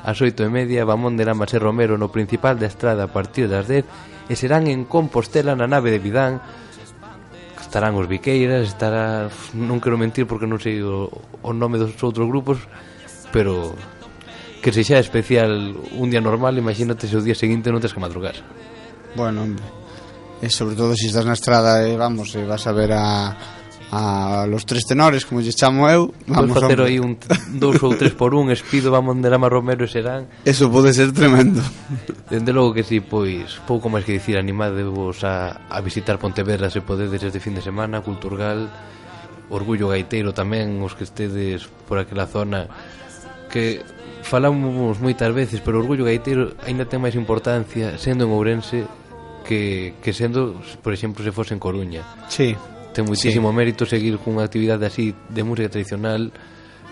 ás 0.05 0.22
oito 0.22 0.45
e 0.45 0.49
media, 0.53 0.86
Bamón 0.86 1.18
de 1.18 1.26
Lamas 1.26 1.49
e 1.55 1.59
Romero 1.59 1.97
no 1.97 2.13
principal 2.13 2.61
da 2.61 2.70
estrada 2.70 3.09
a 3.09 3.09
partir 3.09 3.49
das 3.49 3.66
10 3.66 4.30
e 4.30 4.34
serán 4.38 4.70
en 4.70 4.86
Compostela 4.86 5.57
na 5.57 5.66
nave 5.66 5.89
de 5.89 5.97
Vidán 5.97 6.43
estarán 7.57 7.97
os 7.97 8.07
Viqueiras, 8.07 8.72
estará... 8.72 9.28
non 9.51 9.82
quero 9.82 9.97
mentir 9.97 10.30
porque 10.30 10.45
non 10.45 10.61
sei 10.61 10.80
o, 10.80 11.09
o 11.41 11.51
nome 11.51 11.82
dos 11.82 11.97
outros 11.99 12.30
grupos, 12.30 12.61
pero 13.34 13.74
que 14.66 14.74
se 14.74 14.82
xa 14.82 14.97
especial 14.97 15.78
un 15.93 16.09
día 16.09 16.26
normal, 16.26 16.57
imagínate 16.57 17.05
se 17.05 17.13
o 17.13 17.22
día 17.22 17.38
seguinte 17.38 17.70
non 17.70 17.78
tens 17.78 17.93
que 17.93 18.01
madrugar. 18.01 18.34
Bueno, 19.13 19.45
hombre, 19.45 19.61
e 20.41 20.49
sobre 20.49 20.74
todo 20.74 20.97
se 20.97 21.05
estás 21.05 21.22
na 21.22 21.38
estrada 21.38 21.86
e 21.86 21.93
eh, 21.93 22.01
vamos, 22.01 22.34
e 22.34 22.41
eh, 22.41 22.49
vas 22.49 22.66
a 22.66 22.74
ver 22.74 22.89
a, 22.97 23.38
a 23.93 24.49
los 24.49 24.66
tres 24.66 24.89
tenores, 24.89 25.22
como 25.22 25.45
lle 25.45 25.53
chamo 25.53 25.86
eu, 25.86 26.09
vamos 26.26 26.57
facer 26.57 26.82
aí 26.82 26.97
un 26.97 27.13
dous 27.61 27.78
ou 27.78 27.93
tres 27.93 28.18
por 28.18 28.34
un, 28.34 28.49
Espido, 28.49 28.89
vamos 28.89 29.13
de 29.22 29.30
Lama 29.30 29.53
Romero 29.53 29.86
e 29.86 29.89
Serán. 29.93 30.26
Eso 30.41 30.66
pode 30.74 30.97
ser 30.97 31.13
tremendo. 31.13 31.61
Dende 32.34 32.49
logo 32.49 32.74
que 32.74 32.82
si, 32.82 32.97
sí, 32.97 33.05
pois, 33.05 33.61
pouco 33.70 33.86
máis 33.93 34.01
que 34.01 34.18
dicir, 34.18 34.34
animadevos 34.34 35.22
a, 35.22 35.70
a 35.70 35.78
visitar 35.86 36.18
Pontevedra 36.18 36.74
se 36.74 36.82
podedes 36.82 37.22
este 37.22 37.38
fin 37.38 37.53
de 37.53 37.61
semana, 37.61 38.01
Culturgal, 38.01 38.74
Orgullo 39.53 39.93
Gaiteiro 39.93 40.34
tamén, 40.34 40.82
os 40.82 40.97
que 40.97 41.05
estedes 41.05 41.70
por 41.86 42.01
aquela 42.01 42.26
zona, 42.26 42.66
que 43.53 43.86
falamos 44.26 44.97
moitas 44.99 45.30
veces, 45.30 45.61
pero 45.61 45.78
o 45.78 45.82
orgullo 45.86 46.03
gaitero 46.03 46.57
aínda 46.65 46.89
ten 46.89 46.97
máis 46.99 47.13
importancia 47.13 47.95
sendo 48.01 48.26
en 48.26 48.34
Ourense 48.34 48.89
que, 49.45 49.93
que 50.01 50.11
sendo, 50.11 50.57
por 50.82 50.91
exemplo, 50.91 51.21
se 51.21 51.30
fose 51.30 51.53
en 51.53 51.61
Coruña. 51.61 52.01
Sí. 52.28 52.57
Ten 52.91 53.05
muitísimo 53.05 53.53
sí. 53.53 53.55
mérito 53.55 53.86
seguir 53.86 54.17
cunha 54.17 54.43
actividade 54.43 54.89
así 54.89 55.13
de 55.30 55.41
música 55.45 55.69
tradicional 55.69 56.34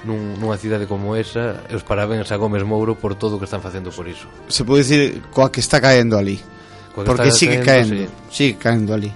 nun, 0.05 0.37
nunha 0.37 0.59
cidade 0.61 0.85
como 0.85 1.17
esa 1.17 1.65
e 1.67 1.73
os 1.73 1.81
parabéns 1.81 2.29
a 2.29 2.37
Gómez 2.37 2.61
Mouro 2.61 2.93
por 2.93 3.17
todo 3.17 3.35
o 3.35 3.39
que 3.41 3.49
están 3.49 3.65
facendo 3.65 3.89
por 3.89 4.05
iso. 4.05 4.29
Se 4.51 4.61
pode 4.61 4.85
dicir 4.85 5.25
coa 5.33 5.49
que 5.49 5.63
está 5.63 5.81
caendo 5.81 6.19
ali. 6.19 6.37
Coa 6.93 7.07
Porque 7.07 7.33
sigue 7.33 7.65
caendo, 7.65 7.97
caendo 7.97 8.13
sí. 8.29 8.53
sigue 8.53 8.53
caendo 8.61 8.93
ali. 8.93 9.11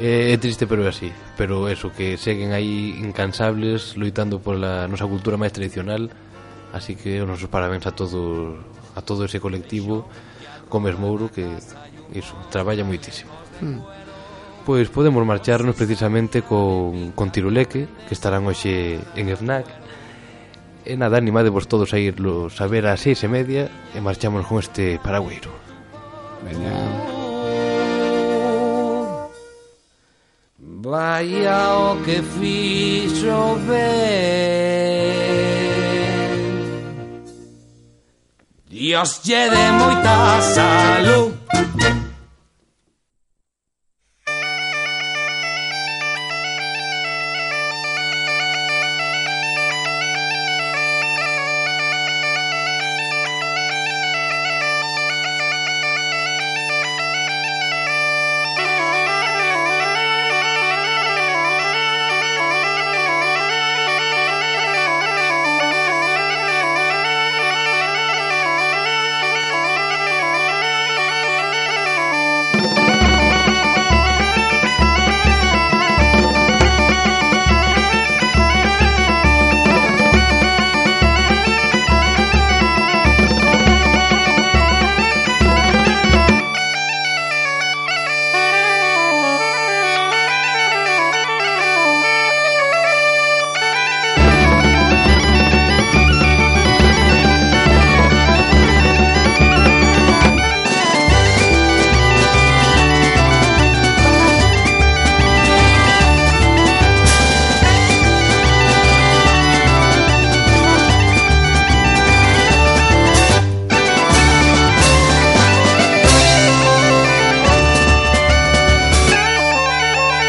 É, 0.00 0.34
é 0.34 0.36
triste 0.42 0.66
pero 0.66 0.82
é 0.82 0.90
así 0.90 1.14
Pero 1.38 1.70
eso, 1.70 1.94
que 1.94 2.18
seguen 2.18 2.50
aí 2.50 2.98
incansables 2.98 3.94
Loitando 3.94 4.42
pola 4.42 4.90
nosa 4.90 5.06
cultura 5.06 5.38
máis 5.38 5.54
tradicional 5.54 6.10
Así 6.74 6.98
que 6.98 7.22
os 7.22 7.28
nosos 7.30 7.46
parabéns 7.46 7.86
a 7.86 7.94
todo 7.94 8.58
a 8.98 9.00
todo 9.02 9.30
ese 9.30 9.38
colectivo 9.38 10.10
Gómez 10.66 10.98
Mouro 10.98 11.30
que 11.30 11.46
iso, 12.10 12.34
traballa 12.50 12.82
moitísimo. 12.82 13.30
Hmm. 13.62 13.78
Pois 14.66 14.90
podemos 14.90 15.22
marcharnos 15.22 15.76
precisamente 15.76 16.42
con, 16.42 17.12
con 17.12 17.30
Tiruleque, 17.30 17.86
que 18.08 18.14
estarán 18.14 18.50
hoxe 18.50 18.98
en 19.14 19.30
FNAC. 19.30 19.70
E 20.84 20.98
nada, 20.98 21.16
animadevos 21.16 21.70
todos 21.70 21.94
a 21.94 21.98
irlos 22.02 22.60
a 22.60 22.66
ver 22.66 22.90
ás 22.90 23.06
seis 23.06 23.22
e 23.22 23.30
media 23.30 23.70
e 23.94 24.02
marchamos 24.02 24.42
con 24.42 24.58
este 24.58 24.98
paragüeiro. 24.98 25.54
Veña. 26.42 26.74
Vaya 30.58 31.78
o 31.78 32.02
que 32.04 32.20
fixo 32.20 33.56
ver 33.64 35.63
Dios 38.84 39.20
lle 39.24 39.48
de 39.48 39.64
moita 39.78 40.42
salud 40.42 42.03